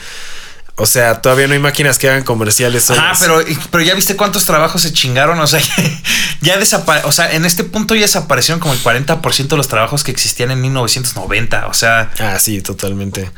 o 0.75 0.85
sea, 0.85 1.21
todavía 1.21 1.47
no 1.47 1.53
hay 1.53 1.59
máquinas 1.59 1.99
que 1.99 2.09
hagan 2.09 2.23
comerciales. 2.23 2.85
Solas. 2.85 3.19
pero, 3.19 3.41
pero 3.69 3.83
ya 3.83 3.93
viste 3.93 4.15
cuántos 4.15 4.45
trabajos 4.45 4.81
se 4.81 4.93
chingaron. 4.93 5.39
O 5.39 5.45
sea, 5.47 5.61
ya 6.41 6.57
desaparecieron. 6.57 7.09
O 7.09 7.11
sea, 7.13 7.33
en 7.33 7.45
este 7.45 7.63
punto 7.63 7.95
ya 7.95 8.01
desaparecieron 8.01 8.59
como 8.59 8.73
el 8.73 8.81
40% 8.81 9.47
de 9.47 9.57
los 9.57 9.67
trabajos 9.67 10.03
que 10.03 10.11
existían 10.11 10.49
en 10.51 10.61
1990. 10.61 11.67
O 11.67 11.73
sea, 11.73 12.11
Ah, 12.19 12.39
sí, 12.39 12.61
totalmente. 12.61 13.29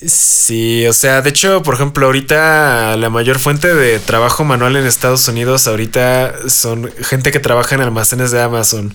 Sí, 0.00 0.86
o 0.86 0.92
sea, 0.92 1.22
de 1.22 1.30
hecho, 1.30 1.62
por 1.62 1.74
ejemplo, 1.74 2.06
ahorita 2.06 2.96
la 2.96 3.10
mayor 3.10 3.38
fuente 3.38 3.74
de 3.74 3.98
trabajo 4.00 4.44
manual 4.44 4.76
en 4.76 4.86
Estados 4.86 5.26
Unidos 5.28 5.66
ahorita 5.68 6.48
son 6.48 6.90
gente 7.00 7.30
que 7.30 7.38
trabaja 7.40 7.74
en 7.74 7.80
almacenes 7.80 8.30
de 8.30 8.42
Amazon. 8.42 8.94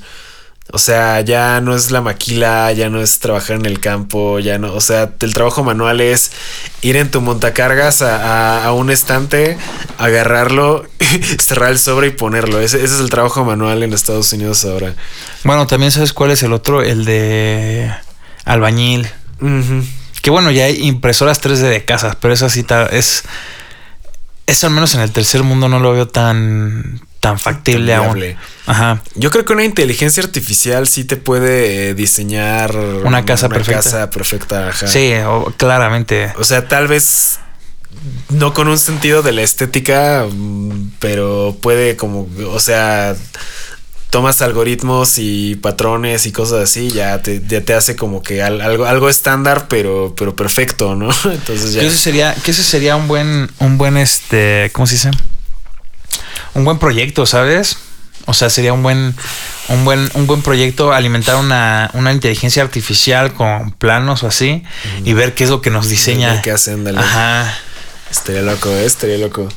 O 0.71 0.77
sea, 0.77 1.21
ya 1.21 1.61
no 1.61 1.75
es 1.75 1.89
la 1.89 2.01
maquila, 2.01 2.71
ya 2.73 2.91
no 2.91 3.01
es 3.01 3.17
trabajar 3.19 3.55
en 3.55 3.65
el 3.65 3.79
campo, 3.79 4.37
ya 4.37 4.59
no, 4.59 4.71
o 4.75 4.81
sea, 4.81 5.13
el 5.19 5.33
trabajo 5.33 5.63
manual 5.63 5.99
es 5.99 6.31
ir 6.83 6.95
en 6.95 7.09
tu 7.09 7.21
montacargas 7.21 8.03
a, 8.03 8.59
a- 8.59 8.65
a 8.65 8.73
un 8.73 8.91
estante, 8.91 9.57
agarrarlo, 9.97 10.85
cerrar 11.39 11.71
el 11.71 11.79
sobre 11.79 12.07
y 12.07 12.11
ponerlo. 12.11 12.59
Ese, 12.59 12.83
ese 12.83 12.93
es 12.95 12.99
el 13.01 13.09
trabajo 13.09 13.43
manual 13.43 13.81
en 13.81 13.93
Estados 13.93 14.31
Unidos 14.31 14.63
ahora. 14.65 14.93
bueno, 15.43 15.65
también 15.65 15.91
sabes 15.91 16.13
cuál 16.13 16.29
es 16.29 16.43
el 16.43 16.53
otro, 16.53 16.83
el 16.83 17.03
de 17.03 17.91
albañil. 18.45 19.07
Que 20.22 20.30
bueno, 20.30 20.51
ya 20.51 20.65
hay 20.65 20.86
impresoras 20.88 21.41
3D 21.41 21.70
de 21.70 21.86
casas, 21.86 22.15
pero 22.20 22.34
eso 22.34 22.49
sí 22.49 22.63
ta- 22.63 22.88
es. 22.88 23.24
Eso 24.45 24.67
al 24.67 24.74
menos 24.74 24.95
en 24.95 25.01
el 25.01 25.11
tercer 25.11 25.43
mundo 25.43 25.70
no 25.70 25.80
lo 25.80 25.93
veo 25.93 26.07
tan, 26.07 26.99
tan 27.20 27.38
factible 27.39 27.93
aún. 27.93 28.24
Ajá. 28.65 29.01
Yo 29.15 29.30
creo 29.30 29.45
que 29.45 29.53
una 29.53 29.63
inteligencia 29.63 30.24
artificial 30.24 30.88
sí 30.88 31.03
te 31.03 31.17
puede 31.17 31.89
eh, 31.89 31.93
diseñar 31.93 32.76
Una 32.76 33.26
casa 33.26 33.47
perfecta. 33.47 33.84
casa 33.84 34.09
perfecta, 34.09 34.70
ajá. 34.70 34.88
Sí, 34.88 35.13
o- 35.26 35.53
claramente. 35.55 36.34
O 36.38 36.43
sea, 36.43 36.67
tal 36.67 36.88
vez 36.88 37.39
no 38.30 38.53
con 38.53 38.67
un 38.67 38.80
sentido 38.80 39.22
de 39.22 39.34
la 39.34 39.41
estética, 39.43 40.26
mm, 40.32 40.93
pero 40.99 41.55
puede 41.61 41.95
como, 41.95 42.28
o 42.47 42.59
sea, 42.59 43.15
tomas 44.10 44.41
algoritmos 44.41 45.18
y 45.18 45.55
patrones 45.55 46.26
y 46.26 46.32
cosas 46.32 46.64
así, 46.64 46.89
ya 46.89 47.22
te, 47.22 47.41
ya 47.47 47.62
te 47.62 47.74
hace 47.74 47.95
como 47.95 48.24
que 48.24 48.41
al- 48.41 48.62
algo, 48.62 48.86
algo 48.86 49.07
estándar, 49.10 49.68
pero, 49.68 50.16
pero 50.18 50.36
perfecto, 50.36 50.95
¿no? 50.95 51.10
Entonces 51.26 51.74
ya. 51.74 51.82
Que 51.82 51.88
ese 51.88 51.97
sería, 51.97 52.34
que 52.36 52.51
ese 52.51 52.64
sería 52.64 52.95
un 52.95 53.07
buen, 53.07 53.49
un 53.60 53.78
buen 53.78 53.97
este, 53.97 54.70
¿cómo 54.74 54.88
se 54.88 54.95
dice? 54.95 55.12
Un 56.55 56.66
buen 56.66 56.80
proyecto, 56.80 57.26
¿sabes? 57.26 57.78
O 58.26 58.34
sea, 58.34 58.49
sería 58.49 58.74
un 58.74 58.84
buen, 58.84 59.16
un 59.70 59.86
buen, 59.86 60.10
un 60.14 60.28
buen 60.28 60.41
proyecto 60.41 60.91
alimentar 60.93 61.36
una, 61.38 61.89
una 61.93 62.12
inteligencia 62.12 62.62
artificial 62.64 63.34
con 63.34 63.72
planos 63.72 64.24
o 64.24 64.28
así 64.28 64.64
y 65.05 65.14
ver 65.14 65.34
qué 65.36 65.43
es 65.45 65.49
lo 65.49 65.62
que 65.62 65.70
nos 65.70 65.88
diseña. 65.89 66.41
Qué 66.41 66.51
hace, 66.51 66.74
ándale. 66.74 66.99
Ajá. 66.99 67.55
Estaría 68.12 68.41
loco, 68.41 68.70
¿eh? 68.70 68.86
estaría 68.86 69.18
loco. 69.18 69.47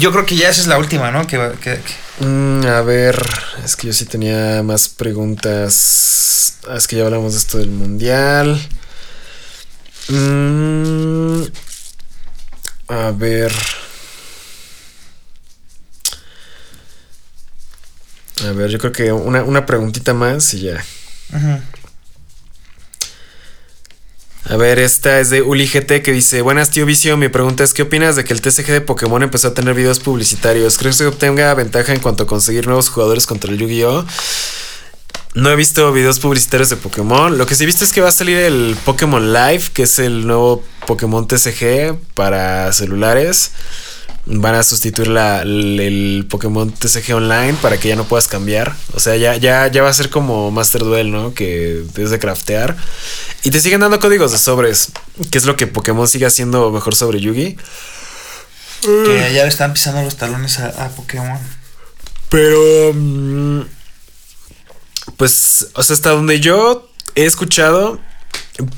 Yo 0.00 0.10
creo 0.12 0.26
que 0.26 0.36
ya 0.36 0.48
esa 0.48 0.60
es 0.62 0.66
la 0.66 0.78
última, 0.78 1.10
¿no? 1.10 1.26
Que, 1.26 1.36
que- 1.62 1.80
que- 1.80 2.05
Mm, 2.20 2.64
a 2.66 2.80
ver, 2.82 3.16
es 3.64 3.76
que 3.76 3.88
yo 3.88 3.92
sí 3.92 4.06
tenía 4.06 4.62
más 4.62 4.88
preguntas. 4.88 6.58
Ah, 6.68 6.76
es 6.76 6.86
que 6.86 6.96
ya 6.96 7.04
hablamos 7.04 7.32
de 7.32 7.38
esto 7.38 7.58
del 7.58 7.70
mundial. 7.70 8.58
Mm, 10.08 11.42
a 12.88 13.10
ver. 13.12 13.52
A 18.44 18.52
ver, 18.52 18.70
yo 18.70 18.78
creo 18.78 18.92
que 18.92 19.12
una, 19.12 19.42
una 19.42 19.66
preguntita 19.66 20.14
más 20.14 20.52
y 20.54 20.60
ya. 20.62 20.84
A 24.48 24.56
ver, 24.56 24.78
esta 24.78 25.18
es 25.18 25.28
de 25.30 25.42
Uli 25.42 25.66
GT 25.66 26.02
que 26.02 26.12
dice: 26.12 26.40
Buenas, 26.40 26.70
tío 26.70 26.86
Vicio. 26.86 27.16
Mi 27.16 27.28
pregunta 27.28 27.64
es: 27.64 27.74
¿qué 27.74 27.82
opinas 27.82 28.14
de 28.14 28.22
que 28.22 28.32
el 28.32 28.40
TCG 28.40 28.66
de 28.66 28.80
Pokémon 28.80 29.20
empezó 29.24 29.48
a 29.48 29.54
tener 29.54 29.74
videos 29.74 29.98
publicitarios? 29.98 30.78
¿Crees 30.78 30.98
que 30.98 31.06
obtenga 31.06 31.52
ventaja 31.54 31.92
en 31.92 31.98
cuanto 31.98 32.22
a 32.22 32.26
conseguir 32.28 32.66
nuevos 32.66 32.88
jugadores 32.88 33.26
contra 33.26 33.50
el 33.50 33.58
Yu-Gi-Oh? 33.58 34.06
No 35.34 35.50
he 35.50 35.56
visto 35.56 35.92
videos 35.92 36.20
publicitarios 36.20 36.70
de 36.70 36.76
Pokémon. 36.76 37.36
Lo 37.36 37.46
que 37.46 37.56
sí 37.56 37.64
he 37.64 37.66
visto 37.66 37.84
es 37.84 37.92
que 37.92 38.00
va 38.00 38.10
a 38.10 38.12
salir 38.12 38.38
el 38.38 38.76
Pokémon 38.84 39.32
Live, 39.32 39.64
que 39.74 39.82
es 39.82 39.98
el 39.98 40.28
nuevo 40.28 40.62
Pokémon 40.86 41.26
TCG 41.26 41.98
para 42.14 42.72
celulares. 42.72 43.50
Van 44.28 44.56
a 44.56 44.62
sustituir 44.64 45.06
la- 45.08 45.42
el, 45.42 45.78
el 45.78 46.26
Pokémon 46.28 46.70
TCG 46.72 47.14
Online 47.14 47.54
para 47.62 47.78
que 47.78 47.88
ya 47.88 47.94
no 47.96 48.04
puedas 48.08 48.26
cambiar. 48.26 48.74
O 48.94 48.98
sea, 49.00 49.14
ya, 49.16 49.36
ya, 49.36 49.68
ya 49.68 49.82
va 49.82 49.88
a 49.88 49.92
ser 49.94 50.10
como 50.10 50.50
Master 50.50 50.82
Duel, 50.82 51.12
¿no? 51.12 51.32
Que 51.32 51.84
es 51.96 52.10
de 52.10 52.18
craftear. 52.18 52.76
Y 53.44 53.50
te 53.52 53.60
siguen 53.60 53.80
dando 53.80 54.00
códigos 54.00 54.32
de 54.32 54.38
sobres, 54.38 54.90
que 55.30 55.38
es 55.38 55.44
lo 55.44 55.54
que 55.56 55.68
Pokémon 55.68 56.08
sigue 56.08 56.26
haciendo 56.26 56.70
mejor 56.72 56.96
sobre 56.96 57.20
Yugi. 57.20 57.56
que 58.82 59.32
ya 59.32 59.42
le 59.42 59.48
están 59.48 59.72
pisando 59.72 60.02
los 60.02 60.16
talones 60.16 60.58
a, 60.58 60.86
a 60.86 60.88
Pokémon. 60.88 61.38
Pero. 62.28 62.92
mm, 62.94 63.60
Pues, 65.16 65.68
o 65.74 65.82
sea, 65.82 65.94
hasta 65.94 66.10
donde 66.10 66.40
yo 66.40 66.90
he 67.14 67.24
escuchado, 67.26 68.00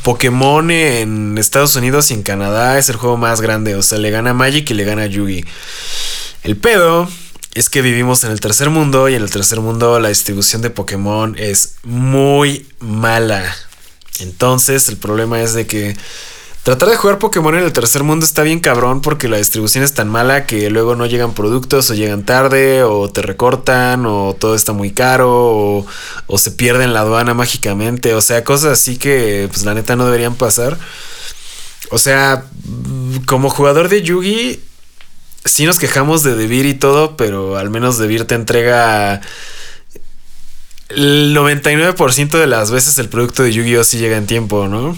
Pokémon 0.03 0.71
en 0.71 1.39
Estados 1.39 1.77
Unidos 1.77 2.11
y 2.11 2.15
en 2.15 2.23
Canadá 2.23 2.79
es 2.79 2.89
el 2.89 2.97
juego 2.97 3.17
más 3.17 3.41
grande. 3.41 3.75
O 3.75 3.83
sea, 3.83 3.99
le 3.99 4.11
gana 4.11 4.35
Magic 4.35 4.71
y 4.71 4.75
le 4.75 4.85
gana 4.85 5.07
Yugi. 5.07 5.45
El 6.43 6.57
pedo 6.57 7.09
es 7.55 7.71
que 7.71 7.83
vivimos 7.83 8.25
en 8.25 8.31
el 8.31 8.41
tercer 8.41 8.71
mundo 8.71 9.09
y 9.09 9.15
en 9.15 9.23
el 9.23 9.31
tercer 9.31 9.61
mundo 9.61 9.99
la 10.01 10.09
distribución 10.09 10.63
de 10.63 10.71
Pokémon 10.71 11.35
es 11.39 11.75
muy 11.83 12.67
mala. 12.81 13.45
Entonces, 14.21 14.89
el 14.89 14.97
problema 14.97 15.43
es 15.43 15.55
de 15.55 15.67
que 15.67 15.97
tratar 16.69 16.91
de 16.91 16.97
jugar 16.97 17.19
Pokémon 17.19 17.55
en 17.55 17.65
el 17.65 17.73
tercer 17.73 18.03
mundo 18.03 18.27
está 18.27 18.43
bien 18.43 18.61
cabrón 18.61 19.01
porque 19.01 19.27
la 19.27 19.39
distribución 19.39 19.85
es 19.85 19.95
tan 19.95 20.11
mala 20.11 20.45
que 20.45 20.69
luego 20.69 20.97
no 20.97 21.07
llegan 21.07 21.33
productos 21.33 21.89
o 21.89 21.95
llegan 21.95 22.27
tarde 22.27 22.83
o 22.83 23.09
te 23.09 23.23
recortan 23.23 24.05
o 24.05 24.37
todo 24.39 24.55
está 24.55 24.75
muy 24.75 24.91
caro 24.91 25.31
o, 25.31 25.87
o 26.27 26.37
se 26.37 26.51
pierde 26.51 26.85
en 26.85 26.93
la 26.93 27.01
aduana 27.01 27.33
mágicamente. 27.33 28.13
O 28.13 28.21
sea, 28.21 28.45
cosas 28.45 28.73
así 28.79 28.99
que 28.99 29.49
pues 29.51 29.65
la 29.65 29.73
neta 29.73 29.97
no 29.97 30.05
deberían 30.05 30.35
pasar. 30.35 30.77
O 31.91 31.97
sea, 31.97 32.45
como 33.25 33.49
jugador 33.49 33.89
de 33.89 34.03
Yugi, 34.03 34.61
sí 35.47 35.65
nos 35.65 35.79
quejamos 35.79 36.23
de 36.23 36.35
Debir 36.35 36.67
y 36.67 36.75
todo, 36.75 37.17
pero 37.17 37.57
al 37.57 37.71
menos 37.71 37.97
Debir 37.97 38.27
te 38.27 38.35
entrega... 38.35 39.23
El 40.91 41.35
99% 41.35 42.39
de 42.39 42.47
las 42.47 42.71
veces 42.71 42.99
el 42.99 43.09
producto 43.09 43.43
de 43.43 43.53
Yu-Gi-Oh! 43.53 43.85
sí 43.85 43.97
llega 43.97 44.19
en 44.19 44.27
tiempo, 44.27 44.69
¿no? 44.69 44.95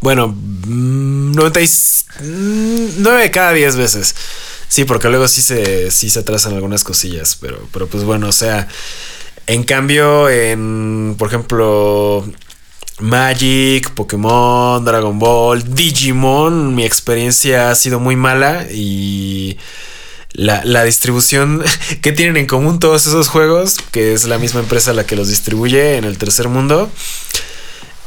Bueno, 0.00 0.28
mm, 0.28 1.32
9 1.32 3.22
de 3.22 3.30
cada 3.30 3.52
10 3.52 3.76
veces. 3.76 4.14
Sí, 4.68 4.84
porque 4.84 5.08
luego 5.08 5.26
sí 5.28 5.42
se, 5.42 5.90
sí 5.90 6.10
se 6.10 6.20
atrasan 6.20 6.54
algunas 6.54 6.84
cosillas, 6.84 7.36
pero, 7.40 7.68
pero 7.72 7.88
pues 7.88 8.04
bueno, 8.04 8.28
o 8.28 8.32
sea, 8.32 8.68
en 9.46 9.64
cambio, 9.64 10.28
en, 10.28 11.16
por 11.18 11.28
ejemplo, 11.28 12.24
Magic, 13.00 13.90
Pokémon, 13.90 14.84
Dragon 14.84 15.18
Ball, 15.18 15.74
Digimon, 15.74 16.74
mi 16.74 16.84
experiencia 16.84 17.70
ha 17.70 17.74
sido 17.74 17.98
muy 17.98 18.14
mala 18.14 18.66
y 18.70 19.58
la, 20.32 20.62
la, 20.64 20.84
distribución 20.84 21.64
que 22.02 22.12
tienen 22.12 22.36
en 22.36 22.46
común 22.46 22.78
todos 22.78 23.06
esos 23.06 23.28
juegos, 23.28 23.76
que 23.90 24.12
es 24.12 24.24
la 24.26 24.38
misma 24.38 24.60
empresa 24.60 24.92
la 24.92 25.04
que 25.04 25.16
los 25.16 25.28
distribuye 25.28 25.96
en 25.96 26.04
el 26.04 26.16
tercer 26.16 26.48
mundo. 26.48 26.90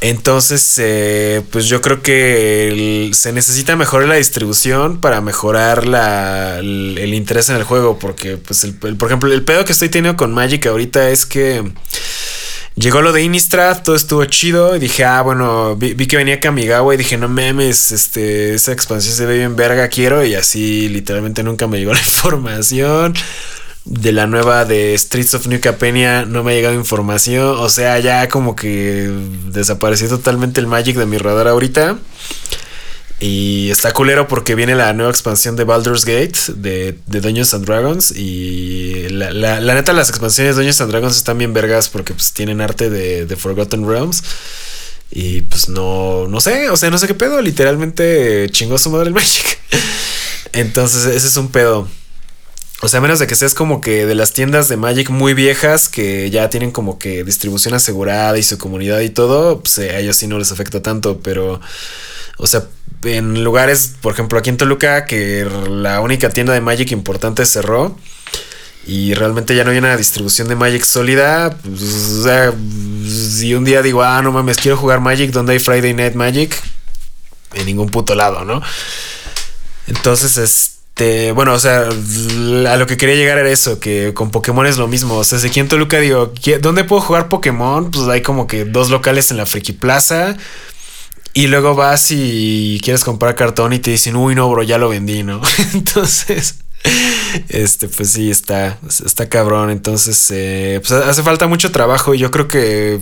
Entonces, 0.06 0.78
eh, 0.82 1.42
pues 1.50 1.66
yo 1.66 1.80
creo 1.80 2.02
que 2.02 3.10
se 3.14 3.32
necesita 3.32 3.74
mejorar 3.74 4.06
la 4.06 4.16
distribución 4.16 5.00
para 5.00 5.22
mejorar 5.22 5.86
la, 5.86 6.58
el, 6.58 7.14
interés 7.14 7.48
en 7.48 7.56
el 7.56 7.64
juego. 7.64 7.98
Porque, 7.98 8.36
pues, 8.36 8.64
el, 8.64 8.74
por 8.74 9.08
ejemplo, 9.08 9.32
el 9.32 9.44
pedo 9.44 9.64
que 9.64 9.72
estoy 9.72 9.88
teniendo 9.88 10.18
con 10.18 10.34
Magic 10.34 10.66
ahorita 10.66 11.08
es 11.08 11.24
que 11.24 11.64
Llegó 12.76 13.02
lo 13.02 13.12
de 13.12 13.22
Innistrad, 13.22 13.82
todo 13.82 13.94
estuvo 13.96 14.24
chido. 14.26 14.76
Y 14.76 14.80
dije, 14.80 15.04
ah, 15.04 15.22
bueno, 15.22 15.74
vi, 15.76 15.94
que 15.94 16.18
venía 16.18 16.38
Kamigawa 16.38 16.92
y 16.92 16.98
dije, 16.98 17.16
no 17.16 17.30
memes, 17.30 17.90
este, 17.90 18.54
esa 18.54 18.72
expansión 18.72 19.14
se 19.14 19.24
ve 19.24 19.38
bien 19.38 19.56
verga, 19.56 19.88
quiero. 19.88 20.22
Y 20.22 20.34
así 20.34 20.90
literalmente 20.90 21.42
nunca 21.42 21.66
me 21.66 21.78
llegó 21.78 21.94
la 21.94 22.00
información. 22.04 23.14
De 23.84 24.12
la 24.12 24.26
nueva 24.26 24.64
de 24.64 24.96
Streets 24.96 25.34
of 25.34 25.46
New 25.46 25.60
Capenia 25.60 26.24
no 26.24 26.42
me 26.42 26.52
ha 26.52 26.54
llegado 26.54 26.74
información. 26.74 27.56
O 27.58 27.68
sea, 27.68 27.98
ya 27.98 28.28
como 28.28 28.56
que 28.56 29.10
desapareció 29.48 30.08
totalmente 30.08 30.60
el 30.60 30.66
Magic 30.66 30.96
de 30.96 31.06
mi 31.06 31.18
radar 31.18 31.48
ahorita. 31.48 31.98
Y 33.20 33.70
está 33.70 33.92
culero 33.92 34.26
porque 34.26 34.54
viene 34.54 34.74
la 34.74 34.92
nueva 34.92 35.10
expansión 35.10 35.54
de 35.56 35.64
Baldur's 35.64 36.04
Gate 36.04 36.34
de, 36.56 36.98
de 37.06 37.20
Dungeons 37.20 37.54
and 37.54 37.64
Dragons. 37.64 38.10
Y 38.10 39.08
la, 39.10 39.30
la, 39.32 39.74
neta, 39.74 39.92
las 39.92 40.08
expansiones 40.08 40.56
de 40.56 40.62
Dungeons 40.62 40.80
and 40.80 40.90
Dragons 40.90 41.16
están 41.16 41.38
bien 41.38 41.52
vergas 41.54 41.88
porque 41.88 42.12
pues 42.12 42.32
tienen 42.32 42.60
arte 42.60 42.90
de, 42.90 43.26
de, 43.26 43.36
Forgotten 43.36 43.88
Realms. 43.88 44.22
Y 45.10 45.42
pues 45.42 45.68
no, 45.68 46.26
no 46.28 46.40
sé, 46.40 46.70
o 46.70 46.76
sea, 46.76 46.90
no 46.90 46.98
sé 46.98 47.06
qué 47.06 47.14
pedo. 47.14 47.40
Literalmente 47.40 48.48
chingó 48.50 48.78
su 48.78 48.90
madre 48.90 49.08
el 49.08 49.14
Magic. 49.14 49.58
Entonces, 50.52 51.06
ese 51.06 51.26
es 51.28 51.36
un 51.36 51.50
pedo. 51.50 51.88
O 52.80 52.88
sea, 52.88 53.00
menos 53.00 53.18
de 53.18 53.26
que 53.26 53.34
seas 53.34 53.54
como 53.54 53.80
que 53.80 54.04
de 54.04 54.14
las 54.14 54.32
tiendas 54.32 54.68
de 54.68 54.76
Magic 54.76 55.08
muy 55.08 55.32
viejas 55.32 55.88
que 55.88 56.28
ya 56.30 56.50
tienen 56.50 56.70
como 56.70 56.98
que 56.98 57.24
distribución 57.24 57.74
asegurada 57.74 58.36
y 58.36 58.42
su 58.42 58.58
comunidad 58.58 59.00
y 59.00 59.10
todo, 59.10 59.60
pues 59.60 59.78
a 59.78 59.98
ellos 59.98 60.16
sí 60.16 60.26
no 60.26 60.38
les 60.38 60.52
afecta 60.52 60.82
tanto, 60.82 61.20
pero, 61.20 61.60
o 62.36 62.46
sea, 62.46 62.64
en 63.04 63.44
lugares, 63.44 63.94
por 64.00 64.12
ejemplo, 64.12 64.38
aquí 64.38 64.50
en 64.50 64.56
Toluca, 64.56 65.06
que 65.06 65.48
la 65.68 66.00
única 66.00 66.30
tienda 66.30 66.52
de 66.52 66.60
Magic 66.60 66.90
importante 66.90 67.46
cerró 67.46 67.96
y 68.86 69.14
realmente 69.14 69.54
ya 69.54 69.64
no 69.64 69.70
hay 69.70 69.78
una 69.78 69.96
distribución 69.96 70.48
de 70.48 70.56
Magic 70.56 70.82
sólida, 70.82 71.56
pues, 71.62 71.82
o 71.82 72.22
sea, 72.24 72.52
si 73.08 73.54
un 73.54 73.64
día 73.64 73.82
digo, 73.82 74.02
ah, 74.02 74.20
no 74.20 74.32
mames, 74.32 74.58
quiero 74.58 74.76
jugar 74.76 75.00
Magic, 75.00 75.30
donde 75.30 75.54
hay 75.54 75.58
Friday 75.58 75.94
Night 75.94 76.14
Magic? 76.14 76.60
En 77.54 77.66
ningún 77.66 77.88
puto 77.88 78.14
lado, 78.14 78.44
¿no? 78.44 78.60
Entonces, 79.86 80.36
este, 80.36 80.73
bueno, 81.34 81.54
o 81.54 81.58
sea, 81.58 81.88
a 81.88 82.76
lo 82.76 82.86
que 82.86 82.96
quería 82.96 83.16
llegar 83.16 83.38
era 83.38 83.50
eso, 83.50 83.80
que 83.80 84.12
con 84.14 84.30
Pokémon 84.30 84.66
es 84.66 84.76
lo 84.76 84.86
mismo. 84.86 85.16
O 85.16 85.24
sea, 85.24 85.38
si 85.38 85.48
aquí 85.48 85.60
en 85.60 85.68
Toluca 85.68 85.98
digo, 85.98 86.32
¿dónde 86.60 86.84
puedo 86.84 87.02
jugar 87.02 87.28
Pokémon? 87.28 87.90
Pues 87.90 88.06
hay 88.08 88.22
como 88.22 88.46
que 88.46 88.64
dos 88.64 88.90
locales 88.90 89.30
en 89.30 89.36
la 89.36 89.46
Friki 89.46 89.72
Plaza, 89.72 90.36
y 91.36 91.48
luego 91.48 91.74
vas 91.74 92.12
y 92.12 92.80
quieres 92.82 93.02
comprar 93.02 93.34
cartón 93.34 93.72
y 93.72 93.80
te 93.80 93.90
dicen, 93.90 94.14
uy, 94.14 94.36
no, 94.36 94.48
bro, 94.48 94.62
ya 94.62 94.78
lo 94.78 94.88
vendí, 94.88 95.24
¿no? 95.24 95.42
Entonces, 95.74 96.60
este, 97.48 97.88
pues 97.88 98.10
sí, 98.10 98.30
está, 98.30 98.78
está 99.04 99.28
cabrón. 99.28 99.70
Entonces, 99.70 100.30
eh, 100.30 100.80
pues 100.80 100.92
hace 100.92 101.22
falta 101.22 101.46
mucho 101.46 101.72
trabajo 101.72 102.14
y 102.14 102.18
yo 102.18 102.30
creo 102.30 102.48
que 102.48 103.00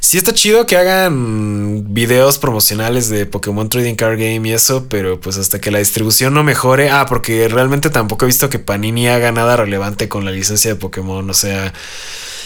sí 0.00 0.18
está 0.18 0.32
chido 0.32 0.66
que 0.66 0.76
hagan 0.76 1.92
videos 1.94 2.38
promocionales 2.38 3.08
de 3.08 3.26
Pokémon 3.26 3.68
Trading 3.68 3.94
Card 3.94 4.18
Game 4.18 4.48
y 4.48 4.52
eso, 4.52 4.86
pero 4.88 5.20
pues 5.20 5.38
hasta 5.38 5.60
que 5.60 5.70
la 5.70 5.78
distribución 5.78 6.34
no 6.34 6.44
mejore. 6.44 6.90
Ah, 6.90 7.06
porque 7.08 7.48
realmente 7.48 7.90
tampoco 7.90 8.24
he 8.24 8.26
visto 8.26 8.50
que 8.50 8.58
Panini 8.58 9.08
haga 9.08 9.32
nada 9.32 9.56
relevante 9.56 10.08
con 10.08 10.24
la 10.24 10.30
licencia 10.30 10.70
de 10.70 10.76
Pokémon. 10.76 11.28
O 11.28 11.34
sea, 11.34 11.72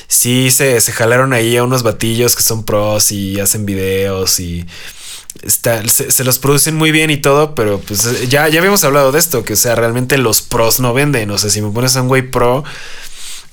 sí 0.08 0.50
se, 0.50 0.80
se 0.80 0.92
jalaron 0.92 1.32
ahí 1.32 1.56
a 1.56 1.64
unos 1.64 1.82
batillos 1.82 2.36
que 2.36 2.42
son 2.42 2.64
pros 2.64 3.12
y 3.12 3.40
hacen 3.40 3.64
videos 3.66 4.40
y 4.40 4.66
se, 5.46 6.24
los 6.24 6.38
producen 6.38 6.76
muy 6.76 6.90
bien 6.90 7.10
y 7.10 7.16
todo, 7.16 7.54
pero 7.54 7.80
pues 7.80 8.28
ya, 8.28 8.48
ya 8.48 8.58
habíamos 8.58 8.84
hablado 8.84 9.12
de 9.12 9.18
esto, 9.18 9.44
que 9.44 9.54
o 9.54 9.56
sea, 9.56 9.74
realmente 9.74 10.18
los 10.18 10.42
pros 10.42 10.80
no 10.80 10.92
venden. 10.92 11.30
O 11.30 11.38
sea, 11.38 11.50
si 11.50 11.62
me 11.62 11.70
pones 11.70 11.96
a 11.96 12.02
un 12.02 12.08
güey 12.08 12.22
pro 12.22 12.64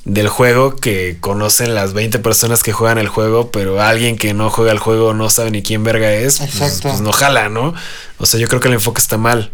del 0.06 0.30
juego 0.30 0.76
que 0.76 1.18
conocen 1.20 1.76
las 1.76 1.94
20 1.94 2.20
personas 2.20 2.64
que 2.64 2.72
juegan 2.72 2.98
el 2.98 3.10
juego, 3.10 3.52
pero 3.52 3.82
alguien 3.82 4.18
que 4.18 4.34
no 4.34 4.50
juega 4.50 4.72
el 4.72 4.80
juego 4.80 5.14
no 5.14 5.30
sabe 5.30 5.52
ni 5.52 5.64
quién 5.64 5.84
verga 5.84 6.14
es, 6.14 6.40
pues, 6.58 6.80
pues, 6.82 7.02
no 7.02 7.12
jala, 7.12 7.50
¿no? 7.50 7.74
O 8.18 8.26
sea, 8.26 8.40
yo 8.40 8.48
creo 8.48 8.62
que 8.62 8.70
el 8.70 8.76
enfoque 8.76 9.02
está 9.02 9.18
mal. 9.18 9.52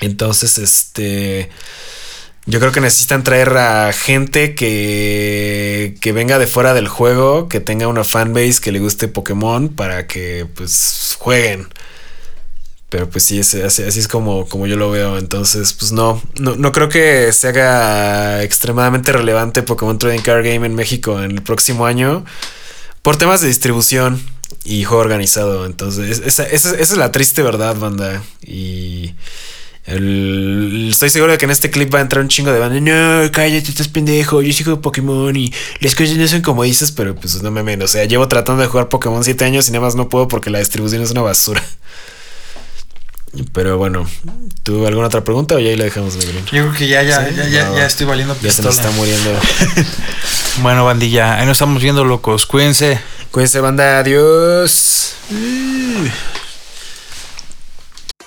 Entonces, 0.00 0.58
este... 0.58 1.50
Yo 2.44 2.58
creo 2.58 2.72
que 2.72 2.80
necesitan 2.80 3.22
traer 3.22 3.50
a 3.50 3.92
gente 3.92 4.56
que, 4.56 5.94
que 6.00 6.12
venga 6.12 6.40
de 6.40 6.48
fuera 6.48 6.74
del 6.74 6.88
juego, 6.88 7.48
que 7.48 7.60
tenga 7.60 7.86
una 7.86 8.02
fanbase 8.02 8.60
que 8.60 8.72
le 8.72 8.80
guste 8.80 9.06
Pokémon 9.06 9.68
para 9.68 10.08
que 10.08 10.46
pues 10.56 11.16
jueguen. 11.20 11.68
Pero 12.88 13.08
pues 13.08 13.24
sí, 13.24 13.40
así, 13.40 13.82
es 13.82 14.08
como, 14.08 14.46
como 14.48 14.66
yo 14.66 14.76
lo 14.76 14.90
veo. 14.90 15.18
Entonces, 15.18 15.72
pues 15.72 15.92
no, 15.92 16.20
no, 16.34 16.56
no 16.56 16.72
creo 16.72 16.88
que 16.88 17.32
se 17.32 17.48
haga 17.48 18.42
extremadamente 18.42 19.12
relevante 19.12 19.62
Pokémon 19.62 19.98
Trading 19.98 20.20
Card 20.20 20.44
Game 20.44 20.66
en 20.66 20.74
México 20.74 21.22
en 21.22 21.30
el 21.30 21.42
próximo 21.42 21.86
año. 21.86 22.24
Por 23.02 23.16
temas 23.16 23.40
de 23.40 23.48
distribución 23.48 24.20
y 24.64 24.82
juego 24.84 25.00
organizado. 25.00 25.64
Entonces, 25.64 26.20
esa 26.26 26.44
es 26.44 26.96
la 26.96 27.12
triste 27.12 27.42
verdad, 27.42 27.76
banda. 27.76 28.22
Y 28.44 29.14
estoy 29.84 31.10
seguro 31.10 31.32
de 31.32 31.38
que 31.38 31.44
en 31.44 31.50
este 31.50 31.70
clip 31.70 31.92
va 31.92 31.98
a 31.98 32.02
entrar 32.02 32.22
un 32.22 32.28
chingo 32.28 32.52
de 32.52 32.58
banda. 32.58 32.80
No, 32.80 33.30
cállate, 33.32 33.70
estás 33.70 33.88
pendejo. 33.88 34.42
Yo 34.42 34.52
sigo 34.52 34.80
Pokémon 34.80 35.34
y 35.34 35.52
las 35.80 35.94
cosas 35.94 36.16
no 36.16 36.26
son 36.28 36.42
como 36.42 36.62
dices, 36.62 36.92
pero 36.92 37.14
pues 37.14 37.42
no 37.42 37.50
me 37.50 37.62
menos. 37.62 37.90
O 37.90 37.92
sea, 37.92 38.04
llevo 38.04 38.28
tratando 38.28 38.62
de 38.62 38.68
jugar 38.68 38.88
Pokémon 38.88 39.24
7 39.24 39.44
años 39.44 39.68
y 39.68 39.72
nada 39.72 39.84
más 39.84 39.94
no 39.94 40.08
puedo 40.08 40.28
porque 40.28 40.50
la 40.50 40.58
distribución 40.58 41.02
es 41.02 41.10
una 41.10 41.22
basura. 41.22 41.62
Pero 43.54 43.78
bueno, 43.78 44.06
¿tú 44.62 44.86
alguna 44.86 45.06
otra 45.06 45.24
pregunta 45.24 45.54
o 45.54 45.58
ya 45.58 45.70
ahí 45.70 45.76
la 45.76 45.84
dejamos, 45.84 46.18
Yo 46.18 46.42
creo 46.50 46.72
que 46.74 46.86
ya, 46.86 47.02
ya, 47.02 47.30
ya, 47.30 47.48
ya, 47.48 47.86
estoy 47.86 48.04
valiendo 48.04 48.34
pistola. 48.34 48.52
Ya 48.52 48.56
se 48.56 48.62
nos 48.62 48.76
está 48.76 48.90
muriendo. 48.90 49.30
bueno, 50.62 50.84
bandilla, 50.84 51.38
ahí 51.38 51.46
nos 51.46 51.56
estamos 51.56 51.82
viendo, 51.82 52.04
locos. 52.04 52.44
Cuídense. 52.44 53.00
Cuídense, 53.30 53.60
banda. 53.60 54.00
Adiós. 54.00 55.14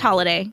holiday. 0.00 0.50